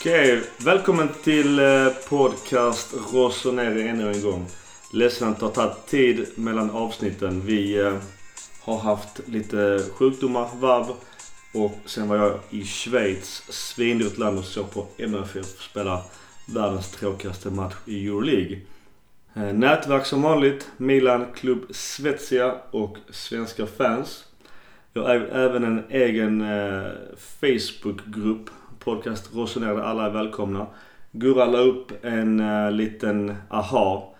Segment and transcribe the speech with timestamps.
[0.00, 4.46] Okej, välkommen till eh, podcast Rosoneri ännu en gång.
[4.92, 7.46] Ledsen att det har tagit tid mellan avsnitten.
[7.46, 7.94] Vi eh,
[8.62, 10.86] har haft lite sjukdomar, varv.
[11.54, 16.02] Och sen var jag i Schweiz, svindyrt land och såg på MFF spela
[16.54, 18.60] världens tråkigaste match i Euroleague.
[19.34, 24.24] Eh, nätverk som vanligt, Milan, Klubb Svezia och svenska fans.
[24.92, 26.44] Jag har även en egen
[27.40, 30.66] Facebookgrupp, podcast Rosoner där alla är välkomna.
[31.12, 34.14] Gurra la upp en uh, liten aha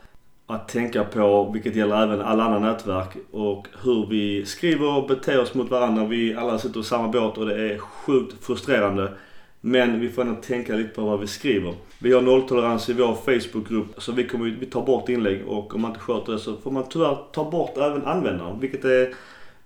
[0.47, 5.41] att tänka på, vilket gäller även alla andra nätverk och hur vi skriver och beter
[5.41, 6.05] oss mot varandra.
[6.05, 9.13] Vi alla sitter i samma båt och det är sjukt frustrerande.
[9.61, 11.75] Men vi får ändå tänka lite på vad vi skriver.
[11.99, 15.81] Vi har nolltolerans i vår Facebookgrupp så vi kommer vi tar bort inlägg och om
[15.81, 18.61] man inte sköter det så får man tyvärr ta bort även användaren.
[18.61, 19.15] Vilket är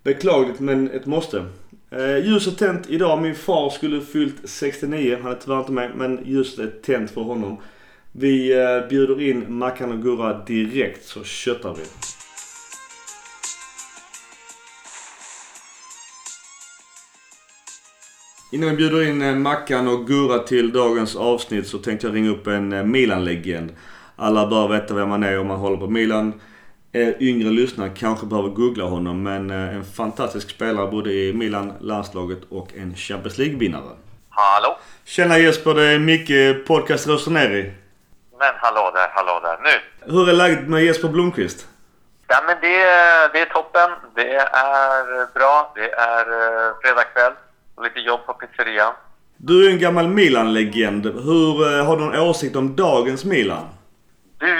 [0.02, 1.44] beklagligt men ett måste.
[1.92, 3.22] Eh, ljuset tänt idag.
[3.22, 5.18] Min far skulle fyllt 69.
[5.22, 7.56] Han är tyvärr inte med men ljuset är tänt för honom.
[8.12, 11.82] Vi eh, bjuder in Mackan och Gurra direkt så köttar vi.
[18.56, 22.30] Innan vi bjuder in eh, Mackan och Gurra till dagens avsnitt så tänkte jag ringa
[22.30, 23.72] upp en eh, Milan-legend.
[24.16, 26.32] Alla bör veta vem man är om man håller på Milan.
[26.94, 31.72] Er yngre lyssnare kanske behöver googla honom men eh, en fantastisk spelare både i Milan,
[31.80, 33.96] landslaget och en Champions League-vinnare.
[34.30, 34.78] Hallå?
[35.04, 37.72] Tjena Jesper, det är Micke, podcast Rossoneri.
[38.38, 39.58] Men hallå där, hallå där.
[39.62, 40.12] Nu!
[40.12, 41.66] Hur är läget med Jesper Blomqvist?
[42.28, 43.90] Ja men det, är- det är toppen.
[44.14, 45.72] Det är bra.
[45.74, 47.32] Det är uh, fredagkväll.
[47.74, 48.92] Och lite jobb på pizzerian.
[49.36, 51.06] Du är en gammal Milan-legend.
[51.06, 53.64] Hur eh, har du någon åsikt om dagens Milan?
[54.44, 54.54] Du,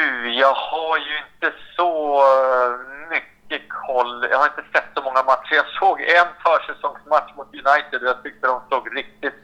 [0.44, 1.92] jag har ju inte så
[2.30, 2.70] eh,
[3.14, 4.26] mycket koll.
[4.30, 5.54] Jag har inte sett så många matcher.
[5.62, 9.40] Jag såg en försäsongsmatch mot United och jag tyckte de såg riktigt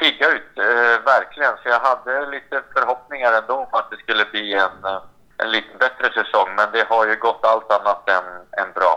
[0.00, 0.52] pigga ut.
[0.66, 1.54] eh, verkligen.
[1.62, 5.02] Så jag hade lite förhoppningar ändå om att det skulle bli en, eh,
[5.42, 6.48] en lite bättre säsong.
[6.56, 8.26] Men det har ju gått allt annat än,
[8.60, 8.92] än bra.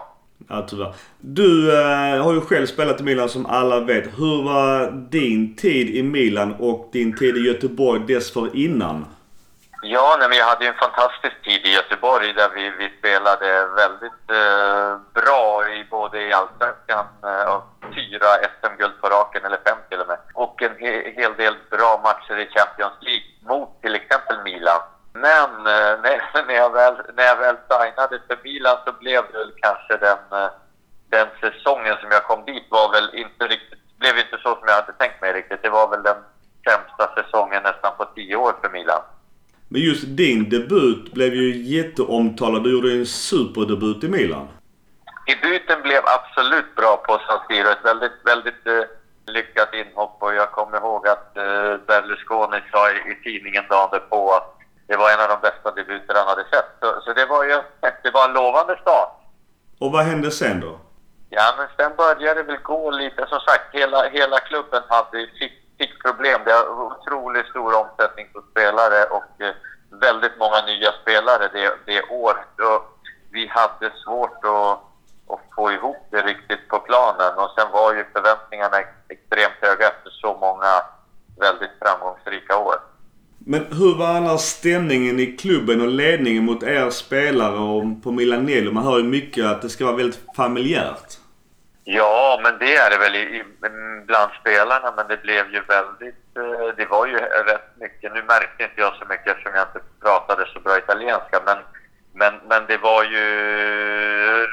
[0.49, 0.93] Ja, tyvärr.
[1.19, 1.49] Du
[1.81, 4.05] eh, har ju själv spelat i Milan som alla vet.
[4.19, 9.05] Hur var din tid i Milan och din tid i Göteborg dessförinnan?
[9.85, 13.67] Ja, nej, men jag hade ju en fantastisk tid i Göteborg där vi, vi spelade
[13.67, 17.63] väldigt eh, bra i både i Allsvenskan eh, och
[17.95, 20.17] fyra SM-guld på raken, eller fem till och med.
[20.33, 24.81] Och en he, hel del bra matcher i Champions League mot till exempel Milan.
[25.13, 29.37] Men eh, när, när, jag väl, när jag väl signade för Milan så blev det
[29.37, 30.51] väl kanske den, eh,
[31.09, 34.75] den säsongen som jag kom dit var väl inte riktigt, blev inte så som jag
[34.75, 35.61] hade tänkt mig riktigt.
[35.61, 36.17] Det var väl den
[36.69, 39.01] sämsta säsongen nästan på tio år för Milan.
[39.73, 41.47] Men just din debut blev ju
[41.77, 42.63] jätteomtalad.
[42.63, 44.47] Du gjorde en superdebut i Milan.
[45.27, 47.67] Debuten blev absolut bra på San Siro.
[47.69, 48.83] Ett väldigt, väldigt eh,
[49.35, 54.31] lyckat inhopp och jag kommer ihåg att eh, Berlusconi sa i, i tidningen dagen därpå
[54.31, 54.57] att
[54.87, 56.69] det var en av de bästa debuter han hade sett.
[56.79, 57.57] Så, så det var ju
[58.03, 59.11] det var en lovande start.
[59.79, 60.79] Och vad hände sen då?
[61.29, 63.25] Ja, men sen började det väl gå lite.
[63.29, 66.41] Som sagt, hela, hela klubben hade, fick, fick problem.
[66.45, 69.55] Det var otroligt stor omsättning på spelare och eh,
[69.89, 72.53] väldigt många nya spelare det, det året.
[72.69, 72.81] Och
[73.31, 74.71] vi hade svårt att,
[75.33, 77.37] att få ihop det riktigt på planen.
[77.37, 78.77] Och sen var ju förväntningarna
[79.09, 80.71] extremt höga efter så många
[81.39, 82.75] väldigt framgångsrika år.
[83.45, 88.71] Men hur var annars stämningen i klubben och ledningen mot er spelare och på Milanello?
[88.71, 91.17] Man hör ju mycket att det ska vara väldigt familjärt.
[91.85, 93.43] Ja, men det är det väl i,
[94.05, 96.37] bland spelarna, men det blev ju väldigt...
[96.37, 97.17] eh, Det var ju
[97.51, 98.13] rätt mycket.
[98.13, 101.57] Nu märkte inte jag så mycket eftersom jag inte pratade så bra italienska, men,
[102.13, 103.25] men, men det var ju...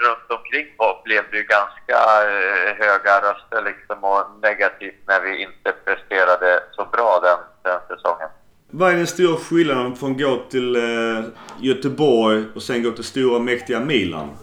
[0.04, 0.66] Runt omkring
[1.04, 1.98] blev det ju ganska
[2.30, 8.28] eh, höga röster liksom och negativt när vi inte presterade så bra den, den säsongen.
[8.70, 11.24] Vad är den stora skillnaden från att gå till eh,
[11.60, 14.36] Göteborg och sen gå till stora mäktiga Milan?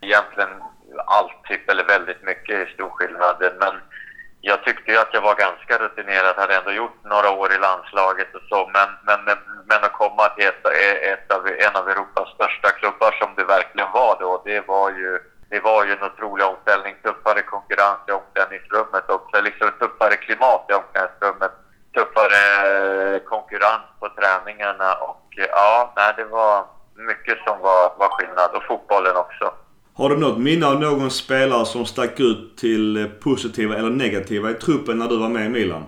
[0.00, 0.48] egentligen
[1.16, 3.36] allt, typ, eller väldigt mycket i stor skillnad.
[3.60, 3.74] Men
[4.40, 8.34] jag tyckte ju att jag var ganska rutinerad, hade ändå gjort några år i landslaget
[8.34, 8.70] och så.
[8.76, 9.20] Men, men,
[9.68, 10.66] men att komma till ett,
[11.12, 15.18] ett av, en av Europas största klubbar som det verkligen var då, det var ju,
[15.50, 16.94] det var ju en otrolig omställning.
[17.02, 21.52] Tuffare konkurrens i omklädningsrummet också, liksom tuffare klimat i omklädningsrummet.
[21.94, 28.50] Tuffare eh, konkurrens på träningarna och ja, nej, det var mycket som var, var skillnad.
[28.56, 29.54] Och fotbollen också.
[30.02, 34.50] Har du något minne av någon spelare som stack ut till eh, positiva eller negativa
[34.50, 35.84] i truppen när du var med i Milan?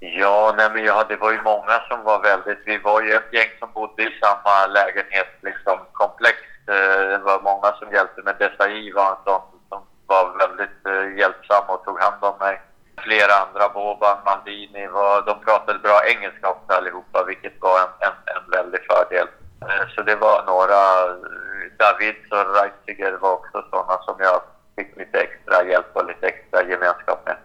[0.00, 2.58] Ja, nej, men ja, det var ju många som var väldigt...
[2.66, 6.58] Vi var ju ett gäng som bodde i samma lägenhet, liksom komplext.
[6.68, 8.34] Eh, det var många som hjälpte mig.
[8.38, 12.60] Desai var en sån som var väldigt eh, hjälpsam och tog hand om mig.
[13.06, 13.64] flera andra.
[13.74, 18.80] Boban, Maldini, var, de pratade bra engelska också allihopa, vilket var en, en, en väldig
[18.90, 19.28] fördel.
[19.94, 20.82] Så det var några,
[21.78, 24.40] Davids och Reisiger var också sådana som jag
[24.76, 27.36] fick lite extra hjälp och lite extra gemenskap med.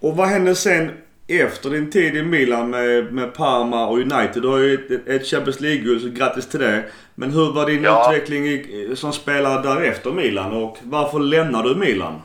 [0.00, 0.90] Och vad hände sen
[1.28, 4.42] efter din tid i Milan med, med Parma och United?
[4.42, 6.84] Du har ju ett, ett Champions League-guld, så grattis till det.
[7.14, 8.12] Men hur var din Ja.
[8.12, 12.22] utveckling i, som spelare därefter Milan och varför lämnade du Milan?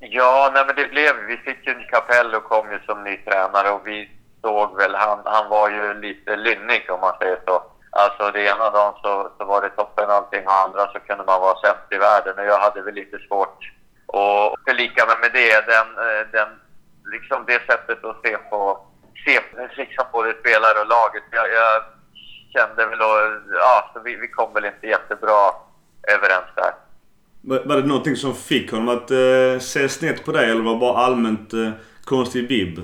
[0.00, 3.86] Ja, nej men det blev, vi fick ju Capello kom ju som ny tränare och
[3.86, 4.10] vi
[4.42, 7.62] såg väl, han, han var ju lite lynnig om man säger så.
[8.02, 11.40] Alltså det ena dagen så, så var det toppen allting och andra så kunde man
[11.40, 13.58] vara sämst i världen och jag hade väl lite svårt
[14.20, 15.66] att förlika mig med det.
[15.72, 16.48] Den, eh, den,
[17.14, 18.60] liksom det sättet att se på,
[19.24, 19.40] se
[19.76, 21.24] liksom både spelare och laget.
[21.30, 21.72] Jag, jag
[22.54, 23.12] kände väl då,
[23.52, 25.40] ja, så vi, vi kom väl inte jättebra
[26.14, 26.72] överens där.
[27.40, 30.72] Var var det någonting som fick honom att eh, se snett på dig eller var
[30.72, 31.70] det bara allmänt eh,
[32.04, 32.78] konstig vibb?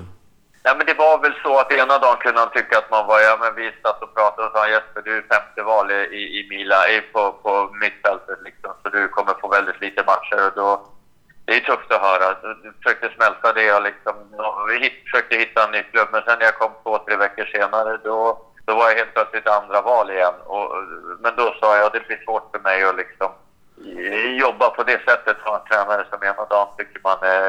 [0.65, 3.19] Nej, men det var väl så att ena dagen kunde han tycka att man var,
[3.19, 6.39] ja men vi satt och pratade och sa Jesper du är femte val i, i,
[6.39, 10.53] i Mila, i, på, på mittfältet liksom, så du kommer få väldigt lite matcher och
[10.55, 10.85] då,
[11.45, 12.35] det är tufft att höra.
[12.63, 14.15] Jag försökte smälta det och liksom,
[14.69, 17.97] vi försökte hitta en ny klubb, men sen när jag kom två, tre veckor senare
[18.03, 20.33] då, då var jag helt plötsligt andra val igen.
[20.45, 20.67] Och,
[21.19, 23.31] men då sa jag, att det blir svårt för mig att liksom
[24.39, 27.47] jobba på det sättet för en tränare som ena dagen tycker man är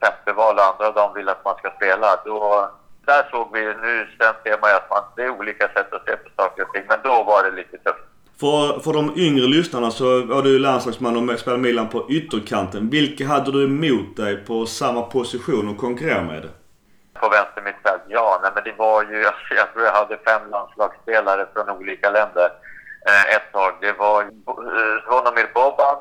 [0.00, 2.08] femte val och andra dagen vill att man ska spela.
[2.24, 2.70] Då,
[3.06, 6.04] där såg vi, nu sen ser man ju att man, det är olika sätt att
[6.04, 8.04] se på saker och ting, men då var det lite tufft.
[8.40, 12.90] För, för de yngre lyssnarna så var du landslagsman och spelade Milan på ytterkanten.
[12.90, 16.42] Vilka hade du emot dig på samma position och konkurrera med?
[17.20, 19.22] På vänster mittfält, ja, nej men det var ju,
[19.56, 22.63] jag tror jag hade fem landslagsspelare från olika länder eh,
[23.08, 23.72] Eh, ett tag.
[23.80, 25.96] Det var eh, Zvonimir Boban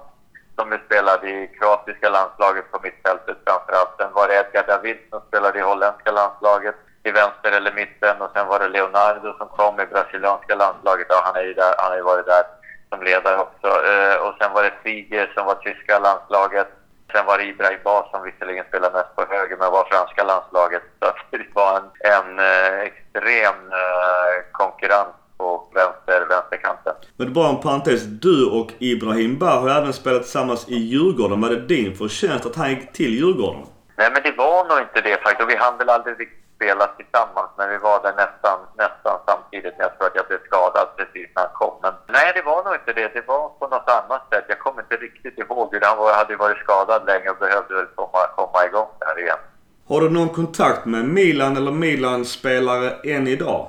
[0.55, 3.93] som spelade i kroatiska landslaget på mittfältet framförallt.
[3.97, 8.31] Sen var det Edgar David som spelade i holländska landslaget i vänster eller mitten och
[8.33, 11.07] sen var det Leonardo som kom i brasilianska landslaget.
[11.09, 12.43] Ja, han, är ju där, han har ju varit där
[12.89, 13.67] som ledare också.
[13.91, 16.67] Eh, och sen var det Figer som var tyska landslaget.
[17.11, 20.83] Sen var det Ibrahim Bas som visserligen spelade mest på höger men var franska landslaget.
[20.99, 26.93] Så det var en, en eh, extrem eh, konkurrens på vänster, vänsterkanten.
[27.17, 28.03] Men bara en parentes.
[28.03, 31.41] Du och Ibrahim Bar har även spelat tillsammans i Djurgården.
[31.41, 33.61] Var det din förtjänst att han gick till Djurgården?
[33.97, 35.41] Nej, men det var nog inte det faktiskt.
[35.41, 39.75] Och vi hann väl aldrig riktigt spela tillsammans, men vi var där nästan, nästan samtidigt.
[39.77, 41.73] Jag tror att jag blev skadad precis när han kom.
[41.81, 43.07] Men nej, det var nog inte det.
[43.17, 44.45] Det var på något annat sätt.
[44.47, 46.13] Jag kommer inte riktigt ihåg hur han var.
[46.13, 49.41] hade ju varit skadad länge och behövde väl komma, komma igång där igen.
[49.89, 53.67] Har du någon kontakt med Milan eller Milan-spelare än idag?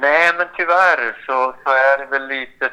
[0.00, 2.70] Nej, men tyvärr så, så är det väl lite,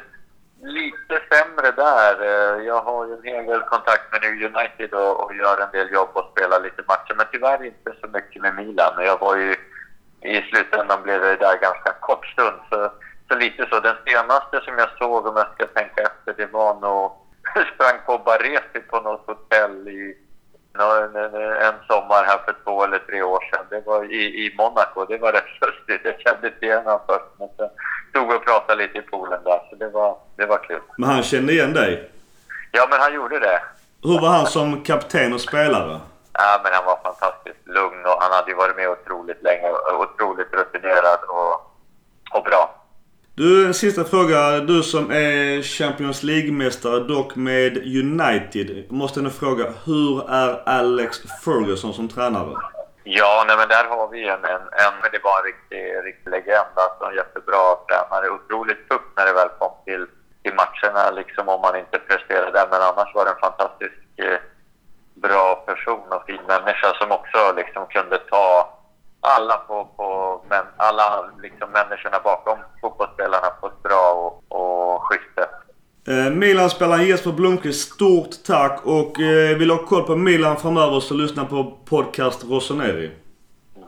[0.62, 2.22] lite sämre där.
[2.22, 5.70] Eh, jag har ju en hel del kontakt med New United och, och gör en
[5.72, 9.04] del jobb och spelar lite matcher, men tyvärr inte så mycket med Milan.
[9.04, 9.56] Jag var ju
[10.24, 12.92] i slutändan blev det där ganska kort stund, så,
[13.28, 13.80] så lite så.
[13.80, 17.12] Den senaste som jag såg, om jag ska tänka efter, det var nog...
[17.54, 20.16] Jag sprang på Baresi på något hotell i
[20.80, 23.66] en, en, en sommar här för två eller tre år sedan.
[23.70, 25.04] Det var i, i Monaco.
[25.04, 26.00] Det var rätt lustigt.
[26.04, 27.24] Jag kände inte igen honom först.
[27.38, 27.68] Men sen
[28.10, 29.60] stod och pratade lite i poolen där.
[29.70, 30.80] Så det var, det var kul.
[30.98, 32.10] Men han kände igen dig?
[32.72, 33.62] Ja, men han gjorde det.
[34.02, 36.00] Hur var han som kapten och spelare?
[36.32, 39.70] Ja, men han var fantastiskt lugn och han hade ju varit med otroligt länge.
[39.98, 41.52] Otroligt rutinerad och,
[42.38, 42.83] och bra.
[43.36, 44.60] Du, en sista fråga.
[44.60, 48.92] Du som är Champions League-mästare, dock med United.
[48.92, 52.54] Måste nu fråga, hur är Alex Ferguson som tränare?
[53.04, 56.30] Ja, nej, men där har vi en, en, en men det var en riktig, riktig
[56.30, 56.72] legend.
[56.74, 58.30] Alltså en jättebra tränare.
[58.30, 60.06] Otroligt tuff när det väl kom till,
[60.42, 62.68] till matcherna, liksom om man inte presterade.
[62.70, 64.38] Men annars var det en fantastisk eh,
[65.14, 68.48] bra person och fin människa som också liksom kunde ta
[69.24, 75.34] alla på, på men alla liksom människorna bakom fotbollsspelarna på ett bra och, och schysst
[75.34, 75.50] sätt.
[76.08, 81.14] Eh, Milan-spelaren Jesper Blomqvist, stort tack och eh, vill ha koll på Milan framöver så
[81.14, 83.10] lyssna på podcast Rossoneri.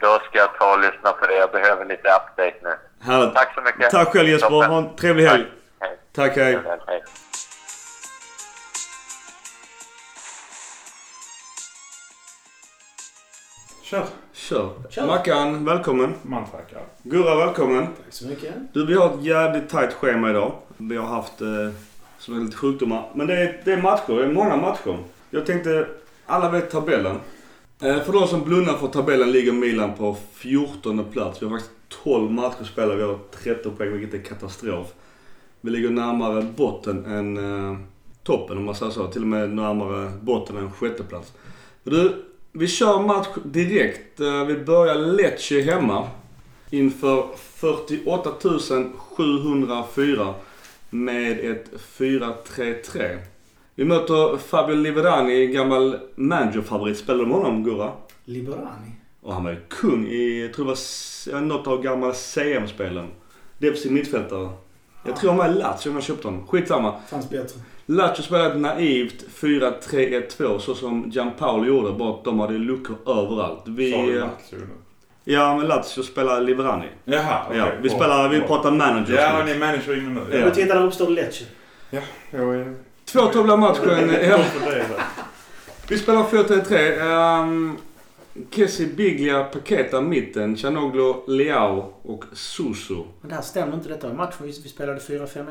[0.01, 1.35] Då ska jag ta och lyssna på det.
[1.35, 2.75] Jag behöver lite update nu.
[3.01, 3.35] Härligt.
[3.35, 3.91] Tack så mycket.
[3.91, 4.49] Tack själv Jesper.
[4.49, 4.71] Toppen.
[4.71, 5.45] Ha en trevlig helg.
[5.45, 5.57] Tack.
[5.81, 5.99] Hej.
[6.13, 6.59] Tack, hej.
[6.87, 7.03] Hej.
[13.87, 14.07] Kör.
[14.33, 14.71] Kör.
[14.91, 15.07] Kör.
[15.07, 16.15] Mackan, välkommen.
[16.23, 16.83] Man tackar.
[17.03, 17.87] Gurra, välkommen.
[17.87, 18.55] Tack så mycket.
[18.73, 20.53] Du, vi har ett jävligt tajt schema idag.
[20.77, 21.71] Vi har haft eh,
[22.19, 23.11] så är lite sjukdomar.
[23.15, 24.13] Men det är, det är matcher.
[24.13, 24.99] Det är många matcher.
[25.31, 25.89] Jag tänkte,
[26.27, 27.17] alla vet tabellen.
[27.81, 31.43] Eh, för de som blundar för tabellen ligger Milan på 14 plats.
[31.43, 31.75] Vi har faktiskt
[32.05, 32.97] 12 matcher spelade.
[32.97, 34.87] Vi har 13 poäng, vilket är katastrof.
[35.61, 37.79] Vi ligger närmare botten än eh,
[38.23, 39.07] toppen om man säger så.
[39.07, 41.33] Till och med närmare botten än sjätte plats.
[41.83, 42.25] Du,
[42.59, 44.21] Vi kör match direkt.
[44.21, 46.09] Eh, Vi börjar Lecce hemma.
[46.71, 48.31] Inför 48
[48.99, 50.35] 704
[50.91, 51.65] med ett
[51.99, 53.19] 4-3-3.
[53.75, 56.99] Vi möter Fabio Liverani, gammal managerfavorit.
[56.99, 57.93] Spelar du med honom Gurra?
[58.25, 58.93] Liberani.
[59.23, 63.07] Och han var ju kung i, jag tror det var något av gamla CM-spelen.
[63.59, 64.49] Defensiv mittfältare.
[65.05, 66.47] Jag tror han var i Lazio när jag köpte honom.
[66.47, 66.95] Skitsamma.
[67.09, 67.61] Fanns bättre.
[67.87, 71.93] Lazio spelade ett naivt 4-3-1-2 så som Gianpaolo gjorde.
[71.93, 73.63] Bara att de hade luckor överallt.
[73.67, 73.93] Vi...
[73.93, 74.67] Sa du Lazio nu?
[75.25, 76.87] Ja, men Lazio spelar Liverani.
[77.05, 77.59] Jaha, okej.
[77.59, 80.21] Ja, vi spelar, vi pratar managers Ja, ni är manager inne nu.
[80.37, 80.45] Ja.
[80.45, 81.45] Men titta, där uppstår Lecce.
[81.91, 82.01] Ja,
[82.31, 82.75] jag är...
[83.07, 84.15] 2-2 blir matchen.
[84.31, 84.39] Ja.
[85.89, 87.43] Vi spelar 4-3-3.
[87.43, 87.79] Um,
[88.51, 93.07] Kessi Biglia, Paketa mitten, Chanoglu, Leao och Suso.
[93.21, 93.89] Men det här stämmer inte.
[93.89, 95.45] Detta var matchen vi vi spelade 4-5-1.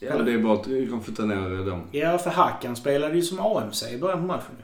[0.00, 1.82] Ja, det är bara att vi kan flytta ner dem.
[1.90, 4.56] Ja, för Hakan spelade ju som AMC i början på matchen.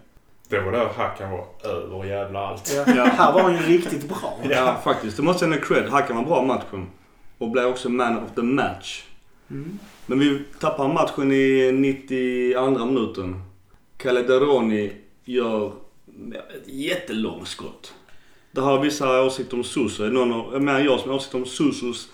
[0.48, 2.72] Det var där Hackan var över jävla allt.
[2.76, 2.94] Ja.
[2.96, 3.04] Ja.
[3.04, 4.38] Här var han ju riktigt bra.
[4.50, 5.16] Ja, faktiskt.
[5.16, 5.88] Det måste jag ändå cred.
[5.88, 6.86] Hackan var bra i matchen.
[7.38, 9.04] Och blev också man of the match.
[9.50, 9.78] Mm.
[10.06, 13.42] Men vi tappar matchen i 92 minuten.
[13.96, 14.92] Calderoni
[15.24, 15.72] gör
[16.56, 17.94] ett jättelångt skott.
[18.50, 20.02] Det har vissa åsikter om Suso.
[20.02, 22.08] Är det någon mer jag som har åsikter om Susos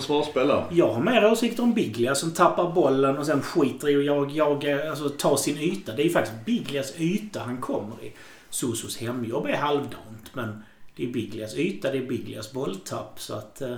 [0.00, 0.64] försvarsspelare?
[0.70, 4.64] Jag har mer åsikter om Biglia som tappar bollen och sen skiter i att jag,
[4.64, 5.92] jag, alltså, ta sin yta.
[5.92, 8.12] Det är ju faktiskt Biglias yta han kommer i.
[8.50, 10.62] Sosos hemjobb är halvdant men
[10.96, 13.20] det är Biglias yta, det är Biglias bolltapp.
[13.20, 13.76] Så att eh,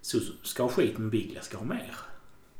[0.00, 1.92] Soso ska ha skit men Biglia ska ha mer.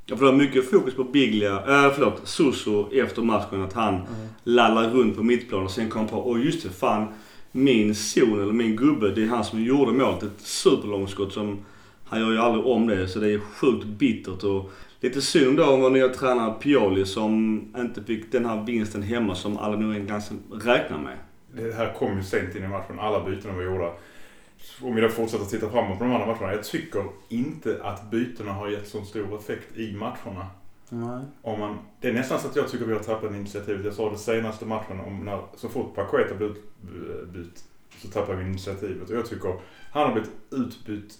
[0.08, 3.62] Jag får ha mycket fokus på Biglia, äh, förlåt, Suso efter matchen.
[3.62, 4.06] Att han
[4.44, 7.06] lallar runt på mittplan och sen kom på, åh just det, fan.
[7.52, 10.22] Min zon, eller min gubbe, det är han som gjorde målet.
[10.22, 11.64] Ett superlångskott som,
[12.06, 13.08] han gör ju aldrig om det.
[13.08, 14.70] Så det är sjukt bittert och
[15.00, 19.34] lite synd då om vår nya tränare Pioli som inte fick den här vinsten hemma
[19.34, 21.18] som alla nu ganska räknar med.
[21.52, 22.98] Det här kom ju sent in i matchen.
[22.98, 23.92] Alla bytena var gjorda.
[24.82, 26.52] Om vi då fortsätter titta framåt på de andra matcherna.
[26.52, 30.46] Jag tycker inte att bytena har gett så stor effekt i matcherna.
[30.88, 31.24] Nej.
[31.42, 33.84] Om man, det är nästan så att jag tycker vi har tappat initiativet.
[33.84, 37.64] Jag sa det senaste matchen om när så fort Paqueta blev utbytt
[37.98, 39.10] så tappar vi initiativet.
[39.10, 39.54] Och jag tycker
[39.92, 41.18] han har blivit utbytt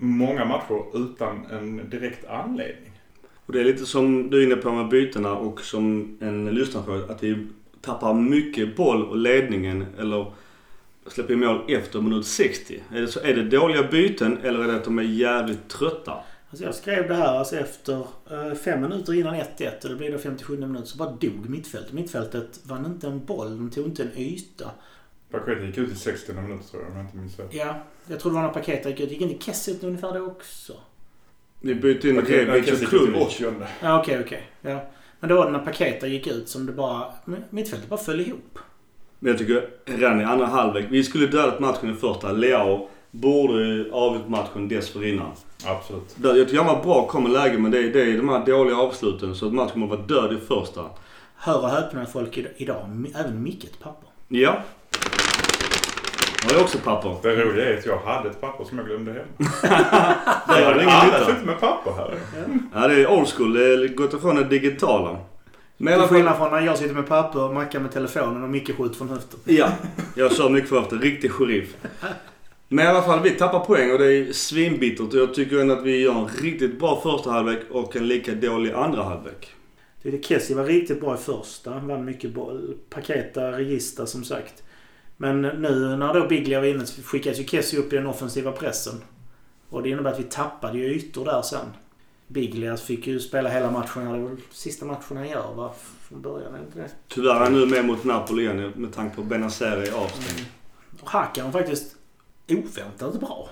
[0.00, 2.90] många matcher utan en direkt anledning.
[3.46, 7.12] Och det är lite som du är inne på med bytena och som en lyssnarfråga.
[7.12, 7.46] Att vi
[7.80, 10.32] tappar mycket boll och ledningen eller
[11.06, 12.80] släpper mål efter minut 60.
[12.92, 16.12] Är det, så, är det dåliga byten eller är det att de är jävligt trötta?
[16.50, 20.12] Alltså jag skrev det här alltså efter eh, fem minuter innan 1-1 och det blev
[20.12, 21.92] då 57 minuter så bara dog mittfältet.
[21.92, 24.70] Mittfältet vann inte en boll, de tog inte en yta.
[25.30, 27.46] Paqueta gick ut i 60 minuter tror jag om jag inte minns fel.
[27.50, 27.74] Ja,
[28.06, 29.10] jag tror det var när Paketa gick ut.
[29.10, 30.72] Gick inte Kessie ut ungefär då också?
[31.60, 33.22] Vi bytte in Paqueta Rebic och Krunic.
[33.26, 34.42] 80 Ja, okej, okej.
[34.62, 34.80] Ja.
[35.20, 37.04] Men då var det när Paketa gick ut som det bara...
[37.50, 38.58] Mittfältet bara föll ihop.
[39.18, 40.86] Men jag tycker redan i andra halvlek.
[40.90, 42.32] Vi skulle dödat matchen i första.
[42.32, 45.30] Leao borde avgjort matchen dessförinnan.
[45.66, 46.14] Absolut.
[46.16, 48.28] Där- Jag tycker han var bra, kom i läge men det är, det är de
[48.28, 50.84] här dåliga avsluten så att matchen kommer vara död i första.
[51.36, 54.08] Hör och häpna folk id- idag, även Micke ett papper.
[54.28, 54.62] Ja.
[56.44, 57.16] Har jag också papper?
[57.22, 59.26] Det roliga är att jag hade ett papper som jag glömde hem.
[60.48, 61.26] Det har ingen Alla nytta.
[61.26, 62.14] sitter med papper här.
[62.74, 63.52] Ja, det är old school.
[63.54, 65.18] Det är gått ifrån det digitala.
[65.76, 68.76] Men Till alla skillnad från när jag sitter med papper, Mackan med telefonen och Micke
[68.76, 69.40] skjuter från höften.
[69.44, 69.68] Ja,
[70.14, 70.96] jag kör mycket för ofta.
[70.96, 71.74] Riktig sheriff.
[72.68, 75.14] Men i alla fall, vi tappar poäng och det är svinbittert.
[75.14, 78.72] Jag tycker ändå att vi gör en riktigt bra första halvlek och en lika dålig
[78.72, 79.54] andra halvlek.
[80.02, 81.70] Det är Kessie var riktigt bra i första.
[81.70, 82.74] Han vann mycket boll.
[82.90, 84.62] Paketa, Regista som sagt.
[85.20, 88.52] Men nu när då Biglia var inne så skickades ju Kessie upp i den offensiva
[88.52, 89.02] pressen.
[89.68, 91.66] Och det innebär att vi tappade ju ytor där sen.
[92.26, 94.12] Biglia fick ju spela hela matchen.
[94.12, 95.72] Det väl sista matchen han gör va?
[96.00, 96.90] Från början, är inte det?
[97.08, 100.46] Tyvärr är han nu med mot Napoli igen med tanke på Benazer avstängd.
[101.00, 101.96] Och Hakan var faktiskt
[102.48, 103.48] oväntat bra.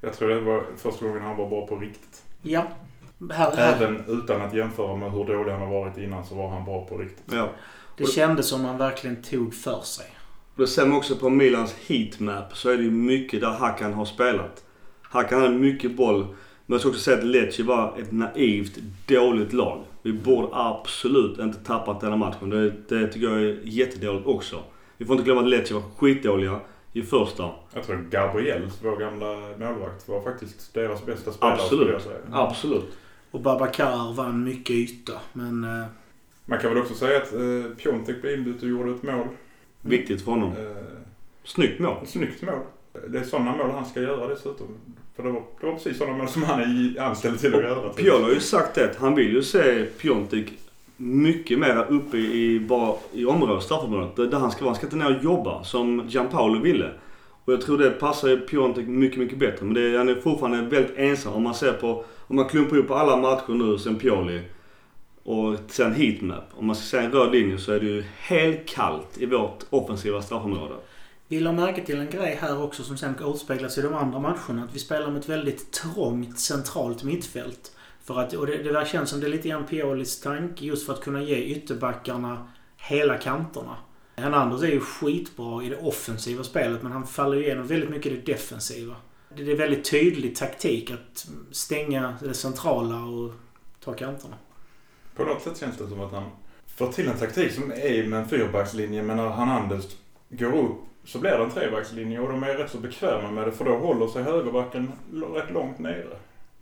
[0.00, 2.22] Jag tror det var första gången han var bra på riktigt.
[2.42, 2.66] Ja.
[3.32, 3.76] Här, här.
[3.76, 6.86] Även utan att jämföra med hur dålig han har varit innan så var han bra
[6.86, 7.32] på riktigt.
[7.32, 7.48] Ja.
[7.96, 10.06] Det kändes som han verkligen tog för sig.
[10.58, 14.04] Och det ser man också på Milans heatmap så är det mycket där Hakan har
[14.04, 14.64] spelat.
[15.02, 16.20] Hakan hade mycket boll.
[16.66, 19.84] Men jag ska också säga att Lecce var ett naivt, dåligt lag.
[20.02, 22.50] Vi borde absolut inte tappat denna matchen.
[22.50, 24.62] Det, det tycker jag är jättedåligt också.
[24.96, 26.60] Vi får inte glömma att Lecce var skitdåliga
[26.92, 27.50] i första.
[27.74, 31.54] Jag tror Gabriel, vår gamla målvakt, var faktiskt deras bästa spelare.
[31.54, 31.88] Absolut.
[31.88, 32.18] jag säga.
[32.32, 32.98] Absolut.
[33.30, 35.12] Och Babakar vann mycket yta.
[35.32, 35.86] Men eh,
[36.44, 39.26] Man kan väl också säga att eh, Piontek blev inbytt och gjorde ett mål.
[39.82, 40.48] Viktigt för honom.
[40.50, 40.76] Eh,
[41.44, 41.96] Snyggt mål.
[42.06, 42.54] snyggt mål.
[43.08, 44.66] Det är sådana mål han ska göra dessutom.
[45.16, 47.88] För det var, det var precis sådana mål som han är anställd till att göra.
[47.88, 48.94] Piolo har ju sagt det.
[48.98, 50.52] Han vill ju se Piontek
[50.96, 54.16] mycket mer uppe i, bara, i området, straffområdet.
[54.16, 54.70] Där där han ska vara.
[54.70, 56.90] Han ska inte ner och jobba som Gianpaolo ville.
[57.44, 59.64] Och jag tror det passar Piontek mycket, mycket bättre.
[59.64, 62.82] Men det, är- han är fortfarande väldigt ensam om man ser på, om man klumpar
[62.82, 64.40] på alla matcher nu sen Pioli
[65.28, 66.44] och sen heatmap.
[66.50, 69.64] Om man ska säga en röd linje så är det ju helt kallt i vårt
[69.70, 70.74] offensiva straffområde.
[71.28, 74.64] Vi la märke till en grej här också som sen återspeglas i de andra matcherna.
[74.64, 77.72] Att vi spelar med ett väldigt trångt centralt mittfält.
[78.04, 80.86] För att, och det, det där känns som det är lite grann Piolis tanke just
[80.86, 83.76] för att kunna ge ytterbackarna hela kanterna.
[84.16, 88.12] Hernandez är ju skitbra i det offensiva spelet men han faller ju igenom väldigt mycket
[88.12, 88.94] i det defensiva.
[89.36, 93.32] Det är väldigt tydlig taktik att stänga det centrala och
[93.84, 94.34] ta kanterna.
[95.18, 96.24] På något sätt känns det som att han
[96.66, 99.96] får till en taktik som är med en fyrbackslinje men när Hernandez
[100.28, 103.52] går upp så blir det en trebackslinje och de är rätt så bekväma med det
[103.52, 104.92] för då håller sig högerbacken
[105.34, 106.16] rätt långt nere.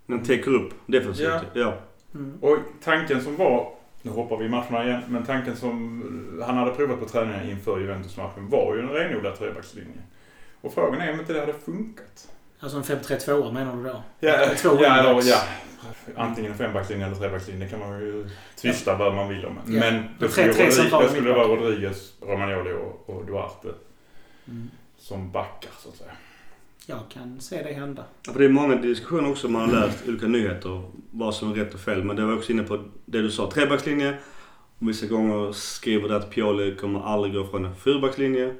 [0.06, 1.26] Men täcker upp defensivt.
[1.26, 1.40] Ja.
[1.54, 1.74] Ja.
[2.14, 2.38] Mm.
[2.40, 3.72] Och tanken som var,
[4.02, 6.02] nu hoppar vi i matcherna igen, men tanken som
[6.46, 10.02] han hade provat på träningen inför Juventus-matchen var ju en renodlad trebackslinje.
[10.60, 12.28] Och frågan är om inte det hade funkat.
[12.60, 14.02] Alltså en 5-3-2 menar du då?
[14.20, 15.26] Ja, Två ja, wingbacks.
[15.28, 15.38] ja.
[16.16, 19.58] Antingen en fembackslinje eller trebackslinje det kan man ju tvista vad man vill om.
[19.66, 19.80] Ja.
[19.80, 21.46] Men tre- skulle, tre det skulle vara.
[21.48, 23.68] Rodriguez, Romagnoli och, och Duarte
[24.48, 24.70] Mm.
[24.98, 26.10] som backar så att säga.
[26.86, 28.04] Jag kan se det hända.
[28.26, 30.82] Ja, för det är många diskussioner också man har läst olika nyheter.
[31.10, 32.04] Vad som är rätt och fel.
[32.04, 33.50] Men det var också inne på det du sa.
[33.50, 34.16] Trebackslinje.
[34.78, 38.54] Och Vissa gånger skriver det att Pioli kommer aldrig gå från en fyrbackslinje.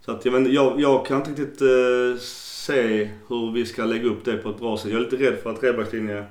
[0.00, 2.20] Så att jag, vet, jag, jag kan inte riktigt eh,
[2.66, 4.90] se hur vi ska lägga upp det på ett bra sätt.
[4.90, 6.26] Jag är lite rädd för att trebackslinje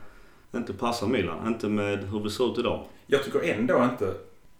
[0.55, 1.47] inte passar Milan.
[1.47, 2.85] Inte med hur vi ser ut idag.
[3.07, 4.13] Jag tycker ändå inte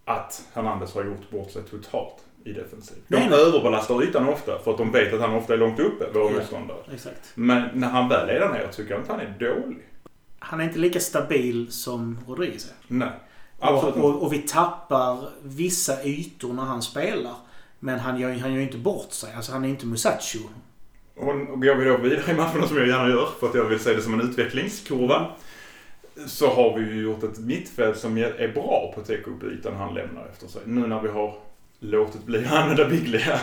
[0.06, 2.98] att Hernandez har gjort bort sig totalt i defensiv.
[3.08, 3.40] De Nej, nej.
[3.40, 6.38] överbelastar ytan ofta för att de vet att han ofta är långt uppe, våra Ja.
[6.40, 6.78] motståndare.
[6.94, 7.32] Exakt.
[7.36, 9.88] Men när han väl är där nere tycker jag inte han är dålig.
[10.40, 12.76] Han är inte lika stabil som Rodriguez är.
[12.88, 13.10] Nej.
[13.60, 17.36] Absolut Och, och, och vi tappar vissa ytor när han spelar.
[17.80, 19.34] Men han gör, han gör ju inte bort sig.
[19.36, 20.40] Alltså han är inte Musacho.
[21.22, 23.80] Och går vi då vidare i matcherna som jag gärna gör för att jag vill
[23.80, 25.26] se det som en utvecklingskurva.
[26.28, 29.76] Så har vi ju gjort ett mittfält som är bra på att täcka upp ytan
[29.76, 30.62] han lämnar efter sig.
[30.66, 31.36] Nu när vi har
[31.80, 33.40] låtit bli använda Biglia.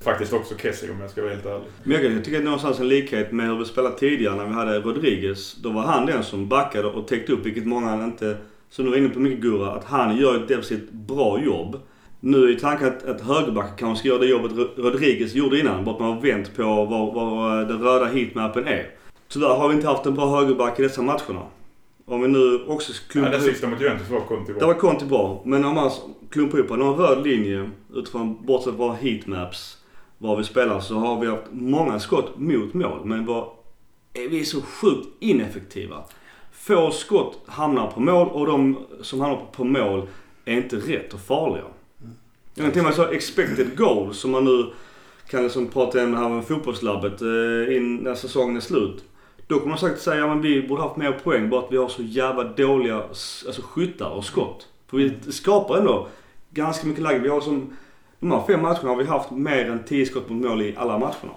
[0.00, 1.66] Faktiskt också Kessie om jag ska vara helt ärlig.
[1.82, 4.80] Men jag tycker att någonstans en likhet med hur vi spelade tidigare när vi hade
[4.80, 5.54] Rodriguez.
[5.54, 8.36] Då var han den som backade och täckte upp, vilket många inte...
[8.70, 11.80] Som du var inne på mycket Gurra, att han gör ett defensivt bra jobb.
[12.26, 15.84] Nu är tanken att, att högerbacken kanske ska göra det jobbet Ro- Rodriguez gjorde innan.
[15.84, 18.90] Bara att man har vänt på vad, vad den röda heatmappen är.
[19.28, 21.42] Tyvärr har vi inte haft en bra högerback i dessa matcherna.
[22.06, 23.48] Om vi nu också Ja, klumpar det ihop...
[23.50, 24.66] sista mot Juventus var Conti Det bra.
[24.66, 25.42] var Conti bra.
[25.44, 25.90] Men om man
[26.30, 29.78] klumpar ihop på någon röd linje utifrån bortsett från heatmaps
[30.18, 33.00] var vi spelar så har vi haft många skott mot mål.
[33.04, 33.48] Men var,
[34.14, 35.96] är vi så sjukt ineffektiva.
[36.52, 40.06] Få skott hamnar på mål och de som hamnar på mål
[40.44, 41.64] är inte rätt och farliga.
[42.54, 44.72] Jag kan till och med så expected goals som man nu
[45.28, 49.04] kan liksom prata om här med fotbollslabbet eh, in när säsongen är slut.
[49.46, 51.88] Då kommer man säkert säga att vi borde haft mer poäng bara att vi har
[51.88, 54.68] så jävla dåliga alltså, skyttar och skott.
[54.86, 56.08] För vi skapar ändå
[56.50, 57.18] ganska mycket läge.
[57.18, 57.76] Vi har som,
[58.20, 60.98] de här fem matcherna har vi haft mer än 10 skott mot mål i alla
[60.98, 61.32] matcherna.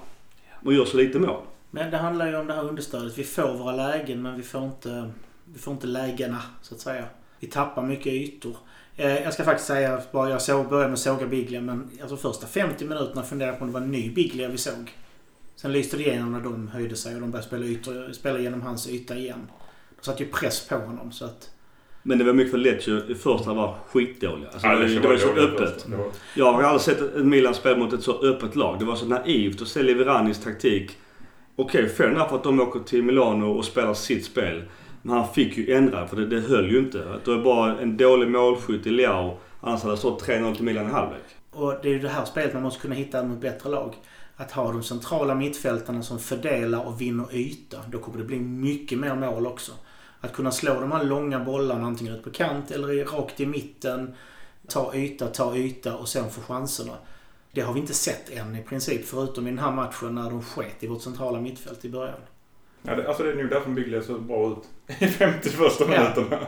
[0.65, 1.41] Och gör så lite mål.
[1.71, 3.17] Men det handlar ju om det här understödet.
[3.17, 5.12] Vi får våra lägen men vi får inte,
[5.45, 7.06] vi får inte lägena så att säga.
[7.39, 8.56] Vi tappar mycket ytor.
[8.98, 12.18] Eh, jag ska faktiskt säga, bara jag såg, började med att såga Biglia men alltså
[12.18, 14.92] första 50 minuterna funderade jag på om det var en ny Biglia vi såg.
[15.56, 18.62] Sen lyste det igenom när de höjde sig och de började spela, ytor, spela genom
[18.62, 19.48] hans yta igen.
[19.98, 21.50] Då satt ju press på honom så att...
[22.04, 24.50] Men det var mycket för Lecce första var skitdåliga.
[24.50, 25.86] Alltså, Ja, det, var, det det var så öppet.
[25.90, 28.80] var- Jag har aldrig sett ett Milan spela mot ett så öppet lag.
[28.80, 30.92] Det var så naivt att se Liveranis taktik.
[31.56, 34.64] Okej, fair enough att de åker till Milano och spelar sitt spel.
[35.08, 37.20] Men han fick ju ändra för det, det höll ju inte.
[37.26, 39.38] Det var bara en dålig målskytt i Leao.
[39.62, 41.24] Annars hade det stått 3-0 till Milan i halvlek.
[41.52, 43.96] Och det är ju det här spelet man måste kunna hitta mot bättre lag.
[44.36, 47.78] Att ha de centrala mittfältarna som fördelar och vinner yta.
[47.91, 49.72] Då kommer det bli mycket mer mål också.
[50.22, 54.15] Att kunna slå de här långa bollarna antingen ut på kant eller rakt i mitten.
[54.67, 56.93] Ta yta, ta yta och sen få chanserna.
[57.52, 59.06] Det har vi inte sett än i princip.
[59.06, 62.20] Förutom i den här matchen när de sket i vårt centrala mittfält i början.
[62.82, 65.90] Ja, det, alltså det är nog därför Biglia ser bra ut i 50 första Ja.
[65.90, 66.40] minuterna.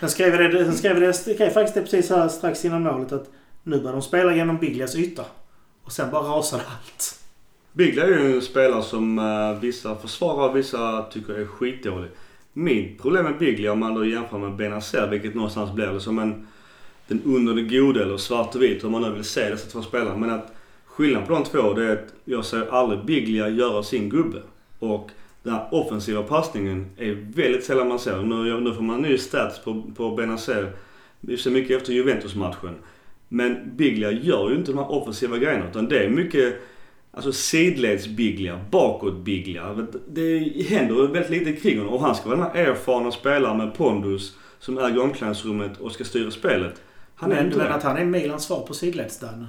[0.00, 3.12] Sen skrev vi det, sen skrev det, skrev faktiskt det precis här strax innan målet
[3.12, 3.30] att
[3.62, 5.24] nu börjar de spela genom Biglias yta.
[5.84, 7.20] Och sen bara rasade allt.
[7.72, 12.10] Biglia är ju en spelare som eh, vissa försvarar och vissa tycker är skitdålig.
[12.52, 16.18] Mitt problem med Biglia om man då jämför med Benazer, vilket någonstans blir det som
[16.18, 16.46] en
[17.08, 19.82] den under det goda eller svart och vit, hur man nu vill se dessa två
[19.82, 20.16] spelare.
[20.16, 20.52] Men att
[20.86, 24.42] skillnaden på de två det är att jag ser aldrig Biglia göra sin gubbe.
[24.78, 25.10] Och
[25.46, 28.22] den här offensiva passningen är väldigt sällan man ser.
[28.22, 30.72] Nu, nu får man ny stats på, på Benazer.
[31.20, 32.74] Vi ser mycket efter Juventus-matchen.
[33.28, 36.54] Men Biglia gör ju inte de här offensiva grejerna utan det är mycket
[37.16, 39.86] Alltså sidleds-Biglia, bakåt-Biglia.
[40.08, 43.74] Det händer väldigt lite kring honom och han ska vara den här erfarna spelaren med
[43.74, 46.82] pondus som äger omklädningsrummet och ska styra spelet.
[47.14, 49.46] Han är men, inte men att han är Milans svar på sidleds-Danne?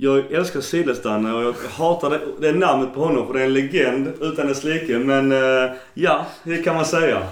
[0.00, 3.52] Jag älskar Sidlesdanne och jag hatar det, det namnet på honom för det är en
[3.52, 4.98] legend utan dess like.
[4.98, 7.28] Men uh, ja, det kan man säga.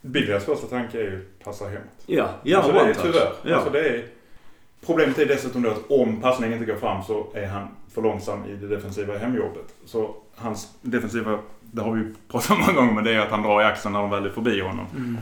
[0.00, 1.82] Biglias första tanke är ju passa hemåt.
[2.06, 3.32] Ja, ja alltså, det är tyvärr.
[3.42, 3.56] Ja.
[3.56, 4.06] Alltså, det är,
[4.86, 8.44] problemet är dessutom då att om passningen inte går fram så är han för långsam
[8.44, 9.74] i det defensiva hemjobbet.
[9.84, 13.30] Så hans defensiva, det har vi ju pratat om många gånger, men det är att
[13.30, 14.86] han drar i axeln när de väl är förbi honom.
[14.96, 15.18] Mm.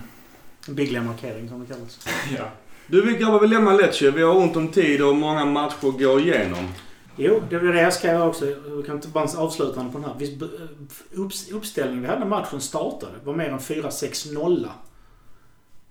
[0.68, 2.08] Biglia markering som det kallas.
[2.38, 2.44] ja.
[2.90, 4.10] Du, vi grabbar vill lämna Lecce.
[4.10, 6.68] Vi har ont om tid och många matcher går igenom.
[7.16, 8.46] Jo, det var det jag skrev också.
[8.46, 11.54] Jag kan inte bara avslutande på den här.
[11.54, 14.68] uppställningen vi hade när matchen startade var mer än 4-6-0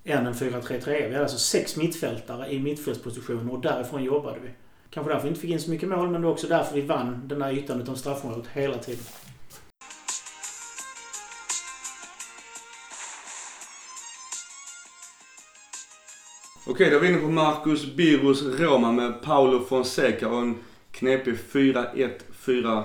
[0.03, 0.85] än en 4-3-3.
[0.85, 4.49] Vi hade alltså sex mittfältare i mittfältspositioner och därifrån jobbade vi.
[4.89, 6.81] Kanske därför vi inte fick in så mycket mål, men det var också därför vi
[6.81, 9.03] vann den där ytan utom straffområdet hela tiden.
[16.71, 20.55] Okej, då är vi inne på Marcus Birros Roma med Paolo Fonseca och en
[20.91, 22.83] knepig 4-1-4-1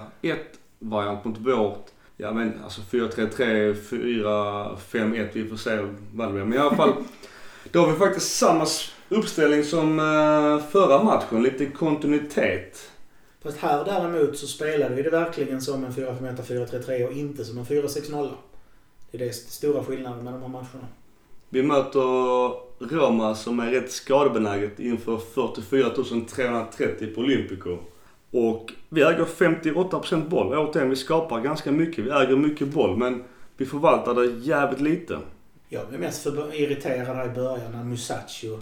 [0.79, 1.87] variant mot vårt.
[2.16, 3.75] Ja men alltså 4-3-3,
[4.90, 5.29] 4-5-1.
[5.33, 5.77] Vi får se
[6.12, 6.44] vad det blir.
[6.44, 6.92] Men i alla fall.
[7.73, 8.66] Då har vi faktiskt samma
[9.09, 11.42] uppställning som uh, förra matchen.
[11.42, 12.90] Lite kontinuitet.
[13.42, 17.64] Fast här däremot så spelade vi det verkligen som en 4-5-1-4-3-3 och inte som en
[17.64, 18.31] 4-6-0.
[19.11, 20.88] Det är det stora skillnaden med de här matcherna.
[21.49, 22.01] Vi möter
[22.92, 25.90] Roma som är rätt skadebenäget inför 44
[26.29, 27.79] 330 på Olympico.
[28.31, 30.55] Och vi äger 58% boll.
[30.59, 32.05] Återigen, vi skapar ganska mycket.
[32.05, 33.25] Vi äger mycket boll men
[33.57, 35.18] vi förvaltar det jävligt lite.
[35.68, 38.59] Jag blev mest irriterad i början när Musacho,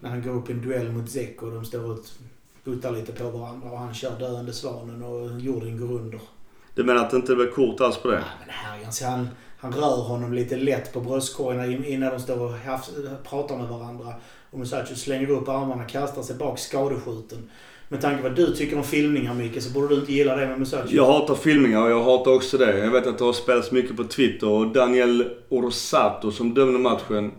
[0.00, 1.98] när han går upp i en duell mot Zeko och de står och
[2.64, 6.20] puttar lite på varandra och han kör döende svanen och jorden går under.
[6.78, 8.24] Du menar att det inte blev kort alls på det?
[8.46, 12.54] Nej men han, han rör honom lite lätt på bröstkorgen innan de står och
[13.30, 14.14] pratar med varandra.
[14.50, 17.50] Och Musacho slänger upp armarna, kastar sig bak skadeskjuten.
[17.88, 20.46] Med tanke på vad du tycker om filmningar Micke så borde du inte gilla det
[20.46, 20.88] med Musacho.
[20.90, 22.78] Jag hatar filmningar och jag hatar också det.
[22.78, 27.32] Jag vet att det har spelats mycket på Twitter och Daniel Orsato som dömde matchen.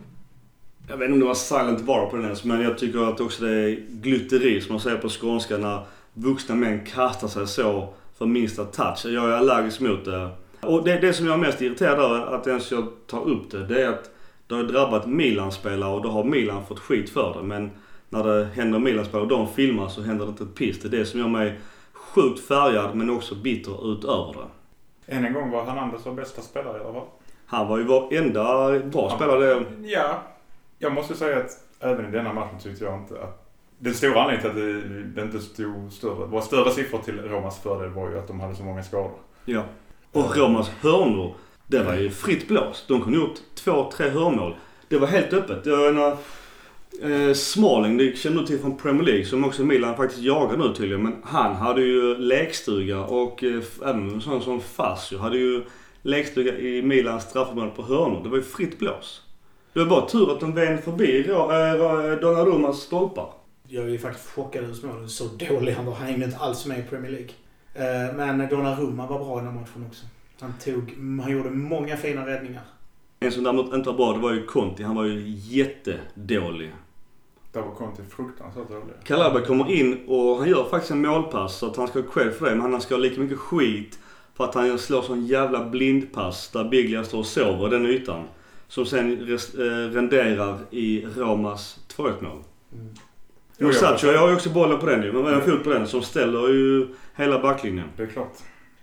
[0.88, 3.20] Jag vet inte om det var silent var på den ens men jag tycker att
[3.20, 7.94] också det är glutteri som man säger på skånska när vuxna män kastar sig så
[8.20, 9.06] för minsta touch.
[9.06, 10.30] Jag är allergisk mot det.
[10.62, 13.66] Och det, det som jag är mest irriterad över att ens jag tar upp det,
[13.66, 14.10] det är att
[14.48, 17.44] det har drabbat Milan-spelare och då har Milan fått skit för det.
[17.44, 17.72] Men
[18.10, 20.80] när det händer Milan-spelare och de filmar så händer det inte ett piss.
[20.80, 21.60] Det är det som gör mig
[21.94, 25.16] sjukt färgad men också bitter utöver det.
[25.16, 27.08] Än en gång var Hernandez vår bästa spelare i alla fall.
[27.46, 29.66] Han var ju vår enda bra spelare.
[29.82, 30.24] Ja.
[30.78, 33.49] Jag måste säga att även i denna matchen tyckte jag inte att
[33.80, 37.90] den stora anledningen till att det, inte stod större, var större siffror till Romas fördel
[37.90, 39.20] var ju att de hade så många skador.
[39.46, 39.64] Ja.
[40.12, 41.36] Och Romas hörnor,
[41.68, 42.86] det var ju fritt blås.
[42.88, 44.56] De kunde gjort två, tre hörnmål.
[44.88, 45.66] Det var helt öppet.
[45.66, 46.18] Jag menar,
[47.02, 50.74] eh, Smalling, det känner du till från Premier League, som också Milan faktiskt jagar nu
[50.74, 51.04] tydligen.
[51.04, 55.64] Men han hade ju lekstuga och eh, även en sån som Fasio hade ju
[56.02, 58.24] lekstuga i Milans straffområde på hörnor.
[58.24, 59.22] Det var ju fritt blås.
[59.74, 63.39] Det var bara tur att de vände förbi eh, Donnarummas stolpar.
[63.72, 65.10] Jag är ju faktiskt chockad över Smalling.
[65.10, 65.94] Så dålig han var.
[65.94, 67.30] Han hängde inte alls med i Premier League.
[67.74, 70.06] Eh, men Donnarumma var bra i den matchen också.
[70.40, 72.62] Han, tog, han gjorde många fina räddningar.
[73.20, 74.84] En som däremot inte var bra, det var ju Conti.
[74.84, 76.74] Han var ju jättedålig.
[77.52, 78.94] Där var Conti fruktansvärt dålig.
[79.04, 82.34] Calabria kommer in och han gör faktiskt en målpass så att han ska ha cred
[82.34, 82.56] för det.
[82.56, 84.00] Men han ska ha lika mycket skit
[84.34, 88.24] för att han slår sån jävla blindpass där Biglia står och sover den ytan.
[88.68, 92.44] Som sen eh, renderar i Romas 2-1 mål.
[92.74, 92.94] Mm.
[93.60, 95.14] Jo, Sacho jag har ju också bollen på den ju.
[95.14, 97.88] Men jag fot på den som ställer ju hela backlinjen.
[97.98, 98.38] Det är klart.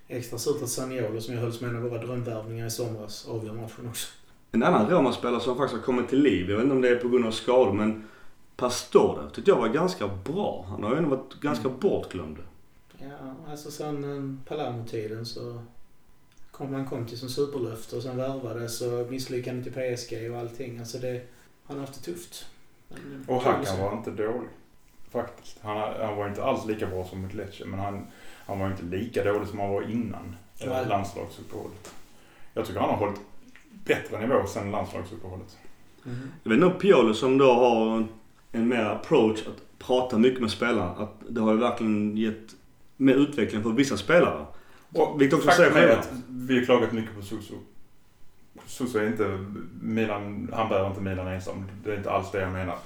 [0.08, 3.52] Extra surt att Saniolo som jag höll som en av våra drömvärvningar i somras avgör
[3.52, 4.08] matchen också.
[4.52, 6.50] En annan Roma-spelare som faktiskt har kommit till liv.
[6.50, 8.04] Jag vet inte om det är på grund av skador men
[8.56, 10.66] Pastore tyckte jag var ganska bra.
[10.68, 11.80] Han har ju ändå varit ganska mm.
[11.80, 12.38] bortglömd.
[12.98, 15.62] Ja, alltså sen eh, Palermo-tiden så
[16.50, 20.78] kom han kom till som superlöfte och sen värvades och misslyckande till PSG och allting.
[20.78, 21.22] Alltså det,
[21.66, 22.46] han har haft det tufft.
[22.88, 24.48] Men, och Hakan var inte dålig.
[25.16, 25.58] Faktiskt.
[25.62, 28.06] Han, han var inte alls lika bra som mot Lecce men han,
[28.46, 30.84] han var inte lika dålig som han var innan ja.
[30.88, 31.94] landslagsuppehållet.
[32.54, 33.20] Jag tycker han har hållit
[33.84, 35.56] bättre nivå sen landslagsuppehållet.
[36.06, 36.30] Mm.
[36.42, 38.06] Jag vet nog Piolo som då har
[38.52, 40.90] en mer approach att prata mycket med spelarna.
[40.90, 42.54] Att det har ju verkligen gett
[42.96, 44.46] mer utveckling för vissa spelare.
[44.94, 47.54] Och Vilket också säger själv att vi har klagat mycket på Susu.
[48.66, 49.44] Suso är inte
[49.80, 51.64] Milan, han bär inte Milan ensam.
[51.84, 52.76] Det är inte alls det jag menar.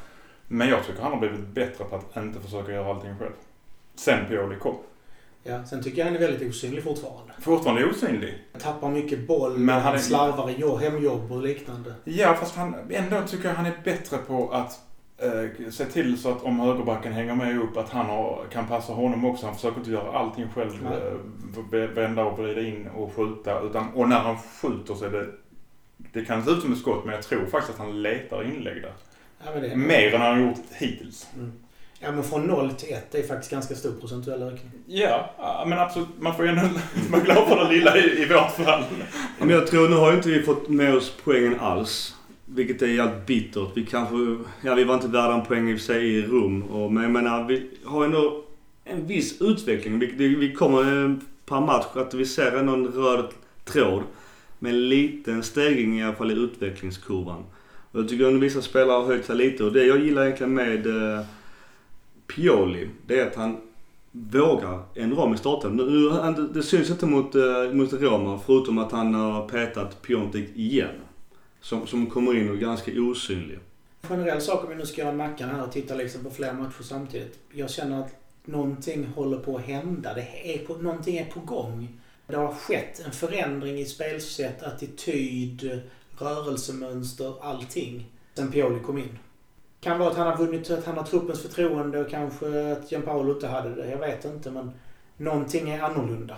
[0.53, 3.33] Men jag tycker han har blivit bättre på att inte försöka göra allting själv.
[3.95, 4.75] Sen Pioli kom.
[5.43, 7.33] Ja, sen tycker jag han är väldigt osynlig fortfarande.
[7.41, 8.35] Fortfarande osynlig.
[8.59, 11.95] Tappar mycket boll, Men han är- slarvar i jobb, hemjobb och liknande.
[12.05, 14.81] Ja, fast han, ändå tycker jag han är bättre på att
[15.19, 18.93] eh, se till så att om högerbacken hänger med upp att han har, kan passa
[18.93, 19.47] honom också.
[19.47, 20.71] Han försöker inte göra allting själv.
[20.83, 21.83] Nej.
[21.83, 23.61] Eh, vända och vrida in och skjuta.
[23.61, 25.27] Utan, och när han skjuter så är det...
[26.13, 28.83] Det kan se ut som ett skott men jag tror faktiskt att han letar inlägg
[28.83, 28.93] där.
[29.45, 31.27] Ja, men det, Mer än han har gjort hittills.
[31.37, 31.53] Mm.
[32.03, 34.71] Ja, men från 0 till 1 är faktiskt ganska stor procentuell ökning.
[34.87, 36.09] Ja, men absolut.
[36.19, 36.63] Man får ju ändå
[37.11, 38.85] vara glad för det lilla i, i vårt fall.
[39.39, 42.15] Men jag tror, nu har ju inte vi fått med oss poängen alls.
[42.45, 43.69] Vilket är jävligt bittert.
[43.75, 44.17] Vi kanske,
[44.63, 46.63] ja vi var inte värda en poäng i och för sig i rum.
[46.63, 48.45] Och, men jag menar, vi har ändå
[48.85, 49.99] en viss utveckling.
[49.99, 51.15] Vi, vi kommer eh,
[51.47, 53.29] per match att vi ser ändå en röd
[53.65, 54.03] tråd.
[54.59, 57.45] Med en liten stegring i alla fall i utvecklingskurvan.
[57.93, 59.65] Jag tycker att vissa spelare har höjt sig lite.
[59.65, 61.25] Och det jag gillar egentligen med eh,
[62.27, 63.57] Pioli, det är att han
[64.13, 65.77] vågar ändra om i starten.
[65.77, 66.11] Nu,
[66.55, 70.95] det syns inte mot, eh, mot Roma förutom att han har petat Piontek igen.
[71.61, 73.59] Som, som kommer in och är ganska osynlig.
[74.03, 76.83] Generell sak om vi nu ska göra mackan här och titta liksom på flera matcher
[76.83, 77.39] samtidigt.
[77.53, 80.15] Jag känner att någonting håller på att hända.
[80.15, 82.01] Det är på, någonting är på gång.
[82.27, 85.81] Det har skett en förändring i spelsätt, attityd,
[86.21, 88.07] rörelsemönster, allting.
[88.35, 89.19] Sen Pioli kom in.
[89.81, 93.35] Kan vara att han har vunnit, att han har truppens förtroende och kanske att Gianpaolo
[93.35, 93.91] inte hade det.
[93.91, 94.71] Jag vet inte men
[95.17, 96.37] någonting är annorlunda.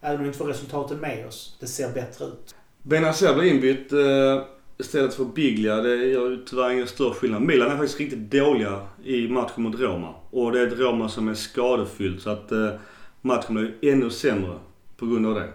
[0.00, 1.56] Även om vi inte får resultaten med oss.
[1.60, 2.54] Det ser bättre ut.
[2.82, 4.42] Benazer blir inbytt eh,
[4.78, 5.76] istället för Biglia.
[5.76, 7.42] Det gör ju tyvärr ingen större skillnad.
[7.42, 10.14] Milan är faktiskt riktigt dåliga i matchen mot Roma.
[10.30, 12.70] Och det är ett Roma som är skadefyllt så att eh,
[13.20, 14.58] matchen blir ännu sämre
[14.96, 15.48] på grund av det.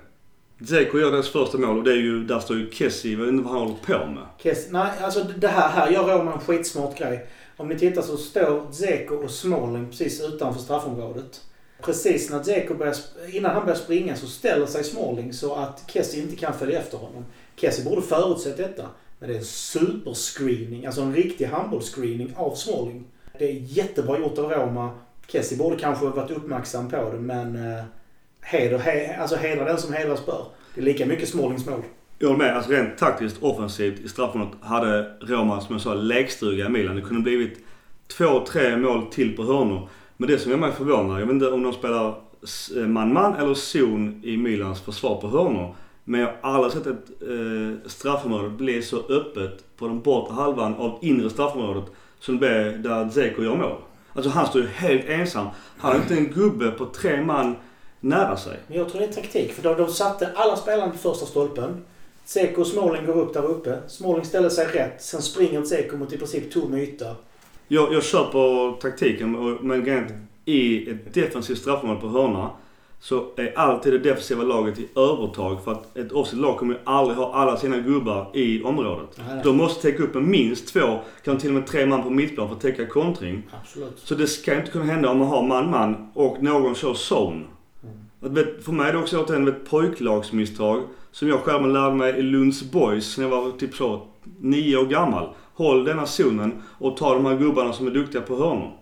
[0.58, 3.30] Dzeko gör deras första mål och det är ju, där står ju Kessie, jag vet
[3.30, 4.24] inte vad han håller på med.
[4.38, 7.28] Kes, nej, alltså det här, här gör Roma en skitsmart grej.
[7.58, 11.42] Om ni tittar så står Dzeko och Smalling precis utanför straffområdet.
[11.82, 12.96] Precis när Dzeko börjar,
[13.32, 16.98] innan han börjar springa så ställer sig Smalling så att Kessie inte kan följa efter
[16.98, 17.26] honom.
[17.56, 18.84] Kessie borde förutsett detta.
[19.20, 23.04] Men det är en superscreening, alltså en riktig handbollsscreening av Smalling.
[23.40, 24.90] Det är jättebra gjort av Roma.
[25.28, 27.84] Kessie borde kanske varit uppmärksam på det men eh,
[28.46, 30.46] heder, he, alltså hedra den som hedras bör.
[30.74, 31.82] Det är lika mycket Smålings mål.
[32.20, 32.56] Jag håller med.
[32.56, 36.96] Alltså rent taktiskt offensivt i straffområdet hade Roma som jag sa lekstuga i Milan.
[36.96, 37.58] Det kunde blivit
[38.18, 39.90] två, tre mål till på hörnor.
[40.18, 42.08] Men det som gör mig förvånad, jag vet inte om de spelar
[42.76, 45.76] eh, man-man eller zon i Milans försvar på hörnor.
[46.04, 50.76] Men jag har aldrig sett ett eh, straffområde bli så öppet på den bortre halvan
[50.76, 51.86] av inre straffområdet
[52.20, 53.78] som det blev där Dzeko gör mål.
[54.14, 55.48] Alltså han står ju helt ensam.
[55.78, 57.56] Han har inte en gubbe på tre man
[58.06, 58.58] nära sig.
[58.68, 59.54] Men jag tror det är taktik.
[59.54, 61.86] För de, de satte alla spelarna på första stolpen.
[62.26, 63.80] Seko och Smalling går upp där uppe.
[63.88, 65.02] Smalling ställer sig rätt.
[65.02, 67.16] Sen springer Seko mot i princip tom yta.
[67.68, 70.14] Jag, jag på taktiken men rent
[70.46, 72.50] i ett defensivt straffområde på hörna
[73.00, 76.80] så är alltid det defensiva laget i övertag för att ett offensivt lag kommer ju
[76.84, 79.10] aldrig ha alla sina gubbar i området.
[79.28, 82.10] Nej, De måste täcka upp med minst två, kan till och med tre man på
[82.10, 83.44] mittplan för att täcka kontring.
[83.62, 84.00] Absolut.
[84.00, 87.44] Så det ska inte kunna hända om man har man-man och någon kör zone.
[88.22, 92.72] För mig är det också återigen ett pojklagsmisstag som jag själv lärde mig i Lunds
[92.72, 94.08] Boys när jag var typ så
[94.40, 95.36] nio år gammal.
[95.54, 98.78] Håll denna zonen och ta de här gubbarna som är duktiga på hörnor.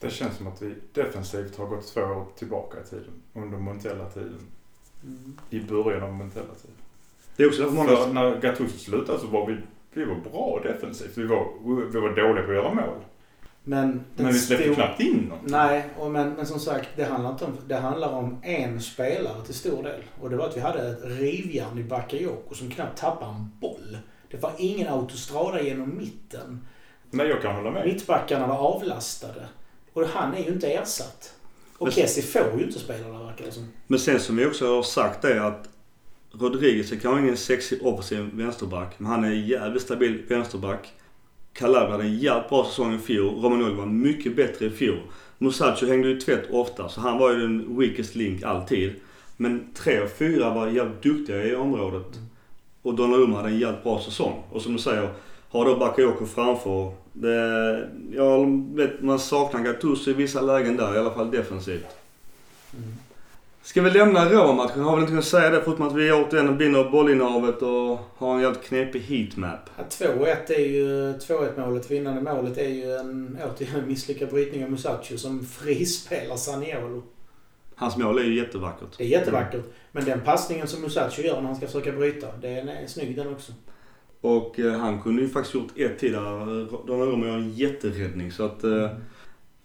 [0.00, 3.12] Det känns som att vi defensivt har gått två år tillbaka i tiden.
[3.34, 4.46] Under Montella-tiden.
[5.04, 5.38] Mm.
[5.50, 6.76] I början av Montella-tiden.
[7.36, 7.96] Det är också därför många...
[7.96, 9.56] För när Gattuso slutade så var vi,
[9.92, 11.18] vi var bra defensivt.
[11.18, 11.46] Vi var,
[11.92, 13.04] vi var dåliga på att göra mål.
[13.64, 15.50] Men, den Men vi släppte stor- knappt in något.
[15.50, 17.56] Nej, och men, men som sagt, det handlar inte om...
[17.66, 20.00] Det handlar om en spelare till stor del.
[20.20, 23.98] Och det var att vi hade ett rivjärn i Bakayoko som knappt tappade en boll.
[24.30, 26.66] Det var ingen autostrada genom mitten.
[27.10, 27.86] Nej, jag kan hålla med.
[27.86, 29.48] Mittbackarna var avlastade.
[29.92, 31.34] Och han är ju inte ersatt.
[31.78, 33.68] Och Kessie får ju inte spela där verkar det som.
[33.86, 35.68] Men sen som vi också har sagt det är att
[36.32, 38.94] Rodriguez är kanske ingen sexig offensiv vänsterback.
[38.98, 40.92] Men han är en jävligt stabil vänsterback.
[41.52, 43.42] Calabria hade en jävligt bra säsong i fjol.
[43.42, 44.98] Romagnoli var mycket bättre i fjol.
[45.38, 48.92] Musacho hängde ju tvätt ofta så han var ju den weakest link alltid.
[49.36, 52.18] Men tre och fyra var jävligt duktiga i området.
[52.82, 54.42] Och Donnarumma hade en jävligt bra säsong.
[54.50, 55.08] Och som du säger,
[55.48, 56.92] har då Bakayoko framför.
[57.12, 61.86] Det, jag vet, man saknar Gattuso i vissa lägen där, i alla fall defensivt.
[62.76, 62.92] Mm.
[63.70, 64.80] Ska vi lämna Roma-matchen?
[64.80, 68.40] Har vi inte kunnat säga det förutom att vi återigen vinner bollinnehavet och har en
[68.40, 69.70] jävligt knepig heatmap.
[69.76, 71.12] Ja, 2-1 är ju...
[71.12, 76.36] 2-1 målet, vinnande målet, är ju en återigen en misslyckad brytning av Musacho som frispelar
[76.36, 77.02] Saniolo.
[77.74, 78.98] Hans mål är ju jättevackert.
[78.98, 79.64] Det är jättevackert.
[79.92, 83.32] Men den passningen som Musacho gör när han ska försöka bryta, den är snygg den
[83.32, 83.52] också.
[84.20, 86.86] Och eh, han kunde ju faktiskt gjort ett till där.
[86.86, 88.32] Donnarumma gör en jätteräddning.
[88.32, 88.90] Så att, eh,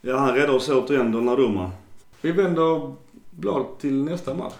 [0.01, 1.71] ja han räddar oss återigen Donnarumma.
[2.21, 2.95] Vi vänder
[3.36, 4.54] blad till nästa match.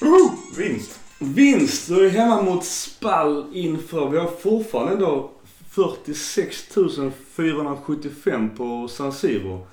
[0.00, 0.30] Woho!
[0.56, 1.00] Vinst!
[1.18, 1.88] Vinst!
[1.88, 4.08] Då är vi hemma mot Spall inför.
[4.08, 5.30] Vi har fortfarande då
[5.70, 6.68] 46
[7.36, 9.66] 475 på San Siro.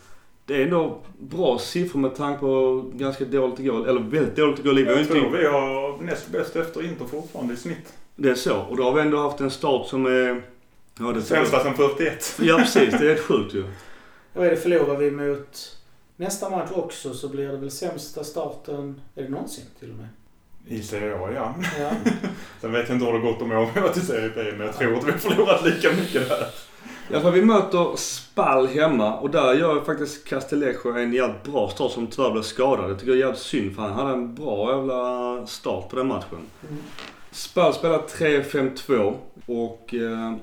[0.45, 4.65] Det är ändå bra siffror med tanke på ganska dåligt gå, eller väldigt dåligt att
[4.65, 4.97] gå i livet.
[4.97, 7.93] Jag tror vi har näst bäst efter Inter fortfarande i snitt.
[8.15, 8.57] Det är så.
[8.57, 10.41] Och då har vi ändå haft en start som är...
[10.99, 12.39] Ja, det Sämsta sedan 41.
[12.41, 12.91] Ja, precis.
[12.91, 13.63] Det är helt sjukt ju.
[14.35, 15.77] Och är det förlorar vi mot
[16.15, 20.07] nästa match också så blir det väl sämsta starten, är det någonsin till och med?
[20.67, 21.55] I Serie A, ja.
[21.79, 21.91] Ja.
[22.61, 24.43] Sen vet jag inte hur det har gått om jag har varit i Serie B,
[24.57, 26.47] men jag tror att vi har förlorat lika mycket där.
[27.09, 31.91] Alla fall, vi möter Spall hemma och där gör faktiskt Castellejo en jävligt bra start
[31.91, 32.89] som tyvärr blev skadad.
[32.89, 36.07] Det tycker jag är jävligt synd för han hade en bra jävla start på den
[36.07, 36.39] matchen.
[36.69, 36.83] Mm.
[37.31, 40.35] Spall spelar 3-5-2 och eh,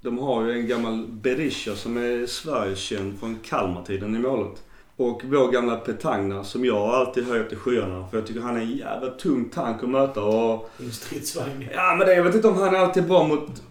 [0.00, 4.62] de har ju en gammal Berisha som är Sverigekänd från Kalmartiden i målet.
[4.96, 8.60] Och vår gamla Petagna som jag alltid höjt till skyarna för jag tycker han är
[8.60, 11.68] en jävla tung tank att möta och I en stridsvagn.
[11.74, 13.62] Ja, men det, jag vet inte om han är alltid bra mot,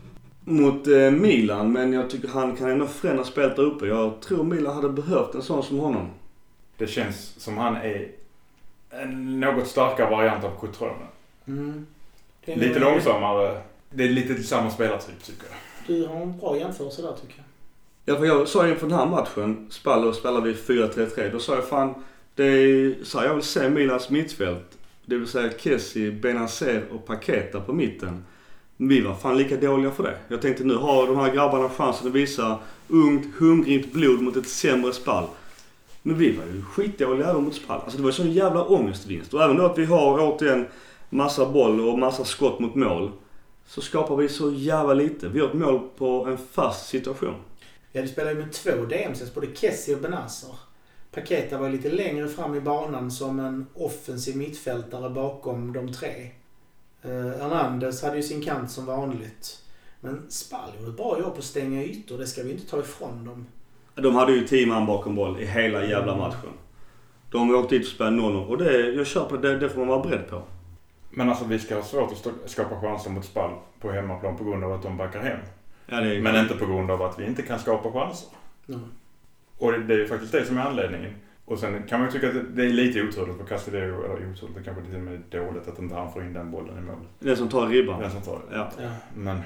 [0.44, 3.86] mot eh, Milan, men jag tycker han kan ändå förändra spelet där uppe.
[3.86, 6.10] Jag tror Milan hade behövt en sån som honom.
[6.78, 8.12] Det känns som han är
[8.90, 11.06] en något starkare variant av Cotrone.
[11.48, 11.86] Mm.
[12.46, 13.62] Lite långsammare.
[13.90, 15.67] Det är lite samma spelartyp tycker jag.
[15.88, 17.46] Du har en bra jämförelse där tycker jag.
[18.06, 21.32] Ja, för jag sa inför den här matchen, Spallo spelar vi 4-3-3.
[21.32, 21.94] Då sa jag fan,
[22.36, 24.78] det är så här jag vill se Milans mittfält.
[25.06, 28.24] Det vill säga Kessie, Benazer och Paketa på mitten.
[28.78, 30.18] Vi var fan lika dåliga för det.
[30.28, 34.48] Jag tänkte nu har de här grabbarna chansen att visa ungt, hungrigt blod mot ett
[34.48, 35.28] sämre Spall.
[36.02, 37.82] Men vi var ju skitdåliga även mot Spall.
[37.82, 39.34] Alltså det var ju sån jävla ångestvinst.
[39.34, 40.66] Och även då att vi har återigen
[41.10, 43.12] massa boll och massa skott mot mål.
[43.68, 45.28] Så skapar vi så jävla lite.
[45.28, 47.36] Vi har ett mål på en fast situation.
[47.92, 50.56] Ja, vi spelar ju med två DMCs, både Kessie och Benazer.
[51.12, 56.32] Paketa var lite längre fram i banan som en offensiv mittfältare bakom de tre.
[57.02, 59.64] Eh, Hernandez hade ju sin kant som vanligt.
[60.02, 62.80] Men Spall gjorde ett bra jobb på att stänga ytor, det ska vi inte ta
[62.80, 63.46] ifrån dem.
[63.96, 66.50] De hade ju 10 man bakom boll i hela jävla matchen.
[67.32, 70.04] De åkte dit och spelade 0 och det, jag köper det, det får man vara
[70.04, 70.44] beredd på.
[71.18, 74.64] Men alltså vi ska ha svårt att skapa chanser mot Spall på hemmaplan på grund
[74.64, 75.40] av att de backar hem.
[75.86, 78.30] Ja, det är, Men inte på grund av att vi inte kan skapa chanser.
[78.66, 78.78] Ja.
[79.58, 81.16] Och det det är ju faktiskt det som är anledningen.
[81.46, 84.56] Och sen kan man ju tycka att det är lite oturligt för Castellero, eller oturligt,
[84.56, 86.82] det kanske till och med är dåligt att inte han får in den bollen i
[86.82, 87.08] mål.
[87.20, 88.02] Den som tar ribban.
[88.02, 88.58] Den som tar det.
[88.58, 88.70] Ja.
[88.82, 88.90] Ja.
[89.16, 89.42] Men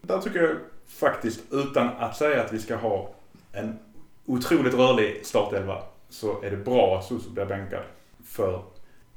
[0.00, 0.56] där tycker jag
[0.88, 3.14] faktiskt, utan att säga att vi ska ha
[3.52, 3.78] en
[4.26, 7.82] otroligt rörlig startelva, så är det bra att Suso blir bänkad.
[8.24, 8.62] För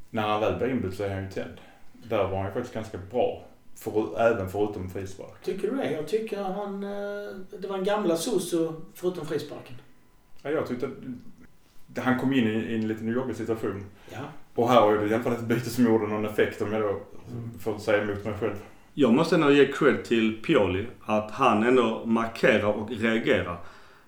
[0.09, 1.57] när han väl blir inbytt så är han ju tänd.
[2.09, 3.43] Där var han ju faktiskt ganska bra.
[3.75, 5.43] För, även förutom frispark.
[5.43, 5.91] Tycker du det?
[5.91, 6.83] Jag tycker han...
[6.83, 6.89] eh,
[7.59, 9.75] Det var en gamla Soso förutom frisparken.
[10.43, 10.89] Ja, jag tyckte
[11.97, 13.85] han kom in i, i en liten jobbig situation.
[14.11, 14.19] Ja.
[14.55, 16.73] Och här var ju det i alla fall ett byte som gjorde någon effekt om
[16.73, 16.99] jag då
[17.59, 18.55] får säga emot mig själv.
[18.93, 20.85] Jag måste ändå ge cred till Pioli.
[21.05, 23.57] Att han ändå markerar och reagerar.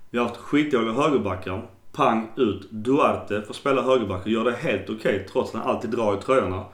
[0.09, 1.67] Vi har haft skitdåliga högerbackar.
[1.91, 2.71] Pang ut.
[2.71, 6.21] Duarte får spela högerback och gör det helt okej trots att han alltid drar i
[6.21, 6.65] tröjorna.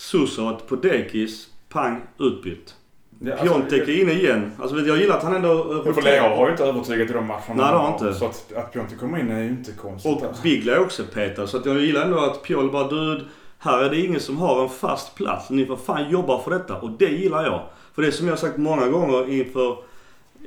[0.00, 1.48] Susat på dekis.
[1.68, 2.74] Pang utbytt.
[3.18, 4.52] Ja, alltså, Piontek är inne igen.
[4.58, 7.54] Alltså jag gillar att han ändå För Leo har ju inte övertygat i de matcherna.
[7.54, 8.14] Nej, det har inte.
[8.14, 10.16] Så att, att Piontek kommer in är ju inte konstigt.
[10.16, 10.42] Och alltså.
[10.42, 11.46] Bigla är också petad.
[11.46, 13.24] Så att jag gillar ändå att Pioli bara du,
[13.58, 15.50] här är det ingen som har en fast plats.
[15.50, 16.76] Ni får fan jobba för detta.
[16.76, 17.62] Och det gillar jag.
[17.94, 19.76] För det är som jag har sagt många gånger inför,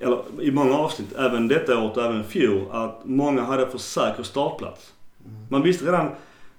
[0.02, 4.24] eller i många avsnitt, även detta året och även fjol, att många hade för säker
[4.24, 4.94] startplats.
[5.50, 6.10] Man visste redan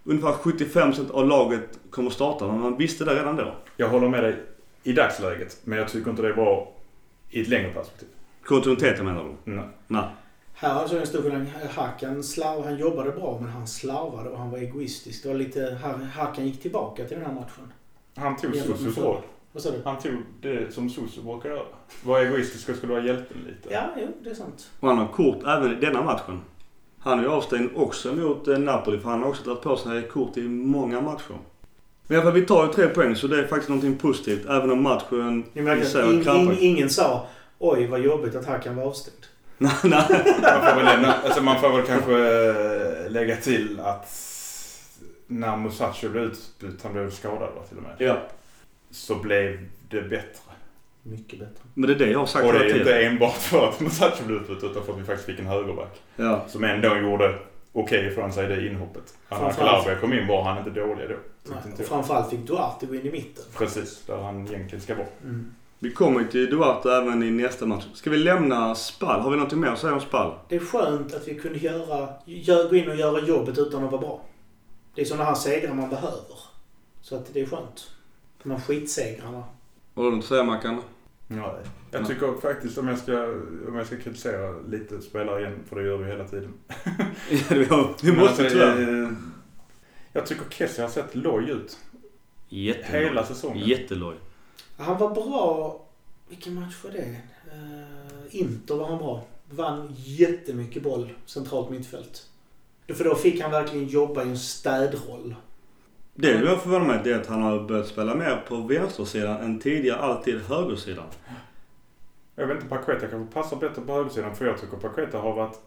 [0.04, 3.54] ungefär 75% av laget kommer starta, men man visste det redan då.
[3.76, 4.36] Jag håller med dig
[4.82, 6.72] i dagsläget, men jag tycker inte det är bra
[7.30, 8.08] i ett längre perspektiv.
[8.44, 9.52] Kontinuiteten menar du?
[9.52, 9.64] Nej.
[9.86, 10.04] Nej.
[10.54, 11.46] Här alltså en stor skillnad.
[11.74, 15.22] Hakan slarv, han jobbade bra men han slarvade och han var egoistisk.
[15.22, 15.78] Det var lite...
[16.14, 17.72] Hakan gick tillbaka till den här matchen.
[18.16, 19.02] Han tog förr.
[19.02, 19.22] roll.
[19.52, 19.82] Vad sa du?
[19.84, 21.66] Han tog det som Susu brukar göra.
[22.04, 23.74] Var egoistisk och skulle vara hjälten lite.
[23.74, 24.70] Ja, jo, det är sant.
[24.80, 26.40] Och han har kort även i denna matchen.
[27.04, 30.02] Han är ju avstängd också mot eh, Napoli för han har också dragit på sig
[30.02, 31.34] kort i många matcher.
[32.06, 34.46] Men i alla fall, vi tar ju tre poäng så det är faktiskt någonting positivt.
[34.46, 37.26] Även om matchen i sig in, ingen sa
[37.58, 39.16] oj vad jobbigt att Hakan var avstängd.
[39.58, 39.90] Nej, nej.
[40.42, 44.10] Man får väl, lämna, alltså man får väl kanske eh, lägga till att
[45.26, 48.16] när Musacho blev utbytt, han blev skadad va, till och med, Ja.
[48.90, 50.53] så blev det bättre.
[51.06, 51.54] Mycket bättre.
[51.74, 52.88] Men det är det jag har sagt Och det hela är tiden.
[52.88, 56.02] inte enbart för att Musacho blev utbytt utan för att vi faktiskt fick en högerback.
[56.16, 56.44] Ja.
[56.48, 57.38] Som ändå gjorde
[57.72, 59.14] okej ifrån sig det inhoppet.
[59.30, 61.14] När Calabria kom in var han inte dålig då.
[61.14, 61.86] Inte Nej, jag.
[61.86, 63.44] framförallt fick Duarte gå in i mitten.
[63.58, 65.06] Precis, där han egentligen ska vara.
[65.24, 65.54] Mm.
[65.78, 67.84] Vi kommer ju till Duarte även i nästa match.
[67.94, 69.20] Ska vi lämna Spall?
[69.20, 70.32] Har vi något mer att säga om Spall?
[70.48, 73.90] Det är skönt att vi kunde göra, gö- gå in och göra jobbet utan att
[73.92, 74.22] vara bra.
[74.94, 76.38] Det är sådana här segrar man behöver.
[77.02, 77.90] Så att det är skönt.
[78.42, 79.44] De här skitsegrarna.
[79.94, 80.82] Har du att säga Mackan?
[81.36, 81.58] Ja,
[81.90, 83.24] jag tycker faktiskt om jag ska,
[83.68, 86.54] om jag ska kritisera lite spelare igen, för det gör vi hela tiden.
[87.48, 87.66] vi
[88.10, 89.02] Men måste alltså, tyvärr.
[89.02, 89.08] eh,
[90.12, 91.78] Jag tycker Kessie har sett loj ut
[92.48, 93.04] Jätteloj.
[93.04, 93.68] hela säsongen.
[93.68, 94.16] Jätteloj.
[94.76, 95.80] Han var bra...
[96.28, 97.16] Vilken match var det?
[97.54, 99.24] Uh, Inter var han bra.
[99.50, 102.26] Vann jättemycket boll centralt mittfält.
[102.94, 105.34] För då fick han verkligen jobba i en städroll.
[106.14, 109.58] Det jag förvånar mig det är att han har börjat spela mer på vänstersidan än
[109.60, 111.06] tidigare alltid högersidan.
[112.36, 115.58] Jag vet inte, Paqueta kanske passar bättre på högersidan för jag tycker Paqueta har varit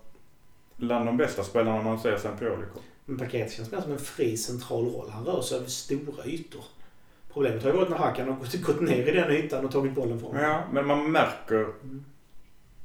[0.75, 2.81] bland de bästa spelarna man ser sen Pioli kom.
[3.05, 5.09] Men Paket känns mer som en fri central roll.
[5.09, 6.63] Han rör sig över stora ytor.
[7.33, 10.19] Problemet har ju varit när Hakan har gått, ner i den ytan och tagit bollen
[10.19, 10.43] från honom.
[10.43, 12.05] Ja, men man märker, Mm.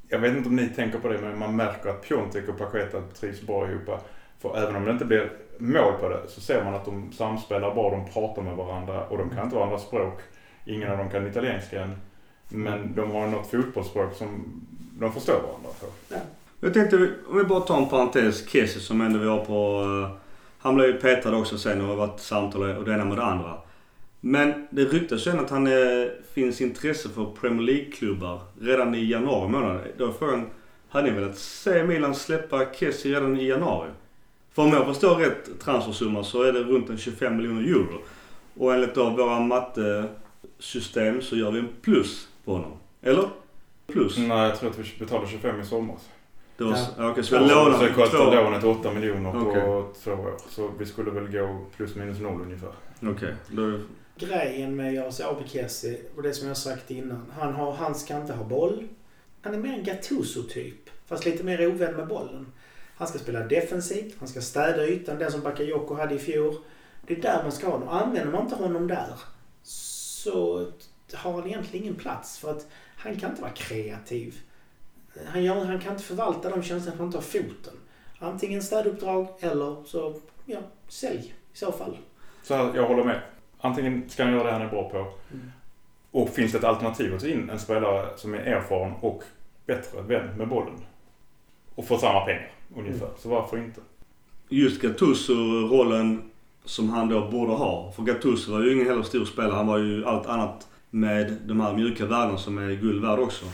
[0.07, 3.01] jag vet inte om ni tänker på det, men man märker att Piontek och Paqueta
[3.01, 3.99] trivs bra ihop.
[4.39, 5.31] För även om det inte blir
[5.63, 9.17] mål på det så ser man att de samspelar bra, de pratar med varandra och
[9.17, 10.19] de kan inte varandras språk.
[10.65, 11.95] Ingen av dem kan italienska än.
[12.49, 14.61] Men de har något fotbollsspråk som
[14.99, 16.15] de förstår varandra på.
[16.59, 19.81] Jag tänkte, om vi bara tar en parentes, Kessie som ändå vi har på...
[19.83, 20.17] eh,
[20.57, 23.23] han blev ju petad också sen och har varit samtal och det ena med det
[23.23, 23.57] andra.
[24.19, 29.49] Men det ryktas ju att han eh, finns intresse för Premier League-klubbar redan i januari
[29.49, 29.79] månad.
[29.97, 30.49] Då är frågan,
[30.89, 33.89] hade ni velat se Milan släppa Kessie redan i januari?
[34.53, 37.99] För om jag förstår rätt transfersumma så är det runt en 25 miljoner euro.
[38.57, 42.71] Och enligt då våra mattesystem så gör vi en plus på honom.
[43.01, 43.29] Eller?
[43.87, 44.17] Plus.
[44.17, 46.09] Nej, jag tror att vi betalade 25 i somras.
[46.57, 47.09] Det var, Ja.
[47.11, 49.61] okej, så vi lånar så två- kostar lånet 8 miljoner på Okej.
[50.03, 50.33] två år.
[50.49, 52.71] Så vi skulle väl gå plus minus noll ungefär.
[53.01, 53.79] Okej, då...
[54.17, 57.31] Grejen med med Kessie, och det som jag sagt innan.
[57.39, 58.87] Han, har, han ska inte ha boll.
[59.41, 60.89] Han är mer en Gattuso-typ.
[61.07, 62.45] Fast lite mer ovän med bollen.
[63.03, 66.55] Han ska spela defensivt, han ska städa ytan, den som Bakayoko hade i fjol.
[67.07, 67.89] Det är där man ska ha honom.
[67.89, 69.07] Använder man inte honom där
[69.53, 70.67] så
[71.13, 72.39] har han egentligen ingen plats.
[72.39, 74.35] För att han kan inte vara kreativ.
[75.25, 77.73] Han, gör, han kan inte förvalta de tjänsterna han inte har foten.
[78.19, 81.97] Antingen städuppdrag eller så, ja, sälj i så fall.
[82.43, 83.21] Så här, jag håller med.
[83.59, 84.97] Antingen ska han göra det han är bra på.
[84.97, 85.51] Mm.
[86.11, 89.23] Och finns det ett alternativ att ta in en spelare som är erfaren och
[89.65, 90.85] bättre vän med bollen.
[91.75, 93.09] Och får samma pengar ungefär.
[93.17, 93.81] Så varför inte?
[94.49, 96.21] Just Gattuso-rollen
[96.65, 97.91] som han då borde ha.
[97.95, 99.53] För Gattuso var ju ingen heller stor spelare.
[99.53, 103.45] Han var ju allt annat med de här mjuka värdena som är guld värd också.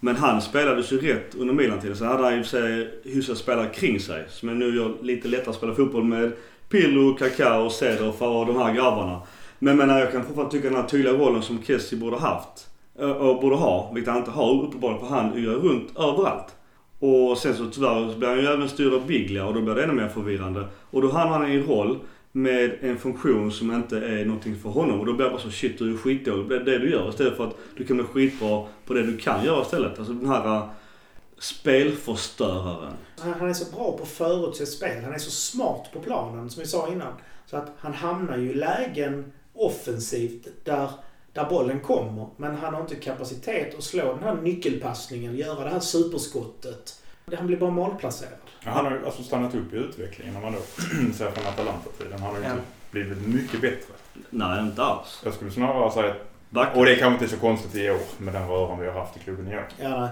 [0.00, 1.96] Men han spelades ju rätt under Milan-tiden.
[1.96, 4.24] Sen hade han ju för sig hyfsat spelare kring sig.
[4.28, 6.32] Som är nu gör lite lättare att spela fotboll med
[6.68, 9.22] Pirlo, Kaká och Cederf och de här grabbarna.
[9.58, 12.68] Men menar, jag kan fortfarande tycka den här tydliga rollen som Kessie borde haft.
[12.98, 16.56] Eh, och borde ha, vilket han inte har uppenbarligen för han yrar runt överallt.
[16.98, 19.74] Och sen så tyvärr så blir han ju även styrd av Biglia och då blir
[19.74, 20.68] det ännu mer förvirrande.
[20.90, 21.98] Och då hamnar han i en roll
[22.32, 25.00] med en funktion som inte är någonting för honom.
[25.00, 27.08] Och då blir det bara så shit du är skitdålig på det, det du gör
[27.08, 29.98] istället för att du kan bli skitbra på det du kan göra istället.
[29.98, 30.68] Alltså den här eh,
[31.38, 32.92] spelförstöraren.
[33.18, 35.04] Han, han är så bra på att förutse spel.
[35.04, 37.12] Han är så smart på planen, som vi sa innan.
[37.46, 40.90] Så att han hamnar ju i lägen offensivt där,
[41.36, 42.26] där bollen kommer.
[42.36, 47.02] Men han har inte kapacitet att slå den här nyckelpassningen, göra det här superskottet.
[47.38, 48.32] Han blir bara malplacerad.
[48.64, 50.58] Ja, Han har ju alltså stannat upp i utvecklingen om man då
[51.14, 52.12] ser från Atalanta-tiden.
[52.20, 52.50] Han har ju Ja.
[52.50, 53.94] inte blivit mycket bättre.
[54.30, 55.20] Nej, inte alls.
[55.24, 56.16] Jag skulle snarare säga att,
[56.50, 56.78] Backa.
[56.78, 59.16] och det är kanske inte så konstigt i år med den röran vi har haft
[59.16, 59.66] i klubben i år.
[59.82, 60.08] Ja, nej.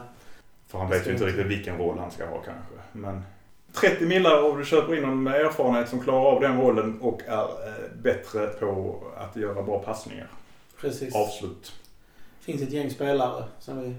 [0.68, 2.75] För han vet ju inte riktigt vilken roll han ska ha kanske.
[2.93, 3.22] Men
[3.72, 7.22] 30 millar och du köper in någon med erfarenhet som klarar av den rollen och
[7.27, 10.27] är eh, bättre på att göra bra passningar.
[10.85, 11.14] Precis.
[11.14, 11.72] Avslut.
[12.41, 13.95] finns ett gäng spelare som vi...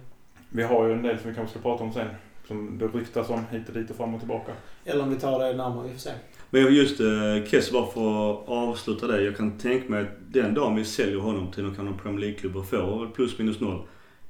[0.50, 2.08] Vi har ju en del som vi kanske ska prata om sen.
[2.48, 4.52] Som det ryktas om hit och dit och fram och tillbaka.
[4.86, 6.12] Eller om vi tar det närmare, vi får se.
[6.50, 9.24] Men just eh, Kess, bara för att avsluta det.
[9.24, 12.66] Jag kan tänka mig att den dagen vi säljer honom till någon Premier League-klubb och
[12.66, 13.82] får plus minus noll.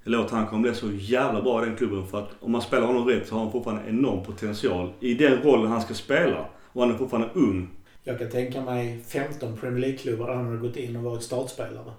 [0.05, 2.07] Eller att han kommer bli så jävla bra i den klubben.
[2.07, 5.41] För att om man spelar honom rätt så har han fortfarande enorm potential i den
[5.41, 6.45] rollen han ska spela.
[6.71, 7.69] Och han är fortfarande ung.
[8.03, 11.91] Jag kan tänka mig 15 Premier League-klubbar där han har gått in och varit startspelare.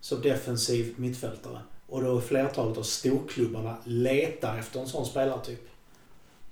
[0.00, 1.58] Som defensiv mittfältare.
[1.86, 5.68] Och då är flertalet av storklubbarna letar efter en sån spelartyp.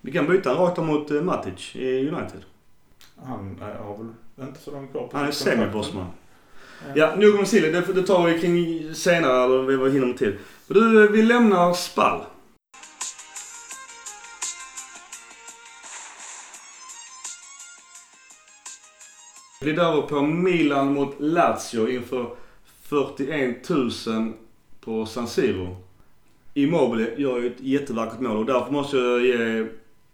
[0.00, 2.40] Vi kan byta rakt mot eh, Matic i United.
[3.24, 6.06] Han eh, har väl inte så långt kvar på Han är semi-bossman.
[6.94, 7.70] Ja, nog om Silly.
[7.70, 10.38] Det, det tar vi kring senare, eller vi var hinner med till.
[10.66, 12.20] Du, vi lämnar Spall.
[19.60, 22.36] Vi är över på Milan mot Lazio inför
[22.88, 23.68] 41
[24.06, 24.32] 000
[24.80, 25.76] på San Siro.
[26.54, 29.66] Immobile gör ju ett jättevackert mål och därför måste jag ge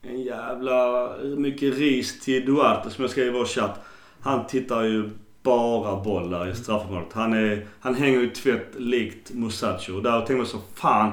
[0.03, 3.81] en jävla mycket ris till Duarte som jag skrev i vår chatt.
[4.21, 5.11] Han tittar ju
[5.43, 7.13] bara bollar i straffområdet.
[7.13, 9.97] Han, är, han hänger ju tvätt likt Musacho.
[9.97, 11.13] Och där tänkte man så fan.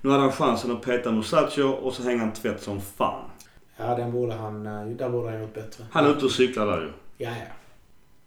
[0.00, 3.24] Nu hade han chansen att peta Musacho och så hänger han tvätt som fan.
[3.76, 4.66] Ja, den borde han...
[4.66, 5.84] eh, Där borde han gjort bättre.
[5.90, 6.92] Han är ute och cyklar där ju.
[7.24, 7.52] Ja, ja.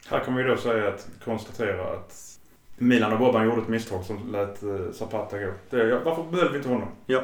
[0.09, 2.39] Här kan vi då säga att konstatera att
[2.77, 5.51] Milan och Boban gjorde ett misstag som lät uh, Zapata gå.
[5.69, 6.87] Det, varför behöll vi inte honom?
[7.05, 7.23] Ja.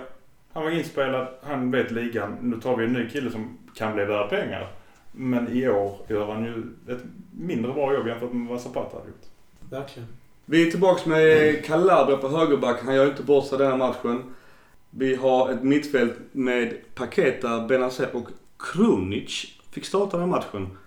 [0.54, 2.38] Han var inspelad, han vet ligan.
[2.42, 4.68] Nu tar vi en ny kille som kan bli värd pengar.
[5.12, 9.08] Men i år gör han ju ett mindre bra jobb jämfört med vad Zapata hade
[9.08, 9.26] gjort.
[9.70, 10.08] Verkligen.
[10.46, 12.80] Vi är tillbaks med Calabria på högerback.
[12.84, 14.24] Han gör inte bort sig den här matchen.
[14.90, 18.28] Vi har ett mittfält med Paketa, Benazer och
[18.60, 20.78] Krunic fick starta den här matchen.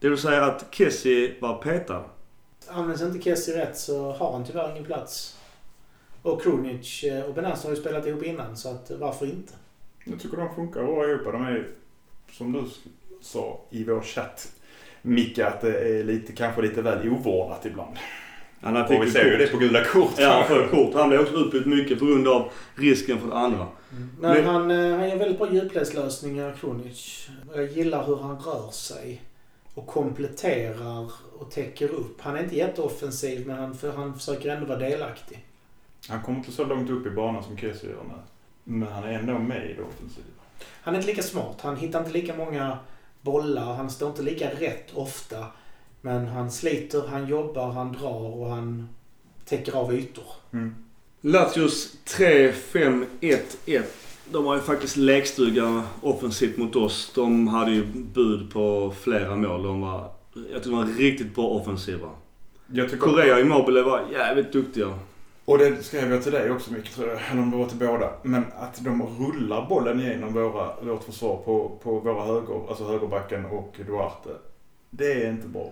[0.00, 2.04] Det vill säga att Kessie var petad.
[2.68, 5.38] Används inte Kessie rätt så har han tyvärr ingen plats.
[6.22, 9.52] Och Krunic eh, och Benaz har ju spelat ihop innan så att eh, varför inte?
[10.04, 11.24] Jag tycker de funkar bra ihop.
[11.24, 11.66] De är,
[12.32, 12.64] som du
[13.20, 14.52] sa i vår chatt,
[15.02, 17.96] Micke, att det är lite, kanske lite väl ovårdat ibland.
[18.60, 20.12] Han har Och vi ser ju det på gula kort.
[20.18, 20.94] Ja, han får kort.
[20.94, 23.66] Han blev också utbytt mycket på grund av risken för det andra.
[23.90, 27.28] Men Men- han, eh, han gör väldigt bra djupledslösningar, Krunic.
[27.54, 29.22] Jag gillar hur han rör sig.
[29.74, 32.20] Och kompletterar och täcker upp.
[32.20, 35.46] Han är inte jätteoffensiv men han, för han försöker ändå vara delaktig.
[36.08, 38.14] Han kommer inte så långt upp i banan som Kessie gör nu.
[38.64, 40.26] Men han är ändå med i det offensiva.
[40.82, 41.60] Han är inte lika smart.
[41.60, 42.78] Han hittar inte lika många
[43.20, 43.74] bollar.
[43.74, 45.46] Han står inte lika rätt ofta.
[46.00, 48.88] Men han sliter, han jobbar, han drar och han
[49.44, 50.26] täcker av ytor.
[50.52, 50.74] Mm.
[51.20, 53.82] Lazios 3-5-1-1.
[54.32, 57.12] De har ju faktiskt lekstuga offensivt mot oss.
[57.14, 59.62] De hade ju bud på flera mål.
[59.62, 60.10] De var,
[60.52, 62.08] jag tror de var riktigt bra offensiva.
[62.66, 63.06] Jag tycker...
[63.06, 64.98] Korea och Immobile var jävligt duktiga.
[65.44, 67.78] Och det skrev jag till dig också mycket tror jag, eller om det var till
[67.78, 68.10] båda.
[68.22, 73.44] Men att de rullar bollen igenom våra, vårt försvar på, på våra höger, alltså högerbacken
[73.46, 74.28] och Duarte.
[74.90, 75.70] Det är inte bra.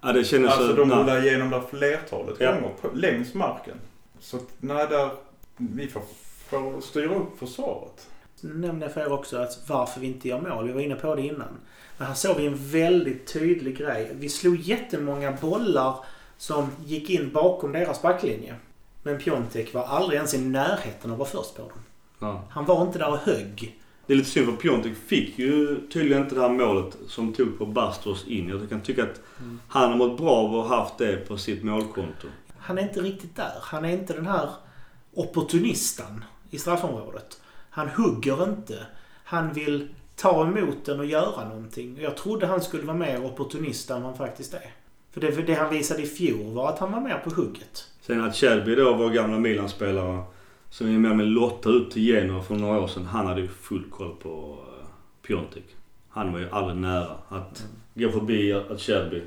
[0.00, 0.76] Ja, det kändes Alltså så...
[0.76, 2.52] de rullar igenom där flertalet Ja.
[2.52, 3.74] gånger på, längs marken.
[4.20, 5.10] Så att, nej, där,
[5.56, 6.02] vi får,
[6.50, 8.06] får styra upp försvaret.
[8.40, 10.66] Nu nämnde jag för er också att varför vi inte gör mål.
[10.66, 11.58] Vi var inne på det innan.
[11.98, 14.10] Men här såg vi en väldigt tydlig grej.
[14.14, 15.96] Vi slog jättemånga bollar
[16.36, 18.54] som gick in bakom deras backlinje.
[19.02, 21.78] Men Piontek var aldrig ens i närheten av att vara först på dem.
[22.18, 22.44] Ja.
[22.50, 23.80] Han var inte där och högg.
[24.06, 27.58] Det är lite synd för Piontek fick ju tydligen inte det här målet som tog
[27.58, 28.48] på Bastos in.
[28.48, 29.20] Jag kan tycka att
[29.68, 32.28] han har mått bra av att ha haft det på sitt målkonto.
[32.58, 33.52] Han är inte riktigt där.
[33.60, 34.48] Han är inte den här
[35.14, 37.40] opportunisten i straffområdet.
[37.70, 38.86] Han hugger inte.
[39.24, 41.98] Han vill ta emot den och göra någonting.
[42.00, 44.70] Jag trodde han skulle vara mer opportunist än han faktiskt är.
[45.10, 47.88] För det, det han visade i fjol var att han var mer på hugget.
[48.00, 50.22] Sen att Shelby då, vår gamla Milan-spelare,
[50.70, 53.06] som är med med Lotta ut till Genoa för några år sedan.
[53.06, 54.86] Han hade ju full koll på uh,
[55.22, 55.76] Piontek.
[56.08, 59.22] Han var ju aldrig nära att gå förbi att Shelby.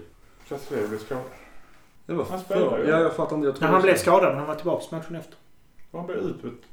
[0.50, 1.24] Castello blev skadad.
[2.06, 2.90] Det var Han spelar ju.
[2.90, 3.48] Ja, jag fattar inte.
[3.48, 5.36] Jag tror När han blev skadad, men han var tillbaka matchen efter.
[5.92, 6.64] Han blev utbytt.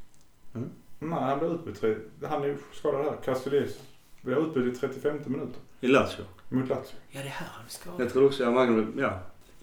[1.00, 1.80] Nej, han blev utbytt.
[1.80, 1.96] tre-
[2.28, 3.16] Han är ju skadad här.
[3.24, 3.78] Castells
[4.22, 5.56] blev utbytt i 35 minuter.
[5.80, 6.22] I Lazio.
[6.48, 6.82] Mot Lazio.
[7.10, 8.00] Ja, det är här han är skadad.
[8.00, 9.18] Jag tror också jag Magnus, ja.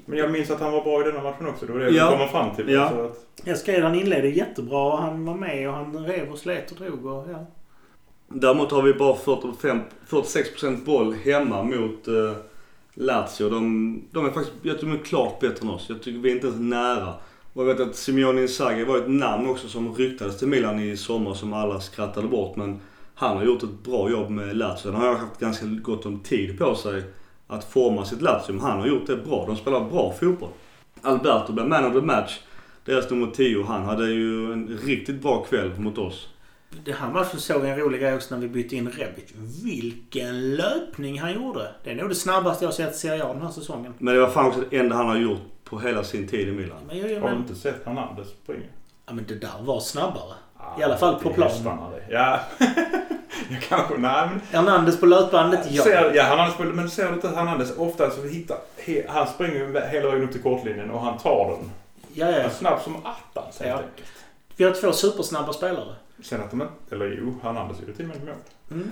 [0.06, 1.66] Men jag minns att han var bra i denna matchen också.
[1.66, 2.06] Det var det Ja.
[2.10, 2.70] vi kommer fram till.
[2.70, 2.90] Ja.
[2.90, 6.38] Så att, Jag skrev han inledde jättebra och han var med och han rev och
[6.38, 7.46] slet och drog och ja.
[8.28, 9.80] Däremot har vi bara 45,
[10.10, 12.32] 46% boll hemma mot uh,
[12.94, 13.50] Lazio.
[13.50, 15.86] De, de är faktiskt, jag tror de är klart bättre än oss.
[15.90, 17.14] Jag tycker vi är inte ens nära.
[17.58, 20.97] Och jag vet att Simeone Inzaghi var ett namn också som ryktades till Milan i
[20.97, 22.55] sommar som alla skrattade bort.
[22.55, 22.80] Men
[23.16, 24.91] han har gjort ett bra jobb med Lazio.
[24.91, 27.03] Han har haft ganska gott om tid på sig
[27.47, 28.53] att forma sitt Lazio.
[28.53, 29.45] Men han har gjort det bra.
[29.45, 30.49] De spelar bra fotboll.
[31.01, 32.39] Alberto blev man of the match.
[32.86, 33.64] Deras nummer 10.
[33.64, 36.28] Han hade ju en riktigt bra kväll mot oss.
[36.86, 39.34] Det här matchen såg jag en rolig grej också när vi bytte in Rebic.
[39.64, 41.72] Vilken löpning han gjorde!
[41.84, 43.93] Det är nog det snabbaste jag sett i Serie A den här säsongen.
[43.97, 46.51] Men det var fan också det enda han har gjort på hela sin tid i
[46.51, 46.78] Milan.
[46.88, 48.65] Men, jag, jag, har du inte sett Hernandez springa?
[49.07, 50.34] ja, men det där var snabbare.
[50.57, 51.47] Ah, I alla fall på det är plan.
[51.49, 52.13] hästarna det.
[52.13, 52.39] Ja.
[53.49, 54.41] jag kanske, nej men.
[54.51, 55.84] Hernandez på löpbandet, ja.
[55.84, 59.88] Ser, ja, Hernandez, på- men ser du inte Hernandez ofta så hittar, he, han springer
[59.89, 61.72] hela vägen upp till kortlinjen och han tar den.
[62.13, 62.49] Ja, ja.
[62.49, 63.76] snabb som attans helt Ja.
[63.78, 64.07] enkelt.
[64.55, 65.95] Vi har två supersnabba spelare.
[66.24, 68.36] Sen att de inte, eller jo, Hernandez gjorde till och med mål.
[68.72, 68.91] Mm.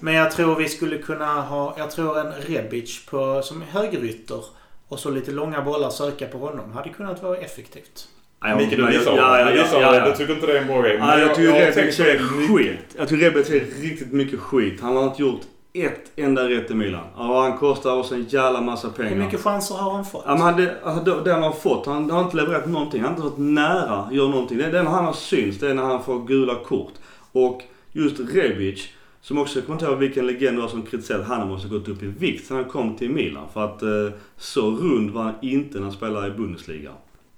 [0.00, 4.44] Men jag tror vi skulle kunna ha, jag tror en Rebic på, som högerytter
[4.88, 8.08] och så lite långa bollar söka på honom hade kunnat vara effektivt.
[8.40, 10.04] Ja, Micke, du men jag- gissar ja, ja, gissar ja, ja.
[10.08, 10.98] Du tycker inte det är en bra grej.
[10.98, 12.78] Nej, jag tycker har Rebic är skit.
[12.98, 14.80] Jag tycker Rebic är riktigt mycket skit.
[14.80, 15.40] Han har inte gjort
[15.74, 17.04] ett enda rätt i Milan.
[17.16, 19.10] Ja, han kostar oss en jävla massa pengar.
[19.10, 20.22] Hur mycket chanser har han fått?
[20.26, 23.00] Ja, men han, det, alltså, det han har fått, han har inte levererat någonting.
[23.02, 24.58] Han har inte varit nära att göra någonting.
[24.58, 26.92] Det när han har syns, det är när han får gula kort.
[27.32, 27.62] Och
[27.92, 28.88] just Rebic,
[29.20, 31.68] som också, jag kommer inte ihåg vilken legend det var som kritiserade att han måste
[31.68, 33.46] gått upp i vikt sen han kom till Milan.
[33.52, 36.90] För att eh, så rund var han inte när han spelade i Bundesliga.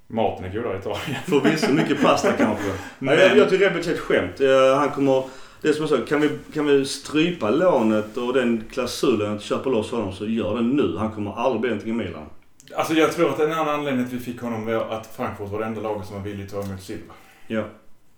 [0.06, 1.16] Maten är godare i Italien.
[1.26, 2.72] Förvisso mycket pasta kanske.
[2.98, 4.40] Men jag, jag tycker Rebic är ett skämt.
[4.40, 5.24] Eh, Han kommer...
[5.62, 9.42] Det är som jag sa, kan vi, kan vi strypa lånet och den klausulen att
[9.42, 10.96] köpa loss honom så gör det nu.
[10.98, 12.26] Han kommer aldrig bli någonting i Milan.
[12.76, 15.58] Alltså jag tror att en annan anledning att vi fick honom var att Frankfurt var
[15.58, 17.14] det enda laget som var villigt att ta emot Silva.
[17.46, 17.64] Ja.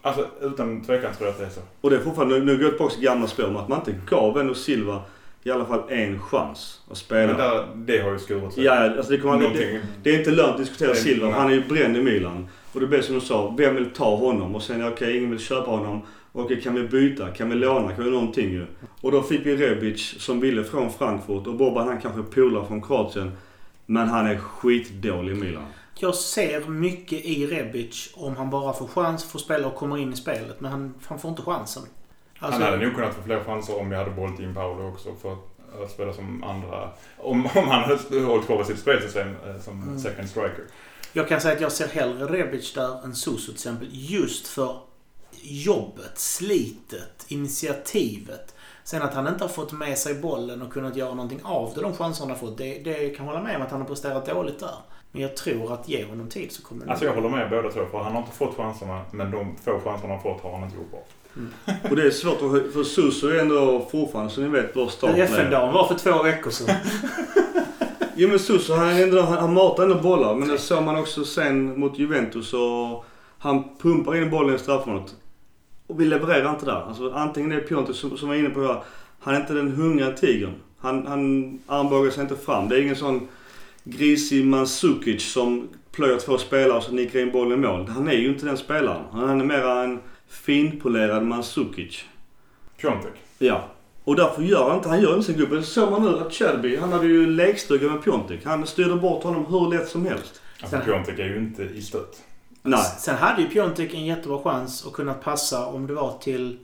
[0.03, 1.61] Alltså utan tvekan tror jag att det är så.
[1.81, 4.41] Och det är fortfarande, nu går jag tillbaka till gamla spår att man inte gav
[4.41, 5.03] ändå Silva
[5.45, 7.27] i alla fall en chans att spela.
[7.27, 8.65] Men där, det har ju skurit sig.
[8.65, 11.31] Ja, alltså det, kommer, det, det är inte lönt att diskutera Silva.
[11.31, 12.49] Han är ju bränd i Milan.
[12.73, 14.55] Och det blir som du sa, vem vill ta honom?
[14.55, 16.03] Och sen, okej, ingen vill köpa honom.
[16.33, 17.29] Okej, kan vi byta?
[17.31, 17.93] Kan vi låna?
[17.93, 18.67] Kan vi någonting ju?
[19.01, 21.47] Och då fick vi Rebic som ville från Frankfurt.
[21.47, 23.33] Och Boban han kanske är polare från Kroatien.
[23.87, 25.63] Men han är skitdålig i Milan.
[25.95, 30.13] Jag ser mycket i Rebic om han bara får chans, får spela och kommer in
[30.13, 30.61] i spelet.
[30.61, 31.83] Men han, han får inte chansen.
[32.39, 35.09] Alltså, Han hade nog kunnat få fler chanser om vi hade bollat in Paolo också
[35.23, 35.33] för
[35.85, 36.91] att spela som andra...
[37.19, 39.99] Om, om han hade hållit kvar sitt spelsystem eh, som Mm.
[39.99, 40.65] second striker.
[41.13, 43.89] Jag kan säga att jag ser hellre Rebic där än Suso till exempel.
[43.91, 44.77] Just för
[45.43, 48.55] jobbet, slitet, initiativet.
[48.85, 51.81] Sen att han inte har fått med sig bollen och kunnat göra någonting av det,
[51.83, 52.59] de chanser han har fått.
[52.59, 54.75] Det, det kan jag hålla med om att han har presterat dåligt där.
[55.13, 57.71] Men jag tror att ge honom tid så kommer det Alltså jag håller med båda
[57.71, 60.65] två för han har inte fått chanserna men de få chanser han fått har han
[60.65, 61.05] inte gjort bra.
[61.91, 62.73] Och det är svårt att...
[62.73, 66.51] För Suso är ändå fortfarande, så ni vet, vår start FN-dagen var för två veckor
[66.51, 66.77] sedan.
[68.15, 70.35] Jo men Suso han, är ändå, han, han matar ändå bollar.
[70.35, 73.05] Men det såg man också sen mot Juventus och
[73.39, 75.15] han pumpar in bollen i straffområdet.
[75.87, 76.85] Och vi levererar inte där.
[76.89, 78.83] Alltså antingen det är Piontek som, som var inne på det här.
[79.21, 80.55] Han är inte den hungriga tigern.
[80.79, 82.69] Han, han armbågar sig inte fram.
[82.69, 83.29] Det är ingen sån
[83.85, 87.89] grisig Mandzukic som plöjer två spelare och så nickar in bollen i mål.
[87.89, 89.03] Han är ju inte den spelaren.
[89.13, 92.05] Han är mera en finpolerad Mandzukic.
[92.81, 93.13] Piontek.
[93.39, 93.65] Ja.
[94.05, 95.57] Och därför gör han inte, han gör inte sin gubbe.
[95.57, 98.45] Det såg man nu att Shelby, han hade ju lekstuga med Piontek.
[98.45, 100.41] Han styrde bort honom hur lätt som helst.
[100.61, 102.23] Alltså Sen- Piontek är ju inte i stött.
[102.63, 102.85] Nej.
[102.99, 106.59] Sen hade ju Piontek en jättebra chans att kunna passa om det var till,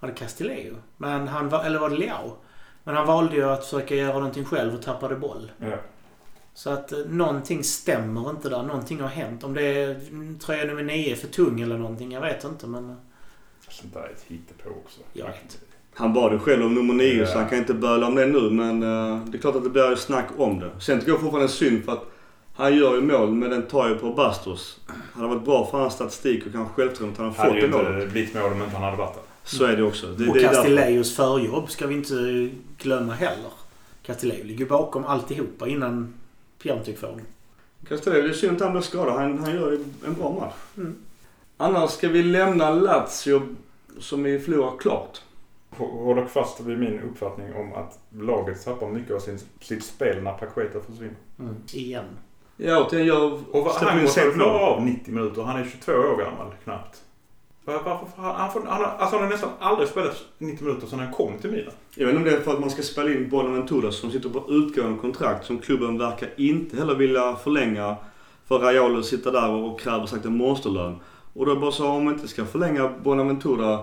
[0.00, 0.74] var det Castillejo?
[0.96, 2.36] Men han eller var det Leao?
[2.84, 5.50] Men han valde ju att försöka göra någonting själv och tappade boll.
[5.58, 5.76] Ja.
[6.56, 8.62] Så att eh, någonting stämmer inte där.
[8.62, 9.44] Någonting har hänt.
[9.44, 12.12] Om det är mm, tröja nummer nio är för tung eller någonting.
[12.12, 12.90] Jag vet inte men...
[12.90, 12.96] eh,
[13.68, 15.00] Sånt där är ett hittepå också.
[15.12, 15.58] Jag vet.
[15.94, 17.26] Han bad ju själv om nummer nio Ja.
[17.26, 18.50] så han kan inte böla om det nu.
[18.50, 20.70] Men eh, det är klart att det blir ju snack om det.
[20.80, 22.04] Sen tycker jag fortfarande synd för att
[22.54, 24.80] han gör ju mål men den tar ju på Bastos.
[24.86, 27.72] Det hade varit bra för hans statistik och kanske självförtroende att han Hade hade ju
[27.72, 28.02] fått det målet.
[28.02, 29.22] inte blivit mål om inte han hade varit där.
[29.44, 30.06] Så är det också.
[30.06, 30.42] Det, Och det.
[30.42, 33.50] Castillejos förjobb ska vi inte glömma heller.
[34.02, 36.14] Castillejo ligger bakom alltihopa innan
[37.00, 37.20] Får den.
[37.88, 39.14] Castello, det är synd att han blir skadad.
[39.14, 39.72] Han, han gör
[40.06, 40.54] en bra match.
[40.76, 40.96] Mm.
[41.56, 43.42] Annars ska vi lämna Lazio
[43.98, 45.22] som vi förlorar klart.
[45.70, 50.22] H- Håller fast vid min uppfattning om att laget tappar mycket av sin, sitt spel
[50.22, 51.14] när Paqueta försvinner.
[51.72, 52.04] Igen.
[52.56, 55.42] Ja, återigen jag Och han sent klara av 90 minuter.
[55.42, 57.02] Han är 22 år gammal knappt.
[57.66, 60.98] Var- Varför han, får, han, har, alltså han har nästan aldrig spelat 90 minuter sedan
[60.98, 61.72] han kom till Milan.
[61.94, 64.28] Jag vet inte om det är för att man ska spela in Bonaventura som sitter
[64.28, 67.96] på utgående kontrakt som klubben verkar inte heller vilja förlänga.
[68.48, 70.96] För Raiola sitter där och kräver sagt en monsterlön.
[71.34, 73.78] Och då bara så om vi inte ska förlänga Bonaventura,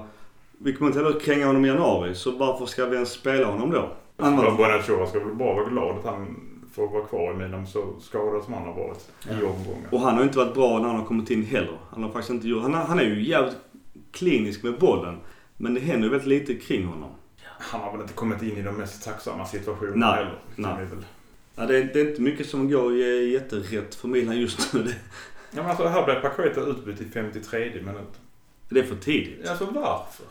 [0.58, 3.72] vi kommer inte heller kränga honom i januari, så varför ska vi ens spela honom
[3.72, 3.90] då?
[4.18, 6.36] Han var- Bonaventura ska väl bara vara glad att han
[6.76, 9.88] får vara kvar i Milan så skadad som han har varit i omgångar.
[9.92, 11.78] Och han har inte varit bra när han har kommit in heller.
[11.92, 12.62] Han har faktiskt inte gjort...
[12.62, 13.58] Han, han är ju jävligt
[14.14, 15.20] klinisk med bollen.
[15.57, 17.09] Men det händer väldigt lite kring honom.
[17.45, 20.39] Han har väl inte kommit in i de mest tacksamma situationerna Nej, heller.
[20.55, 20.72] Det nej.
[20.72, 21.05] är väl-
[21.55, 24.84] Ja, det, är, det är inte mycket som går i- jätterätt för Milan just nu.
[24.84, 24.95] Det,
[25.55, 28.20] Ja, men alltså, här blev Paqueta utbytt i 53 minut.
[28.70, 29.47] det är för tidigt.
[29.49, 30.26] Alltså varför?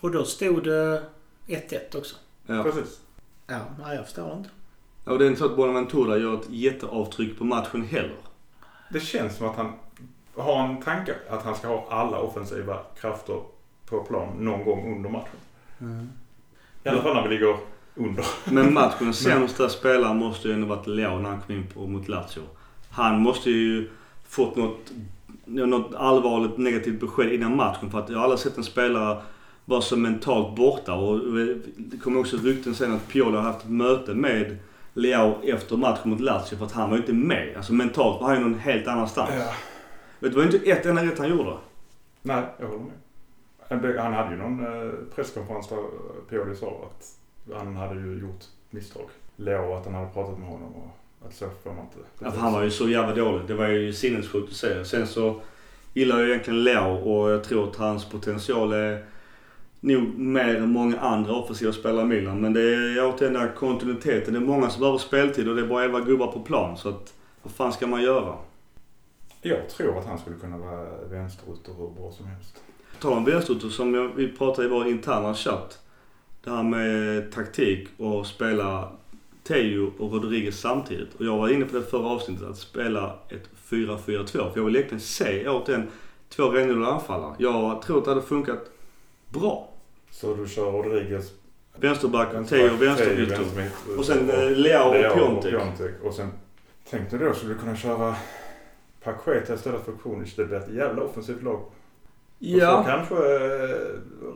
[0.00, 1.02] Och då stod det
[1.46, 2.16] 1-1 också.
[2.46, 2.62] Ja.
[2.62, 3.00] Precis.
[3.46, 4.48] Ja, nej jag förstår inte.
[5.04, 8.16] Och det är inte så att Bonaventura gör ett jätteavtryck på matchen heller.
[8.90, 9.72] Det känns som att han
[10.36, 13.40] har en tanke att han ska ha alla offensiva krafter
[13.86, 15.38] på plan någon gång under matchen.
[16.84, 17.56] I alla fall när vi ligger
[17.94, 18.24] under.
[18.44, 22.08] Men matchens sämsta spelare måste ju ändå varit Leao när han kom in på, mot
[22.08, 22.42] Lazio.
[22.90, 23.90] Han måste ju
[24.28, 24.92] fått något,
[25.44, 27.90] något allvarligt negativt besked innan matchen.
[27.90, 29.22] För att jag har aldrig sett en spelare
[29.64, 30.94] vara så mentalt borta.
[30.94, 31.18] Och
[31.76, 34.58] det kommer också rykten sen att Pioli har haft ett möte med
[34.94, 37.56] Leao efter matchen mot Lazio för att han var ju inte med.
[37.56, 39.30] Alltså mentalt var han ju någon helt annanstans.
[40.30, 41.56] Det var inte ett enda rätt han gjorde.
[42.22, 44.00] Nej, jag håller med.
[44.00, 45.78] Han- hade ju någon eh, presskonferens där
[46.30, 47.16] Pioli sa att
[47.56, 49.08] han hade ju gjort misstag.
[49.36, 51.96] Leo att han hade pratat med honom och att så får man inte.
[52.18, 53.46] Ja, för han var ju så jävla dålig.
[53.46, 54.84] Det var ju sinnessjukt att se.
[54.84, 55.40] Sen så
[55.94, 59.04] gillar jag egentligen Leo och jag tror att hans potential är
[59.80, 62.40] nog mer än många andra offensiva spelare i Milan.
[62.40, 64.34] Men det är återigen den här kontinuiteten.
[64.34, 66.76] Det är många som behöver speltid och det är bara 11 gubbar på plan.
[66.76, 68.34] Så att, vad fan ska man göra?
[69.42, 72.62] Jag tror att han skulle kunna vara vänsterytter hur bra som helst.
[72.94, 75.78] På tal om vänsterytter som jag, vi pratade i vår interna chatt.
[76.44, 78.92] Det här med taktik och spela
[79.42, 81.14] Teo och Rodriguez samtidigt.
[81.14, 84.26] Och jag var inne på det förra avsnittet att spela ett 4-4-2.
[84.26, 85.88] För jag vill egentligen se återigen
[86.28, 87.34] två renodlade anfallare.
[87.38, 88.70] Jag tror att det hade funkat
[89.28, 89.68] bra.
[90.10, 91.32] Så du kör Rodriguez,
[91.76, 93.40] Vänsterback, Teo, vänsterytter.
[93.98, 95.42] Och sen eh, Leao och.
[95.42, 95.94] Piontek.
[96.02, 96.32] Och sen
[96.90, 98.14] tänkte du då skulle du kunna köra
[99.04, 100.34] Paqueta istället för Kronic.
[100.36, 101.54] Det blir ett jävla offensivt lag.
[101.60, 101.72] Och
[102.38, 102.84] så Ja.
[102.86, 103.76] kanske eh,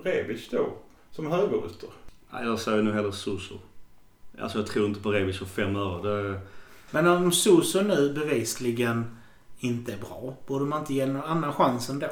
[0.04, 0.68] Rebic då
[1.10, 1.88] som högerytter.
[2.30, 3.54] Nej, Jag säger nog hellre Suso.
[4.40, 6.22] Alltså jag tror inte på Rebic för fem öre.
[6.22, 6.40] Det,
[6.90, 9.16] Men om Soso nu bevisligen
[9.58, 12.06] inte är bra, borde man inte ge någon annan chans ändå?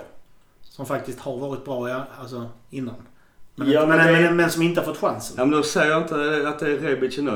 [0.61, 2.95] Som faktiskt har varit bra ja, alltså, innan.
[3.55, 5.35] Men, Ja, men, men men, det- men, som inte har fått chansen.
[5.39, 7.31] Ja men då säger jag inte att det är Rebic nu.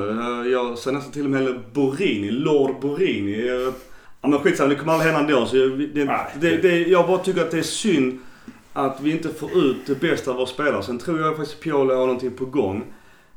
[0.52, 2.30] Jag säger nästan till och med Borini.
[2.30, 3.72] Lord Borini.
[4.20, 5.46] Jag- Ja men skitsamma, det kommer aldrig hända ändå.
[5.46, 6.26] Så jag, det, Nej.
[6.40, 8.18] det, det, jag bara tycker att det är synd
[8.72, 10.82] att vi inte får ut det bästa av våra spelare.
[10.82, 12.84] Sen tror jag faktiskt Pioli har någonting på gång.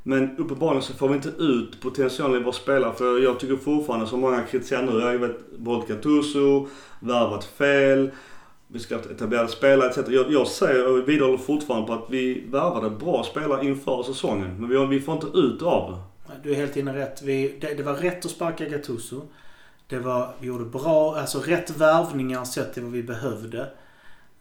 [0.03, 2.93] Men uppenbarligen så får vi inte ut potentialen i våra spelare.
[2.97, 6.67] För jag tycker fortfarande, som många kritiserar nu, jag vet Bolt Gattuso,
[6.99, 8.11] värvat fel,
[8.67, 9.97] vi ska ha etablerade spelare etc.
[10.09, 14.55] Jag, jag säger och vidhåller fortfarande på att vi värvade bra spelare inför säsongen.
[14.59, 16.33] Men vi, vi får inte ut av det.
[16.43, 17.21] Du är helt inne rätt.
[17.21, 19.21] Vi, det, det var rätt att sparka Gattuso.
[19.91, 23.69] Det var, vi gjorde bra, alltså rätt värvningar sett till vad vi behövde.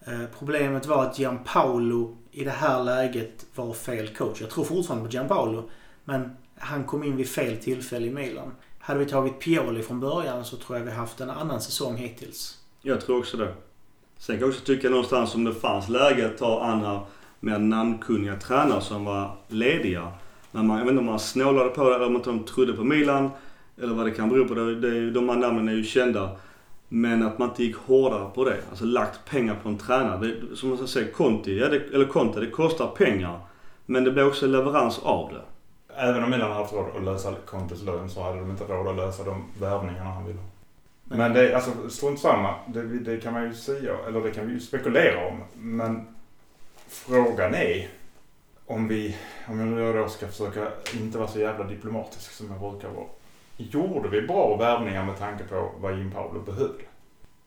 [0.05, 4.41] Eh, problemet var att Gianpaolo i det här läget var fel coach.
[4.41, 5.71] Jag tror fortfarande på Gianpaolo.
[6.05, 8.53] Men han kom in vid fel tillfälle i Milan.
[8.79, 12.59] Hade vi tagit Pioli från början så tror jag vi haft en annan säsong hittills.
[12.83, 13.55] Jag tror också det.
[14.19, 17.01] Sen kan jag också tycka någonstans om det fanns läge att ta andra
[17.41, 20.13] mer namnkunniga tränare som var lediga.
[20.51, 22.85] Men man, jag vet inte om man snålade på det eller om inte trodde på
[22.85, 23.31] Milan.
[23.83, 24.55] Eller vad det kan bero på.
[24.55, 26.31] Det, det, de här namnen är ju kända.
[26.89, 28.57] Men att man inte gick hårdare på det.
[28.71, 30.27] Alltså lagt pengar på en tränare.
[30.27, 33.41] Det, som man säger, Conti, ja, det, eller Conte, det kostar pengar.
[33.87, 35.43] Men det blir också leverans av det.
[35.95, 38.89] Även om Milan hade haft råd att lösa Contes lön så hade de inte råd
[38.89, 40.47] att lösa de värvningarna han ville ha.
[41.05, 42.55] Men det är alltså strunt samma.
[42.69, 45.41] Det, det kan man ju säga, eller det kan vi ju spekulera om.
[45.55, 46.07] Men
[46.89, 47.89] frågan är
[48.67, 49.17] om vi,
[49.49, 50.69] om jag nu då ska försöka
[51.01, 53.07] inte vara så jävla diplomatisk som jag brukar vara.
[53.71, 56.85] Gjorde vi bra värvningar med tanke på vad Jim Paolo behövde?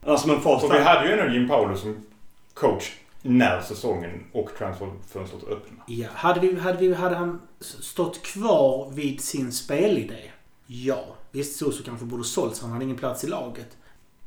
[0.06, 2.06] Alltså men fast För vi hade ju ändå Jim Paolo som
[2.54, 2.92] coach
[3.22, 5.82] när säsongen och transferfönstret öppnade.
[5.86, 10.30] Ja, hade, vi, hade, vi, hade han stått kvar vid sin spelidé?
[10.66, 11.04] Ja.
[11.30, 12.62] Visst, Soso kanske borde sålts.
[12.62, 13.76] Han hade ingen plats i laget.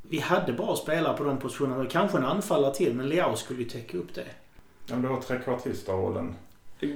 [0.01, 1.85] Vi hade bra spelare på de positionerna.
[1.85, 4.25] Kanske en anfallare till, men Leao skulle ju täcka upp det.
[4.87, 6.35] Ja, men det var trekvartister-rollen.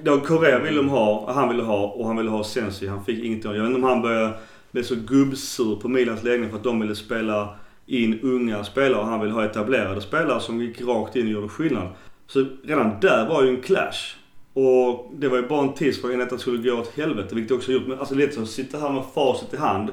[0.04, 2.88] Då Correa ville de ha, han ville ha och han ville ha Sensi.
[2.88, 3.52] Han fick ingenting.
[3.52, 4.34] Jag vet inte om han började
[4.72, 7.56] blev så gubbsur på Milans ledning för att de ville spela
[7.86, 11.48] in unga spelare och han ville ha etablerade spelare som gick rakt in och gjorde
[11.48, 11.88] skillnad.
[12.28, 14.16] Så redan där var ju en clash.
[14.54, 17.36] Och det var ju bara en tidsfråga innan detta skulle gå åt helvete.
[17.36, 17.88] Vilket det också gjort.
[17.88, 19.90] Men alltså lite som att sitta här med facit i hand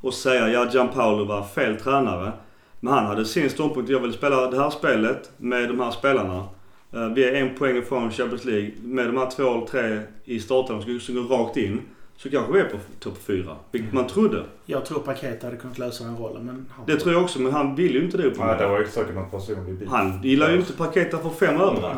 [0.00, 2.32] och säga ja, Gianpaolo var fel tränare.
[2.80, 3.90] Men han hade sin ståndpunkt.
[3.90, 6.44] Jag vill spela det här spelet med de här spelarna.
[6.92, 8.72] Eh, vi är en poäng ifrån Champions League.
[8.82, 11.82] Med de här två eller tre i starten som går rakt in.
[12.18, 13.56] Så kanske vi är på topp fyra.
[13.70, 14.44] Vilket man trodde.
[14.64, 16.66] Jag tror Paket hade kunnat lösa den rollen, men...
[16.76, 18.70] Han, Det tror jag också, men han vill ju inte det Nej, det uppenbarligen.
[18.70, 19.88] var ju säkert någon personlig bit.
[19.88, 21.96] Han gillar ju inte Paketa för fem öre.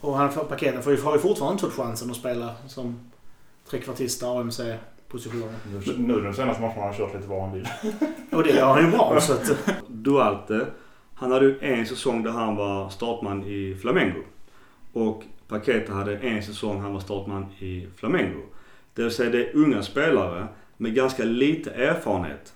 [0.00, 2.98] Och han, får- Paket får ju, har ju fortfarande inte fått chansen att spela som
[3.70, 5.48] trekvartist AMC-positionen.
[5.86, 7.68] Nu, nu den senaste matchen har han kört lite vad han vill.
[8.32, 9.52] Och det gör han ju bra, så att...
[9.88, 10.66] Duarte,
[11.14, 14.20] han hade ju en säsong där han var startman i Flamengo.
[14.92, 18.40] Och Paketa hade en säsong han var startman i Flamengo.
[18.98, 20.46] Det vill säga det är unga spelare
[20.76, 22.52] med ganska lite erfarenhet.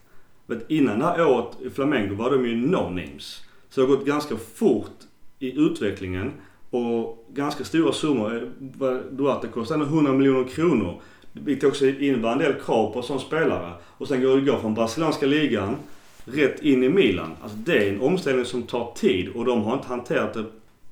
[0.47, 3.43] Men innan det här året i Flamengo var de ju no-names.
[3.71, 4.97] Så det har gått ganska fort
[5.39, 6.33] i utvecklingen
[6.71, 8.53] och ganska stora summor.
[8.81, 11.01] Eh, Duarte kostar 100 miljoner kronor.
[11.33, 13.73] Vilket också innebär en del krav på en sån spelare.
[13.85, 15.77] Och sen går det gå från brasilianska ligan
[16.25, 17.31] rätt in i Milan.
[17.43, 20.45] Alltså det är en omställning som tar tid och de har inte hanterat det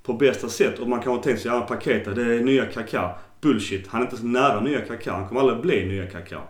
[0.02, 0.78] på bästa sätt.
[0.78, 3.14] Och man kan ha tänkt sig, ja Paketa det är nya Kaká.
[3.40, 3.88] Bullshit.
[3.88, 5.12] Han är inte så nära nya Kaká.
[5.12, 6.40] Han kommer aldrig bli nya Kaká.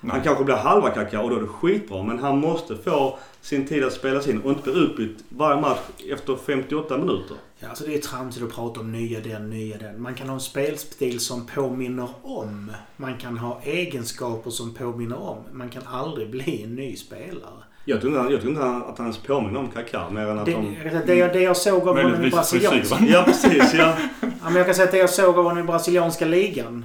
[0.00, 0.20] Han Nej.
[0.24, 2.02] kanske blir halva kaka och då är det skitbra.
[2.02, 5.78] Men han måste få sin tid att spelas in och inte bli utbytt varje match
[6.10, 7.36] efter 58 minuter.
[7.58, 10.02] Ja, alltså det är tramsigt att prata om nya den, nya den.
[10.02, 12.72] Man kan ha en spelstil som påminner om.
[12.96, 15.38] Man kan ha egenskaper som påminner om.
[15.52, 17.64] Man kan aldrig bli en ny spelare.
[17.90, 20.46] Jag tror inte, jag tror inte att han ens påminner om Kaká mer än att
[20.46, 20.76] Det, de...
[21.06, 22.98] det, jag- det jag såg av honom i brasilianska...
[23.08, 23.94] Ja precis ja.
[24.20, 26.84] Ja, men jag kan säga att det jag såg av honom i brasilianska ligan.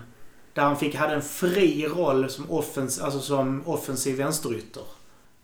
[0.53, 4.83] Där han fick, hade en fri roll som, offens, alltså som offensiv vänsterytter.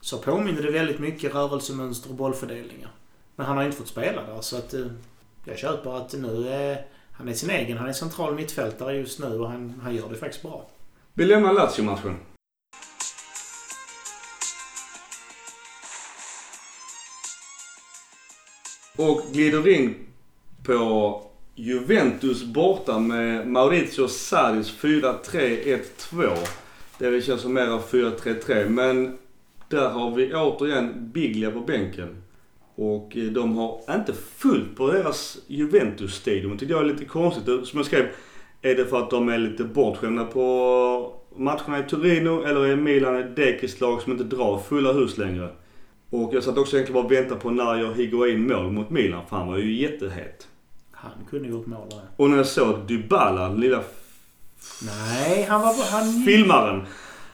[0.01, 2.89] Så påminner det väldigt mycket rörelsemönster och bollfördelningar.
[3.35, 4.73] Men han har inte fått spela där så att...
[4.73, 4.85] eh,
[5.45, 6.85] Jag köper att nu är...
[7.11, 7.77] Han är sin egen.
[7.77, 10.65] Han är central mittfältare just nu och han, han gör det faktiskt bra.
[11.13, 12.15] Vi lämnar Lazio-matchen.
[19.01, 19.95] Och glider in
[20.63, 21.21] på
[21.55, 26.37] Juventus borta med Maurizio Sarris 4-3-1-2.
[26.97, 29.17] Det känns som mer av 4-3-3 men
[29.69, 32.23] där har vi återigen Biglia på bänken.
[32.75, 36.57] Och eh, de har inte fullt på deras Juventus-stadion.
[36.57, 37.45] tycker jag är lite konstigt.
[37.45, 38.05] Som jag skrev,
[38.61, 43.15] är det för att de är lite bortskämda på matcherna i Torino eller är Milan
[43.15, 45.49] ett dekiskt lag som inte drar fulla hus längre?
[46.11, 49.21] Och jag satt också egentligen bara och väntade på när jag Higuain mål mot Milan
[49.29, 50.47] för han var ju jättehet.
[50.91, 52.01] Han kunde gjort mål där.
[52.15, 53.83] Och när jag såg Dybala, den lilla
[54.81, 55.91] Nej, han var...
[55.91, 56.85] Han, filmaren.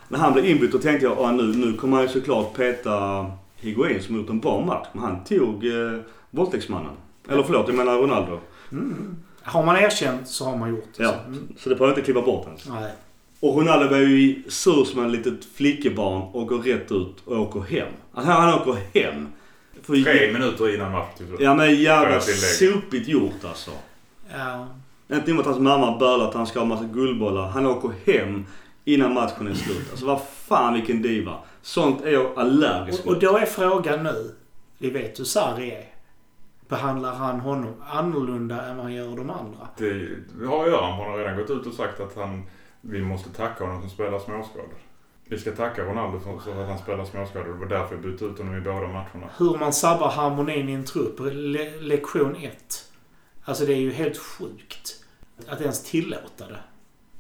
[0.08, 3.26] När han blev inbytt då tänkte jag att nu, nu kommer han ju såklart peta
[3.56, 4.88] Higuain som gjort en bra match.
[4.94, 6.00] Men han tog eh,
[6.30, 6.94] våldtäktsmannen.
[7.30, 8.40] Eller förlåt, jag menar Ronaldo.
[8.72, 9.16] Mm.
[9.42, 11.04] Har man erkänt så har man gjort det.
[11.04, 11.48] Ja, Så, mm.
[11.58, 12.70] så det behöver inte klippa bort ens.
[12.70, 12.92] Nej.
[13.40, 17.60] Och Ronaldo var ju sur som en litet flickebarn och går rätt ut och åker
[17.60, 17.88] hem.
[18.14, 19.28] Alltså han åker hem.
[19.84, 21.28] För, Tre minuter innan match typ.
[21.40, 23.72] Ja men jävla sopigt gjort alltså.
[24.38, 24.68] Ja.
[25.16, 27.48] Inte nog att hans mamma bölar att han ska ha massa guldbollar.
[27.48, 28.46] Han åker hem
[28.86, 29.88] innan matchen är slut.
[29.92, 31.38] Alltså vad fan vilken diva.
[31.62, 34.36] Sånt är jag allergisk Och, och då är frågan nu.
[34.78, 35.86] Vi vet hur Sarri är.
[36.70, 39.68] Behandlar han honom annorlunda än vad han gör de andra?
[39.78, 42.44] Det har Göran han har redan gått ut och sagt att han,
[42.82, 44.78] vi måste tacka honom som spelar småskador.
[45.30, 47.48] Vi ska tacka Ronaldo för att han spelar småskador.
[47.54, 49.30] Det var därför vi bytte ut honom i båda matcherna.
[49.38, 51.20] Hur man sabbar harmonin i en trupp.
[51.20, 52.86] Le lektion 1.
[53.44, 55.04] Alltså det är ju helt sjukt.
[55.48, 56.60] Att ens tillåta det.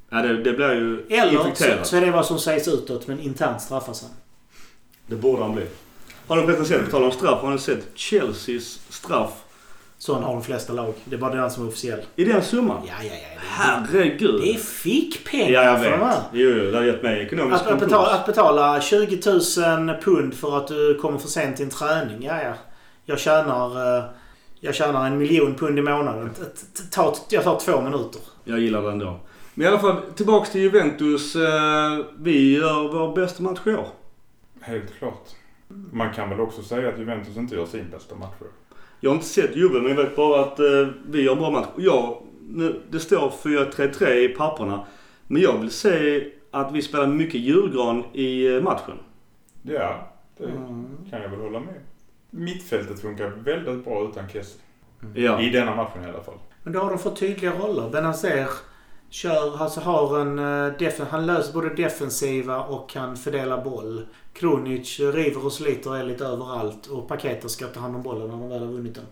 [0.09, 1.87] Ja det, det blir ju Eller så, infekterat.
[1.87, 4.11] så är det vad som sägs utåt men internt straffas han.
[5.07, 5.65] Det borde han bli.
[6.27, 9.43] Har du förresten sett, på tal om straff, har ni sett Chelseas straff
[9.99, 10.93] Sån har de flesta lag.
[11.05, 11.99] Det är bara den som är officiell.
[12.15, 12.81] i den summan?
[12.87, 13.11] Ja, ja, ja.
[13.11, 14.41] Det, Herregud!
[14.41, 16.07] det är fickpengar Ja, jag för de vet.
[16.07, 16.21] här.
[16.33, 20.33] Jo, jo, det har gett mig ekonomisk Att, att, betala, att betala 20 000 pund
[20.33, 22.23] för att du kommer för sent till en träning.
[22.23, 22.53] Ja, ja.
[23.05, 24.03] Jag tjänar, eh,
[24.59, 26.29] jag tjänar en miljon pund i månaden.
[27.29, 28.21] Jag tar två minuter.
[28.43, 29.19] Jag gillar den då.
[29.53, 31.35] Men i alla fall, tillbaks till Juventus.
[31.35, 33.87] Eh, vi gör vår bästa match i år.
[34.61, 35.23] Helt klart.
[35.91, 38.33] Man kan väl också säga att Juventus inte gör sin bästa match.
[38.99, 41.51] Jag har inte sett Juve, men jag vet bara att eh, vi gör en bra
[41.51, 41.67] match.
[41.75, 44.85] Och Jag, nu, det står 4-3-3 i papperna.
[45.27, 48.97] Men jag vill se att vi spelar mycket julgran i eh, matchen.
[49.61, 50.85] Ja, det Mm.
[51.09, 51.75] kan jag väl hålla med.
[52.29, 54.61] Mittfältet funkar väldigt bra utan Kessie.
[55.15, 55.41] Ja.
[55.41, 56.37] I denna matchen i alla fall.
[56.63, 57.89] Men då har de fått tydliga roller.
[57.89, 58.47] Benazer
[59.09, 64.05] kör, alltså har en eh, han löser både defensiva och kan fördela boll.
[64.33, 66.87] Kronic river och sliter och är lite överallt.
[66.87, 69.05] Och Paketer ska ta hand om bollen när de väl har vunnit den.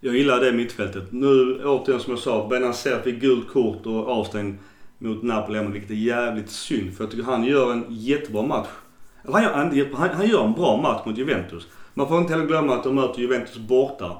[0.00, 1.12] Jag gillar det mittfältet.
[1.12, 4.58] Nu återigen som jag sa, Benazer fick gult kort och avstängd
[4.98, 6.96] mot Napoli hemma, vilket är jävligt synd.
[6.96, 8.68] För jag tycker han gör en jättebra match.
[9.24, 11.66] Eller han gör, han, han gör en bra match mot Juventus.
[11.94, 14.16] Man får inte heller glömma att de möter Juventus borta.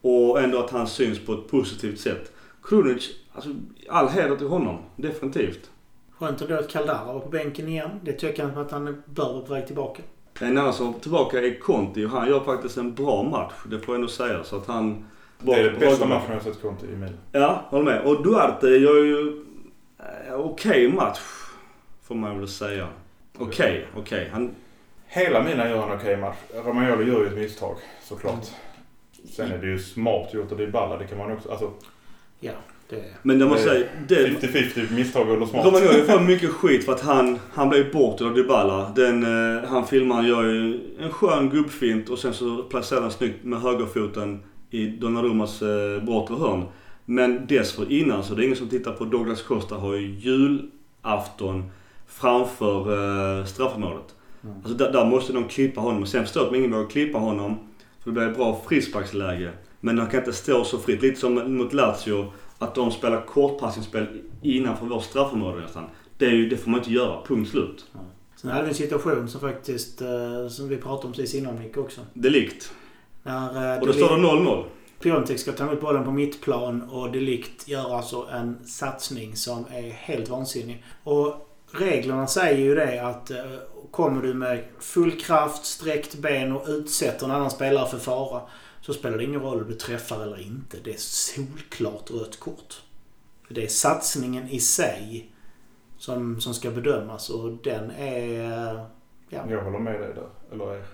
[0.00, 2.32] Och ändå att han syns på ett positivt sätt.
[2.68, 3.50] Krunic, alltså
[3.88, 4.78] all heder till honom.
[4.96, 5.70] Definitivt.
[6.18, 7.90] Skönt att då att Caldara var på bänken igen.
[8.02, 10.02] Det tycker jag att han bör vara på väg tillbaka.
[10.40, 13.52] En annan som är tillbaka är Conti och han gör faktiskt en bra match.
[13.66, 14.44] Det får jag ändå säga.
[14.44, 15.04] Så att han...
[15.38, 17.16] Det är den bästa bra- matchen jag har sett Conte i Milan.
[17.32, 18.04] Ja, håller med.
[18.04, 19.42] Och Duarte gör ju
[19.98, 21.20] eh, okej match.
[22.02, 22.88] Får man väl säga.
[23.38, 24.28] Okej, okej.
[24.32, 24.54] Han...
[25.06, 26.36] Hela Milan gör en okej match.
[26.64, 28.46] Romagnoli gör ju ett misstag såklart.
[29.30, 30.96] Sen är det ju smart gjort av Dybala.
[30.96, 31.50] Det kan man också...
[31.50, 31.70] Alltså
[32.46, 32.52] Ja,
[32.88, 33.04] det...
[33.22, 34.28] Men jag måste säga, det...
[34.28, 35.66] 50-50 misstag eller smart.
[35.66, 38.92] Romagnoli får mycket skit för att han, han blev bort av Dybala.
[38.96, 43.44] Den, eh, han filmar gör ju en skön gubbfint och sen så placerar han snyggt
[43.44, 46.64] med högerfoten i Donnarummas eh, bortre hörn.
[47.04, 51.70] Men dessförinnan så det är ingen som tittar på Douglas Costa har ju julafton
[52.06, 52.78] framför
[53.40, 54.14] eh, straffområdet.
[54.44, 54.56] Mm.
[54.56, 56.06] Alltså där, där måste de klippa honom.
[56.06, 57.58] Sen förstår jag att ingen vågar klippa honom.
[58.02, 59.52] För det blir ett bra frisparksläge.
[59.80, 61.02] Men han kan inte stå så fritt.
[61.02, 62.32] Lite som mot Lazio.
[62.58, 64.06] Att de spelar kortpassningsspel
[64.42, 65.84] innanför vårt straffområde nästan.
[66.18, 67.22] Det, är ju, det får man inte göra.
[67.26, 67.86] Punkt slut.
[67.92, 68.00] Sen
[68.36, 71.76] Sen hade vi en situation som faktiskt, eh, som vi pratade om precis innan Nick
[71.76, 72.00] också.
[72.12, 72.72] Delikt.
[73.22, 74.64] När eh, Och då står det 0-0.
[75.00, 79.90] Piontek ska ta emot bollen på mittplan och Delikt gör alltså en satsning som är
[79.90, 80.84] helt vansinnig.
[81.02, 83.36] Och reglerna säger ju det att eh,
[83.90, 88.40] kommer du med full kraft, sträckt ben och utsätter en annan spelare för fara
[88.86, 90.76] så spelar det ingen roll om du träffar eller inte.
[90.84, 92.82] Det är solklart rött kort.
[93.46, 95.30] För Det är satsningen i sig
[95.98, 98.74] som, som ska bedömas och den är...
[99.28, 100.28] Ja, Jag håller med dig där.
[100.52, 100.84] Eller er.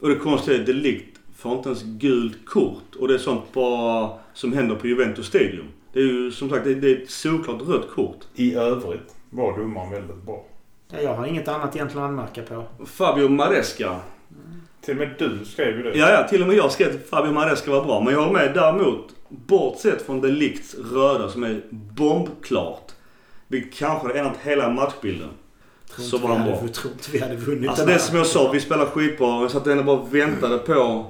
[0.00, 2.94] Och det konstiga är att Delikt får inte ens gult kort.
[3.00, 5.68] Och det är sånt bara som händer på Juventus Stadium.
[5.92, 8.24] Det är ju som sagt det det är ett solklart rött kort.
[8.34, 10.44] I övrigt var domaren väldigt bra.
[10.88, 12.64] Ja, jag har inget annat egentligen att anmärka på.
[12.86, 14.00] Fabio Maresca.
[14.84, 15.98] Till och med du skrev ju det.
[15.98, 18.00] Ja, ja, till och med jag skrev att Fabio Maresca var bra.
[18.00, 19.14] Men jag håller med däremot.
[19.28, 22.92] Bortsett från Delikts röda som är bombklart.
[23.48, 25.28] Vilket kanske hade ändrat hela matchbilden.
[25.98, 26.60] Så var vi han hade- bra.
[26.62, 29.42] Jag tror inte vi hade vunnit Alltså det som jag sa, vi spelar skitbra.
[29.42, 31.06] Jag satt ändå bara och väntade på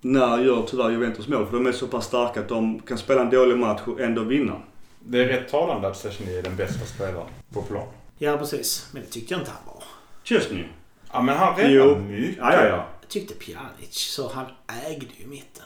[0.00, 1.46] när gör tyvärr Juventus mål.
[1.46, 4.22] För de är så pass starka att de kan spela en dålig match och ändå
[4.22, 4.54] vinna.
[5.00, 7.86] Det är rätt talande att Szczesny är den bästa spelaren på plan.
[8.18, 8.88] Ja, precis.
[8.92, 9.82] Men det tyckte jag inte han var.
[10.24, 10.64] Chesney.
[11.12, 12.36] Ja men han räddar mycket.
[12.38, 12.86] Ja, ja, ja.
[13.10, 14.44] Tyckte Pjanic, så han
[14.86, 15.64] ägde ju mitten.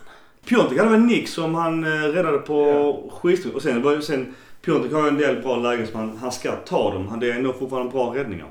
[0.49, 2.67] Piontek hade väl en nick som han eh, räddade på
[3.11, 3.11] Ja.
[3.17, 3.57] skitsnyggt.
[3.57, 6.93] Och sen, sen Piontek har ju en del bra lägen som han, han ska ta
[6.95, 7.09] dem.
[7.09, 8.47] Han- Det är ändå fortfarande bra räddningar.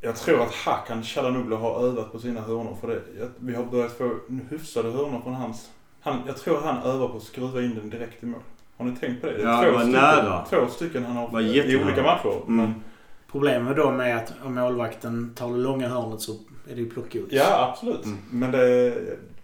[0.00, 3.02] Jag tror att Hakan Chalanoglu har övat på sina hörnor för det.
[3.20, 4.10] Jag- Vi har börjat få
[4.50, 5.68] hyfsade hörnor från hans.
[6.00, 8.40] Han, jag tror han övar på att skruva in den direkt i mål.
[8.76, 9.32] Har ni tänkt på det?
[9.36, 10.44] Det är Ja, två, det var stycken, nära.
[10.50, 12.32] två stycken han har i olika matcher.
[12.46, 12.56] Mm.
[12.56, 12.84] Men,
[13.30, 16.32] Problemet med dem är att om målvakten tar det långa hörnet så
[16.70, 18.04] är det ju plocka ja, absolut.
[18.04, 18.18] Mm.
[18.30, 18.94] Men det,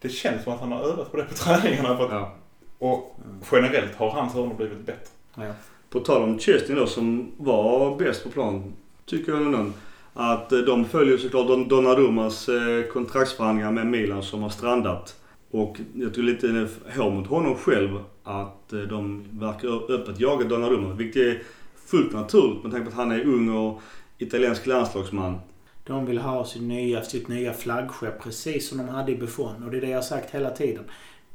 [0.01, 1.97] det känns som att han har övat på det på träningarna.
[1.97, 2.35] För att, Ja.
[2.79, 3.17] Och
[3.53, 5.09] generellt har hans hörnor blivit bättre.
[5.35, 5.53] Ja.
[5.91, 8.73] På tal om Chesney då som var bäst på plan.
[9.07, 9.75] Tycker jag någon.
[10.15, 15.17] Att de följer såklart Don- Donnarummas eh, kontraktsförhandlingar med Milan som har strandat.
[15.51, 20.95] Och jag tror lite hår mot honom själv att eh, de verkar öppet jaga Donnarumma.
[20.95, 21.43] Vilket är
[21.87, 23.81] fullt naturligt med tanke på att han är ung och
[24.19, 25.41] italiensk landslagsman.
[25.87, 29.63] De vill ha sin nya, sitt nya flaggskepp precis som de hade i Buffon.
[29.63, 30.85] Och det är det jag har sagt hela tiden.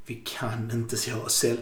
[0.06, 1.16] Vi kan inte så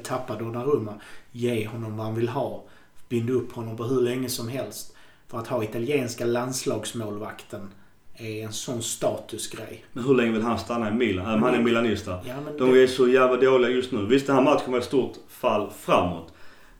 [0.03, 0.93] tappa Donnarumma.
[1.31, 2.63] Ge honom vad han vill ha.
[3.09, 4.95] Binda upp honom på hur länge som helst.
[5.27, 7.69] För att ha italienska landslagsmålvakten
[8.17, 9.85] är en sån statusgrej.
[9.93, 11.33] Men hur länge vill han stanna i Milan?
[11.33, 12.11] Om han är milanista.
[12.11, 14.05] Ja, De det, är så jävla dåliga just nu.
[14.05, 16.33] Visst, den här matchen var ett stort fall framåt.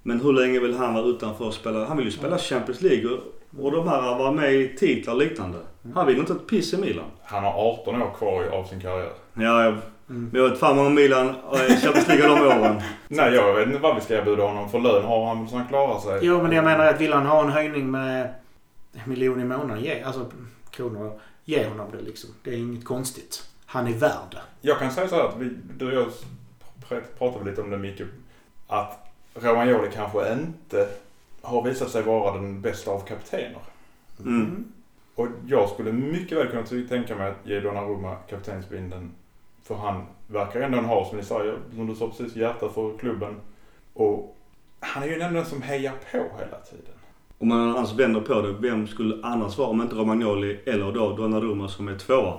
[0.03, 1.85] Men hur länge vill han vara utanför och spela?
[1.85, 3.19] Han vill ju spela Champions League och,
[3.61, 5.57] och de här var med i titlar och liknande.
[5.95, 7.05] Han vill inte ett piss i Milan.
[7.23, 9.09] Han har 18 år kvar av sin karriär.
[9.33, 9.75] Ja, jag,
[10.09, 10.31] Mm.
[10.33, 12.81] jag vet fan vad Milan och Champions League de åren.
[13.07, 14.69] Nej, jag vet inte vad vi ska erbjuda honom.
[14.69, 16.19] För lön har han så han klarar sig.
[16.21, 18.33] Jo, men jag menar att vill han ha en höjning med
[18.93, 20.25] en miljon i månaden, ge, alltså
[20.71, 22.29] kronor, ge honom det liksom.
[22.43, 23.43] Det är inget konstigt.
[23.65, 24.37] Han är värd det.
[24.61, 26.07] Jag kan säga så här att vi, du och jag
[26.89, 28.01] pr- pratade lite om det Micke.
[28.67, 30.87] Att Romagnoli kanske inte
[31.47, 33.61] har visat sig vara den bästa av kaptener.
[34.19, 34.65] Mm.
[35.15, 39.11] Och jag skulle mycket väl kunna tänka mig att ge Donnarumma kaptensbindeln.
[39.63, 43.35] För han verkar ändå ha, som ni sa, som du sa precis, hjärta för klubben.
[43.93, 44.37] Och
[44.79, 46.93] han är ju den som hejar på hela tiden.
[47.37, 51.15] Om man annars vänder på det, vem skulle annars vara om inte Romagnoli eller då
[51.15, 52.33] Donnarumma som är tvåa?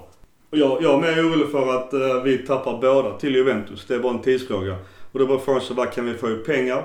[0.51, 3.87] Och jag, jag är mer orolig för att eh, vi tappar båda till Juventus.
[3.87, 4.77] Det är bara en tidsfråga.
[5.13, 6.85] Och då bara frågan så vad kan vi få i pengar?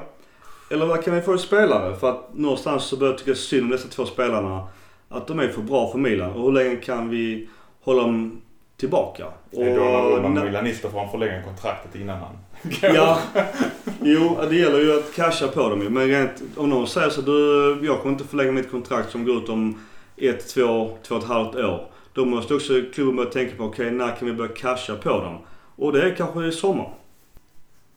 [0.73, 1.95] Eller vad kan vi få i spelare?
[1.95, 4.67] För att någonstans så börjar jag tycka synd om dessa två spelarna.
[5.09, 6.31] Att de är för bra för Milan.
[6.31, 7.49] Och hur länge kan vi
[7.83, 8.41] hålla dem
[8.77, 9.25] tillbaka?
[9.51, 12.37] Är Donnarumma na- milanister får han förlänga kontraktet innan han
[12.81, 13.19] Ja,
[14.01, 15.89] jo det gäller ju att casha på dem ju.
[15.89, 19.37] Men rent, om någon säger så du, jag kommer inte förlänga mitt kontrakt som går
[19.37, 19.79] ut om
[20.17, 21.85] ett, två, två och ett halvt år.
[22.13, 25.37] Då måste också klubben börja tänka på, okej när kan vi börja casha på dem?
[25.75, 26.89] Och det är kanske i sommar.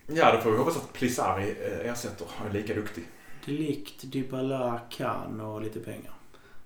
[0.06, 2.26] Ja, då får vi hoppas att Plisari eh, ersätter.
[2.36, 3.04] Han är lika duktig.
[3.44, 6.12] Delikt, Dybala, Kan och lite pengar.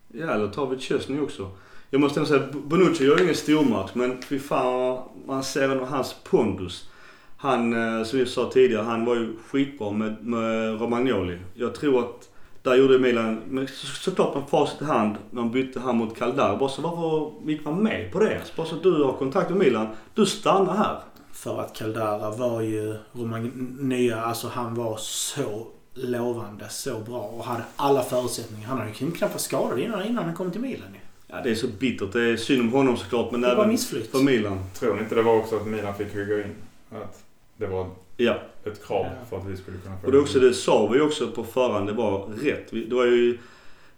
[0.09, 1.51] Ja, eller tar vi Chesney också.
[1.91, 6.17] Jag måste ändå säga, Bonucci gör ingen stormatch men fy fan man ser ändå hans
[6.25, 6.91] pondus.
[7.37, 11.39] Han, eh, som vi sa tidigare, han var ju skitbra med, med Romagnoli.
[11.55, 12.29] Jag tror att
[12.63, 16.17] där gjorde Milan, men så, såklart med facit i hand, när de bytte han mot
[16.17, 16.57] Caldar.
[16.57, 18.41] Bara så varför gick man med på det?
[18.57, 20.99] Bara så du har kontakt med Milan, du stannar här.
[21.33, 27.45] För att Caldara var ju Roman nya, alltså han var så lovande, så bra och
[27.45, 28.69] hade alla förutsättningar.
[28.69, 30.89] Han hade ju knappt varit skadad innan, innan han kom till Milan.
[31.27, 32.13] Ja, det är så bittert.
[32.13, 34.11] Det är synd om honom såklart, men Det var även missflytt.
[34.11, 34.59] för Milan.
[34.75, 36.55] Tror ni inte det var också att Milan fick hugga in?
[36.91, 37.25] Att
[37.57, 38.35] det var Ja.
[38.65, 39.27] ett krav Ja.
[39.31, 41.87] för att vi skulle kunna få Och det, också, det sa vi också på förhand,
[41.87, 42.71] det var rätt.
[42.71, 43.39] Det var ju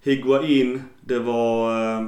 [0.01, 2.07] Higuain, det var eh,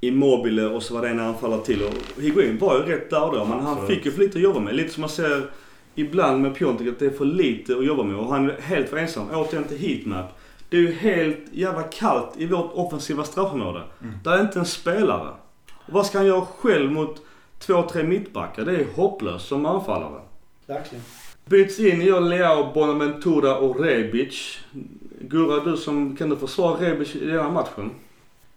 [0.00, 1.82] Immobile och så var det en anfallare till.
[1.82, 3.96] Och Higuain var ju rätt där då, men han Absolut.
[3.96, 4.74] fick ju för lite att jobba med.
[4.76, 5.50] Lite som man ser
[5.94, 8.16] ibland med Piontek, att det är för lite att jobba med.
[8.16, 9.28] Och han är helt för ensam.
[9.34, 10.38] Återigen till heatmap.
[10.68, 13.82] Det är ju helt jävla kallt i vårt offensiva straffområde.
[14.02, 14.14] Mm.
[14.24, 15.28] Där är inte en spelare.
[15.70, 17.22] Och vad ska han göra själv mot
[17.58, 18.64] två, tre mittbackar?
[18.64, 20.20] Det är hopplöst som anfallare.
[20.66, 21.04] Verkligen.
[21.44, 24.58] Byts in, gör Leao, Bonaventura och Rebic.
[25.20, 27.90] Gurra, du som kan du försvara Rebic i den här matchen?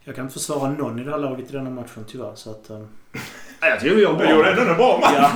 [0.03, 2.35] Jag kan inte försvara någon i det här laget i denna matchen tyvärr.
[2.35, 2.69] Så att,
[3.61, 4.23] Nej, jag tycker vi gör bra.
[4.25, 5.11] Jag gjorde ändå en bra match.
[5.15, 5.31] Ja,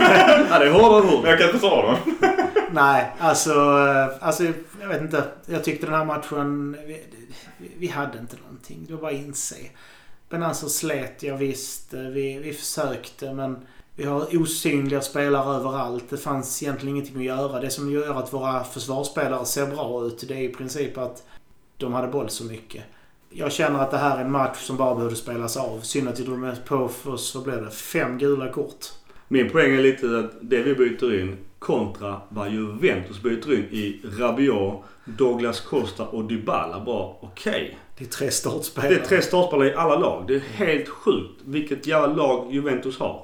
[0.49, 1.21] ja det är hårda ord.
[1.21, 1.97] Men jag kan inte försvara dem.
[2.71, 4.43] nej, alltså, eh, alltså...
[4.81, 5.23] Jag vet inte.
[5.45, 6.77] Jag tyckte den här matchen...
[6.87, 7.05] Vi,
[7.77, 8.85] vi- hade inte någonting.
[8.87, 9.55] Det var bara inse.
[10.29, 11.93] Benazzo slet, ja visst.
[11.93, 13.57] Eh, Vi, vi försökte men...
[13.95, 16.05] Vi har osynliga spelare överallt.
[16.09, 17.59] Det fanns egentligen ingenting att göra.
[17.59, 21.23] Det som gör att våra försvarsspelare ser bra ut det är i princip att
[21.77, 22.83] de hade boll så mycket.
[23.29, 25.79] Jag känner att det här är en match som bara behövde spelas av.
[25.79, 27.71] Synd att vi drog med på för vad blev det?
[27.71, 28.85] Fem gula kort.
[29.27, 34.01] Min poäng är lite att det vi byter in kontra vad Juventus byter in i
[34.19, 36.79] Rabiot, Douglas Costa och Dybala.
[36.85, 37.77] Bara okej.
[37.97, 38.93] Det är tre startspelare.
[38.93, 40.23] Det är tre startspelare i alla lag.
[40.27, 43.23] Det är helt sjukt vilket jävla lag Juventus har.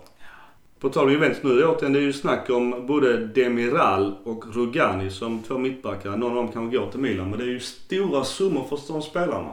[0.79, 5.09] På tal om Juventus nu återigen, det är ju snack om både Demiral och Rugani
[5.09, 6.09] som två mittbackar.
[6.09, 7.29] Någon av dem kan gå till Milan.
[7.29, 9.51] Men det är ju stora summor för de spelarna.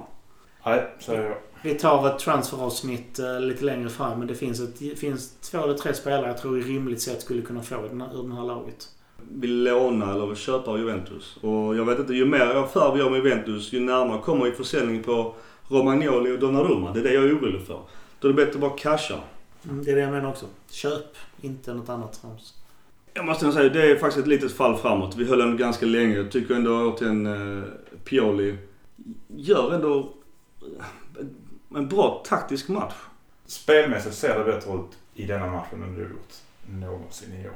[0.64, 1.36] Nej, säger jag.
[1.62, 5.58] Vi tar ett transferavsnitt eh, lite längre fram men det finns, ett, det finns två
[5.58, 8.34] eller tre spelare jag tror i rimligt sett skulle kunna få den här, ur det
[8.34, 8.88] här laget.
[9.30, 11.36] vill låna eller köpa Juventus.
[11.40, 14.52] Och jag vet inte, ju mer affär vi gör med Juventus, ju närmare kommer ju
[14.52, 15.34] försäljning på
[15.68, 16.92] Romagnoli och Donnarumma.
[16.92, 17.80] Det är det jag är orolig för.
[18.18, 19.18] Då är det bättre att bara casha.
[19.64, 20.46] Mm, det är det jag menar också.
[20.70, 22.54] Köp, inte något annat trams.
[23.14, 25.16] Jag måste nog säga, det är faktiskt ett litet fall framåt.
[25.16, 26.16] Vi höll ändå ganska länge.
[26.16, 27.64] Jag tycker ändå återigen eh,
[28.04, 28.56] Pioli
[29.28, 30.12] gör ändå
[31.74, 32.94] en bra taktisk match.
[33.46, 36.34] Spelmässigt ser det bättre ut i denna matchen än det har gjort
[36.66, 37.54] någonsin i år.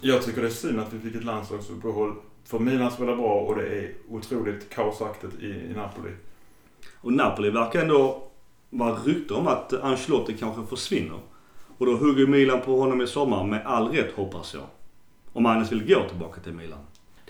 [0.00, 2.14] Jag tycker det är synd att vi fick ett landslagsuppehåll.
[2.44, 6.10] För Milan spelar bra och det är otroligt kaosaktigt i, i Napoli.
[6.94, 8.28] Och Napoli verkar ändå
[8.70, 11.20] vara rykte om att Ancelotti kanske försvinner.
[11.78, 14.64] Och då hugger Milan på honom i sommar med all rätt hoppas jag.
[15.32, 16.78] Om han ens vill gå tillbaka till Milan.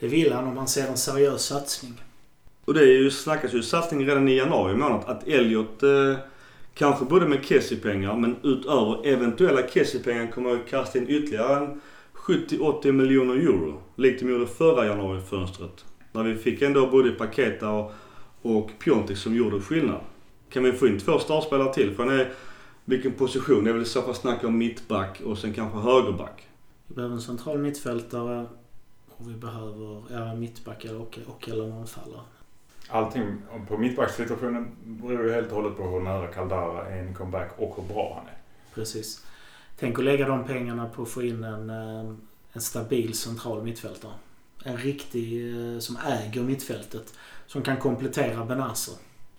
[0.00, 1.94] Det vill han om han ser en seriös satsning.
[2.68, 6.16] Och det är ju, snackas ju satsning redan i januari månad att Elliot eh,
[6.74, 11.80] kanske både med Kessie-pengar men utöver eventuella Kessie-pengar kommer att kasta in ytterligare en
[12.14, 13.82] 70-80 miljoner euro.
[13.96, 15.84] Likt de gjorde förra januarifönstret.
[16.12, 17.92] När vi fick ändå både Paketa och,
[18.42, 20.00] och Piontek som gjorde skillnad.
[20.50, 21.94] Kan vi få in två startspelare till?
[21.94, 22.32] Frågan är
[22.84, 23.64] vilken position.
[23.64, 26.46] Det är väl i så fall snacka om mittback och sen kanske högerback.
[26.86, 28.46] Vi behöver en central mittfältare
[29.08, 32.20] och vi behöver ja, mittback eller och, och eller anfallare.
[32.88, 33.26] Allting
[33.68, 37.74] på mittbackssituationen beror ju helt och hållet på hur nära Caldara är en comeback och
[37.76, 38.38] hur bra han är.
[38.74, 39.24] Precis.
[39.78, 42.14] Tänk att lägga de pengarna på att få in en, eh,
[42.52, 44.12] en stabil central mittfältare.
[44.64, 47.14] En riktig eh, som äger mittfältet.
[47.46, 48.94] Som kan komplettera Benazer.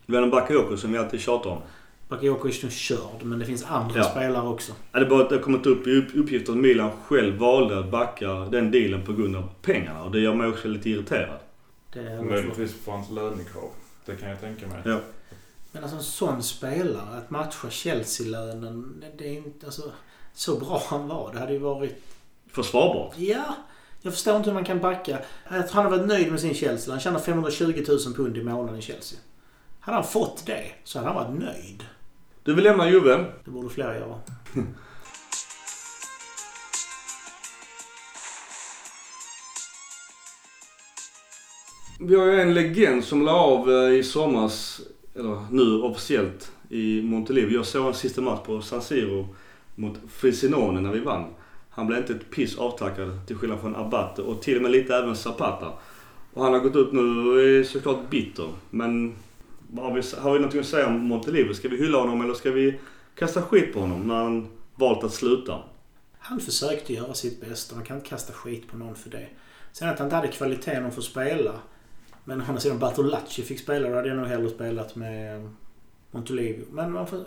[0.08, 1.62] En Bakayoko som vi alltid tjatar om.
[2.10, 4.04] Bakayoko är nu körd, men det finns andra Ja.
[4.04, 4.72] spelare också.
[4.92, 7.38] Ja, Det är bara att det har kommit upp i upp- uppgifter att Milan själv
[7.38, 10.04] valde att backa den dealen på grund av pengarna.
[10.04, 11.40] Och det gör mig också lite irriterad.
[11.94, 13.70] Det är Möjligtvis för hans lönekrav.
[14.06, 14.82] Det kan jag tänka mig.
[14.86, 15.00] Ja.
[15.72, 19.66] Men alltså en sån spelare, att matcha Chelsea-lönen, det är inte...
[19.66, 19.92] Alltså,
[20.34, 21.34] så bra han var.
[21.34, 22.04] Det hade ju varit...
[22.52, 23.14] Försvarbart.
[23.18, 23.56] Ja!
[24.02, 25.20] Jag förstår inte hur man kan backa.
[25.50, 26.94] Jag tror han har varit nöjd med sin Chelsea.
[26.94, 29.20] Han tjänar 520 000 pund i månaden i Chelsea.
[29.80, 31.86] Hade han fått det så hade han varit nöjd.
[32.44, 33.26] Du vill lämna Juve?
[33.46, 34.20] Det borde fler göra.
[42.02, 44.82] Vi har ju en legend som la av eh, i somras,
[45.16, 47.52] eller nu officiellt, i Montelivo.
[47.52, 49.28] Jag såg en sista match på San Siro
[49.76, 51.26] mot Frisinone när vi vann.
[51.70, 54.96] Han blev inte ett piss avtackad till skillnad från Abate och till och med lite
[54.96, 55.68] även Zapata.
[56.34, 58.50] Och han har gått ut nu och är såklart bitter.
[58.70, 59.16] Men
[59.78, 61.54] har vi, har vi någonting att säga om Montelivo?
[61.54, 62.80] Ska vi hylla honom eller ska vi
[63.16, 65.64] kasta skit på honom när han valt att sluta?
[66.20, 67.76] Han försökte göra sitt bästa.
[67.76, 69.28] Man kan inte kasta skit på någon för det.
[69.72, 71.54] Sen att han inte hade kvaliteten att få spela.
[72.30, 73.90] Men å andra sidan Bartolacci fick spela.
[73.90, 75.50] Då hade jag nog hellre spelat med
[76.12, 76.66] Montolivo.
[76.72, 77.20] Men man får,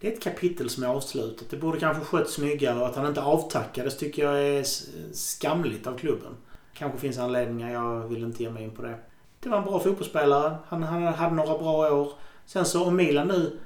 [0.00, 1.50] det är ett kapitel som är avslutat.
[1.50, 4.64] Det borde kanske skötts snyggare och att han inte avtackades tycker jag är
[5.12, 6.32] skamligt av klubben.
[6.74, 7.72] Kanske finns anledningar.
[7.72, 8.98] Jag vill inte ge mig in på det.
[9.40, 10.56] Det var en bra fotbollsspelare.
[10.66, 12.12] Han, han hade några bra år.
[12.46, 13.58] Sen så om Milan nu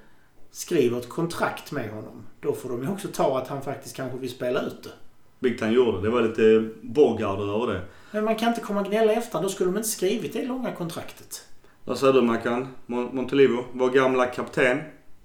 [0.50, 2.26] skriver ett kontrakt med honom.
[2.40, 4.92] Då får de ju också ta att han faktiskt kanske vill spela ut det.
[5.38, 6.00] Vilket han gjorde.
[6.00, 7.82] Det var lite Borgard över det.
[8.10, 9.44] Men man kan inte komma och gnälla i efterhand.
[9.44, 11.44] Då skulle de inte skrivit det långa kontraktet.
[11.84, 12.68] Vad säger du Mackan?
[12.86, 14.78] Mon- Montelivo, vår gamla kapten.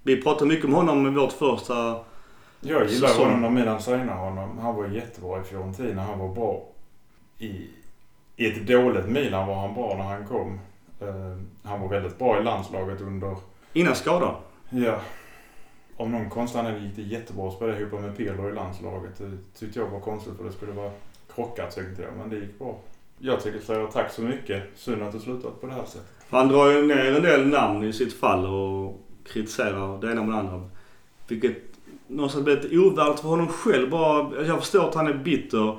[0.03, 1.99] Vi pratade mycket om honom i vårt första...
[2.65, 3.25] Jag gillar Säsong.
[3.25, 4.57] honom när Milan signade honom.
[4.57, 6.01] Han var jättebra i Fiorentina.
[6.03, 6.67] Han var bra
[7.37, 7.69] i,
[8.35, 10.59] i ett dåligt Milan var han bra när han kom.
[11.01, 11.37] Eh,
[11.69, 13.37] han var väldigt bra i landslaget under,
[13.73, 14.35] Innan skadan.
[14.69, 14.99] ja,
[15.97, 19.17] av någon anledning gick det jättebra att spela ihop med Pirlo i landslaget.
[19.17, 20.91] Det tyckte jag var konstigt för det skulle vara
[21.35, 22.11] krockat tyckte jag.
[22.17, 22.79] Men det gick bra.
[23.19, 24.63] Jag tycker säga tack så mycket.
[24.75, 26.25] Synd att det slutat på det här sättet.
[26.29, 30.35] Han drar ju ner en del namn i sitt fall och kritiserar det ena med
[30.35, 30.69] det andra.
[31.27, 31.57] Vilket
[32.07, 33.89] någonstans blir lite ovärdigt för honom själv.
[33.89, 35.77] Bara, jag förstår att han är bitter.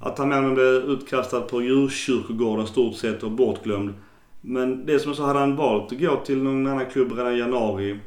[0.00, 3.94] Att han menar blev utkastad på djurkyrkogården stort sett och bortglömd.
[4.40, 7.34] Men det som jag sa, hade han valt att gå till någon annan klubb redan
[7.34, 8.00] i januari,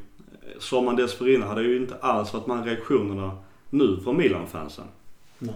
[0.58, 3.38] sommaren dessförinnan, hade ju inte alls varit här reaktionerna
[3.70, 4.84] nu från Milan-fansen.
[5.38, 5.54] Nej.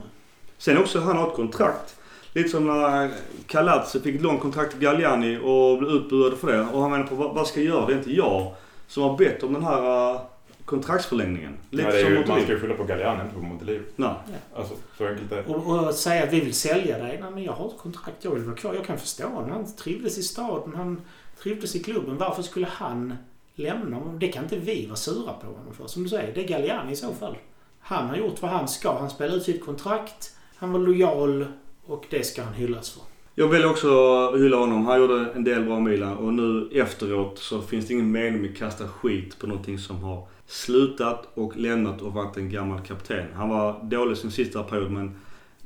[0.65, 1.97] Sen också, han har ett kontrakt.
[2.33, 3.11] Lite som när
[3.47, 6.61] Kalatse fick ett långt kontrakt till Galliani och blev utbuad för det.
[6.61, 7.87] Och han menar på vad, ska jag göra?
[7.87, 8.55] Det är inte jag
[8.87, 10.21] som har bett om den här uh,
[10.65, 11.57] kontraktsförlängningen.
[11.71, 13.83] Lite Ja, det är som ju, man ska ju skylla på Galliani, inte på Montelid.
[13.97, 14.11] Nej.
[14.57, 15.55] Alltså, så enkelt är det.
[15.55, 17.19] Och, och säga att vi vill sälja dig.
[17.21, 18.25] Nej, men jag har ett kontrakt.
[18.25, 18.75] Jag vill vara kvar.
[18.75, 19.51] Jag kan förstå honom.
[19.51, 20.75] Han trivdes i staden.
[20.77, 21.01] Han
[21.43, 22.17] trivdes i klubben.
[22.17, 23.17] Varför skulle han
[23.55, 24.01] lämna?
[24.01, 25.87] Det kan inte vi vara sura på honom för.
[25.87, 27.37] Som du säger, det är Galliani i så fall.
[27.81, 28.99] Han har gjort vad han ska.
[28.99, 30.34] Han spelade ut sitt kontrakt.
[30.57, 31.47] Han var lojal
[31.87, 33.03] och det ska han hyllas för.
[33.35, 33.89] Jag vill också
[34.37, 34.87] hylla honom.
[34.87, 38.51] Han gjorde en del bra Milan och nu efteråt så finns det ingen mening med
[38.51, 43.27] att kasta skit på någonting som har slutat och lämnat och varit en gammal kapten.
[43.35, 45.17] Han var dålig sin sista period men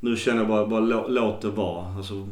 [0.01, 1.86] nu känner jag bara, bara lå- låt det vara.
[1.97, 2.28] Alltså,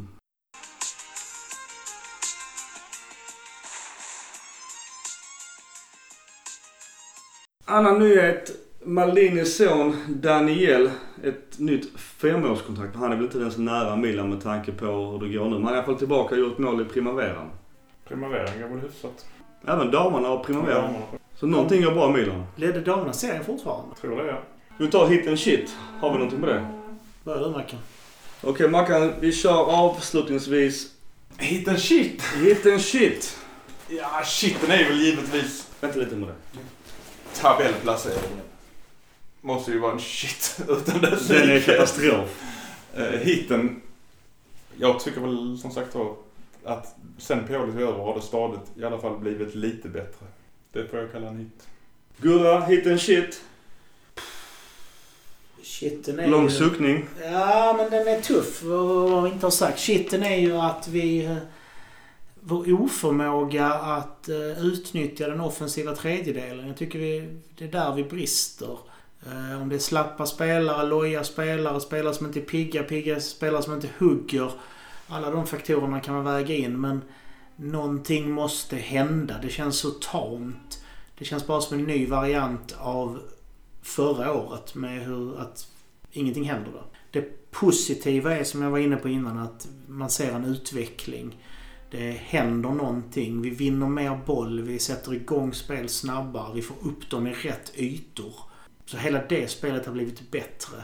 [7.64, 8.50] Annan nyhet.
[8.86, 10.90] Maldinis son Daniel,
[11.24, 12.96] ett nytt femårskontrakt.
[12.96, 15.50] Han är väl inte ens nära Milan med tanke på hur det går nu.
[15.50, 17.50] Men han är i alla fall tillbaka och gjort mål i primaveran.
[18.08, 19.26] Primaveran går väl hyfsat.
[19.66, 20.90] Även damerna har primavera.
[21.12, 22.44] Ja, Så någonting går bra i Milan.
[22.56, 23.86] Ledde damerna serien fortfarande?
[23.90, 24.38] jag tror det, ja.
[24.78, 25.76] Vi tar hit and shit.
[26.00, 26.66] Har vi någonting på det?
[27.24, 27.78] Börjar du Mackan?
[28.42, 30.92] Okej Mackan, vi kör avslutningsvis
[31.38, 32.22] Hit and shit!
[32.22, 33.38] hit and shit.
[33.88, 36.34] Ja, shiten är väl givetvis Vänta lite med det.
[37.40, 38.45] tabellplaceringen.
[39.46, 42.42] Måste ju vara en shit utan dess Den är katastrof.
[42.94, 43.80] Eh, hitten.
[44.76, 46.16] Jag tycker väl som sagt då
[46.64, 50.26] att sen Pioli tog över har det stadigt i alla fall blivit lite bättre.
[50.72, 51.68] Det får jag kalla en hit.
[52.20, 53.40] Gurra, hit and shit.
[55.62, 56.50] Shitten är Lång ju...
[56.50, 57.06] suckning.
[57.22, 58.62] Ja, men den är tuff.
[59.24, 59.78] Vi inte har sagt.
[59.80, 61.24] Shitten är ju att vi...
[61.24, 61.36] eh,
[62.40, 66.66] Vår oförmåga att eh, utnyttja den offensiva tredjedelen.
[66.68, 67.28] Jag tycker vi,
[67.58, 68.78] det är där vi brister.
[69.26, 73.62] Eh, Om det är slappa spelare, loja spelare, spelare som inte är pigga, pigga spelare
[73.62, 74.52] som inte hugger.
[75.08, 77.02] Alla de faktorerna kan man väga in men
[77.56, 79.34] någonting måste hända.
[79.42, 80.84] Det känns så tamt.
[81.18, 83.20] Det känns bara som en ny variant av
[83.82, 85.68] förra året med hur att
[86.12, 86.84] ingenting händer då.
[87.10, 91.36] Det positiva är som jag var inne på innan att man ser en utveckling.
[91.90, 93.42] Det händer någonting.
[93.42, 94.60] Vi vinner mer boll.
[94.60, 96.54] Vi sätter igång spel snabbare.
[96.54, 98.34] Vi får upp dem i rätt ytor.
[98.86, 100.76] Så hela det spelet har blivit bättre.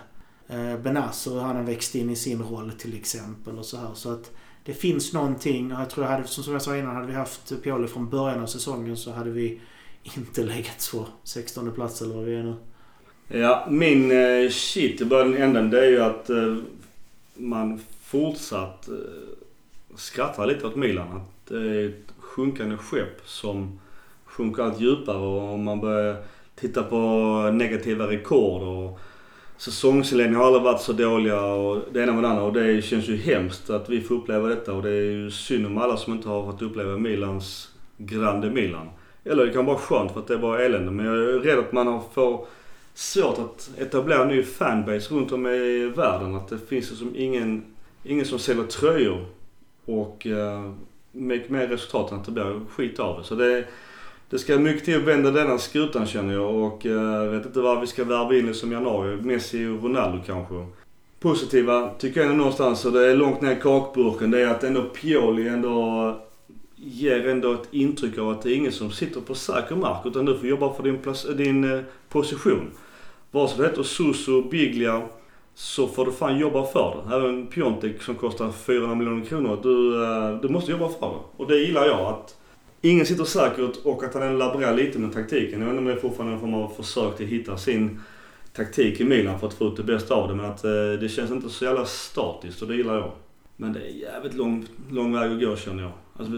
[0.48, 3.94] Eh, han har växt in i sin roll till exempel och så här.
[3.94, 4.30] Så att
[4.64, 5.72] det finns någonting.
[5.72, 8.40] Och jag tror jag hade, som jag sa innan, hade vi haft Pioli från början
[8.40, 9.60] av säsongen så hade vi
[10.02, 12.54] inte legat så 16 plats eller vad vi är nu.
[13.28, 16.56] Ja, min eh, shit i början änden det är ju att eh,
[17.34, 18.94] man fortsatt eh,
[19.96, 21.16] skrattar lite åt Milan.
[21.16, 23.80] Att det är ett sjunkande skepp som
[24.24, 26.16] sjunker allt djupare och man börjar
[26.54, 26.96] titta på
[27.52, 29.00] negativa rekord och
[29.56, 33.08] säsongsledning har aldrig varit så dåliga och det ena med det andra och det känns
[33.08, 36.12] ju hemskt att vi får uppleva detta och det är ju synd om alla som
[36.12, 38.90] inte har fått uppleva Milans Grande Milan.
[39.24, 41.58] Eller det kan vara skönt för att det är bara elände men jag är rädd
[41.58, 42.46] att man har får
[42.94, 46.34] svårt att etablera en ny fanbase runt om i världen.
[46.34, 47.64] Att det finns liksom ingen,
[48.04, 49.24] ingen som säljer tröjor
[49.84, 50.72] och eh, uh,
[51.12, 53.24] med mer resultat än att det blir skit av det.
[53.24, 53.64] Så det,
[54.32, 57.80] det ska mycket till att vända denna skutan känner jag och jag vet inte vad
[57.80, 59.16] vi ska värva in som januari.
[59.16, 60.66] Messi och Ronaldo kanske.
[61.20, 64.64] Positiva tycker jag ändå någonstans, och det är långt ner i kakburken, det är att
[64.64, 66.16] ändå Pioli ändå
[66.76, 70.24] ger ändå ett intryck av att det är ingen som sitter på säker mark utan
[70.24, 70.98] du får jobba för din,
[71.36, 72.70] din eh, position.
[73.30, 75.02] Vare sig du heter Suso, Biglia
[75.54, 77.16] så får du fan jobba för det.
[77.16, 79.58] Även Piontek som kostar 400 miljoner kronor.
[79.62, 81.42] Du, eh, du måste jobba för det.
[81.42, 82.00] Och det gillar jag.
[82.00, 82.36] Att
[82.82, 85.60] ingen sitter säkert och att han laborerar lite med taktiken.
[85.60, 88.00] Jag vet inte om det är fortfarande en form av försök till att hitta sin
[88.52, 90.34] taktik i Milan för att få ut det bästa av det.
[90.34, 93.10] Men att eh, det känns inte så jävla statiskt och det gillar jag.
[93.56, 95.92] Men det är jävligt lång, lång väg att gå känner jag.
[96.16, 96.32] Alltså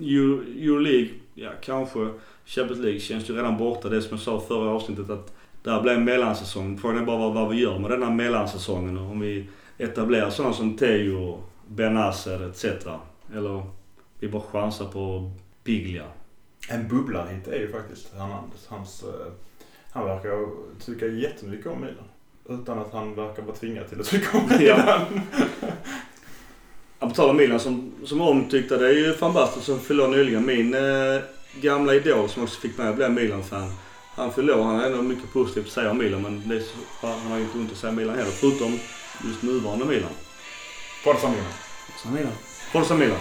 [0.00, 2.08] Euro- Euroleague ja kanske
[2.46, 3.88] Champions League känns ju redan borta.
[3.88, 6.78] Det som jag sa förra avsnittet att där blir en mellansäsong.
[6.78, 8.98] Frågan är bara vad, vad vi gör med den här mellansäsongen.
[8.98, 9.46] Om vi
[9.78, 11.38] etablerar sådana som Teo,
[11.68, 12.64] Benazer etc.
[13.34, 13.62] Eller
[14.20, 15.30] vi bara chansar på
[15.64, 16.04] Biglia.
[16.68, 18.66] En bubbla hit är ju faktiskt Hernandez.
[18.68, 19.32] Hans, eh,
[19.90, 20.48] han verkar
[20.84, 22.04] tycka jättemycket om Milan.
[22.48, 25.20] Utan att han verkar vara tvingad till att tycka om Milan.
[26.98, 28.76] Ja, på tal om Milan som, som omtyckta.
[28.76, 30.46] Det är ju van Basten som fyllde år nyligen.
[30.46, 31.22] Min eh,
[31.60, 33.72] gamla idol som också fick mig att bli Milan-fan.
[34.14, 34.62] Han fyllde år.
[34.62, 37.38] Han har ändå mycket positivt att säga om Milan men det är så, han har
[37.38, 38.30] ju inte ont att säga Milan heller.
[38.30, 38.78] Förutom
[39.24, 40.10] just nuvarande Milan.
[41.04, 41.52] Forza Milan.
[42.02, 42.32] Så Milan.
[42.72, 43.18] Forza Milan.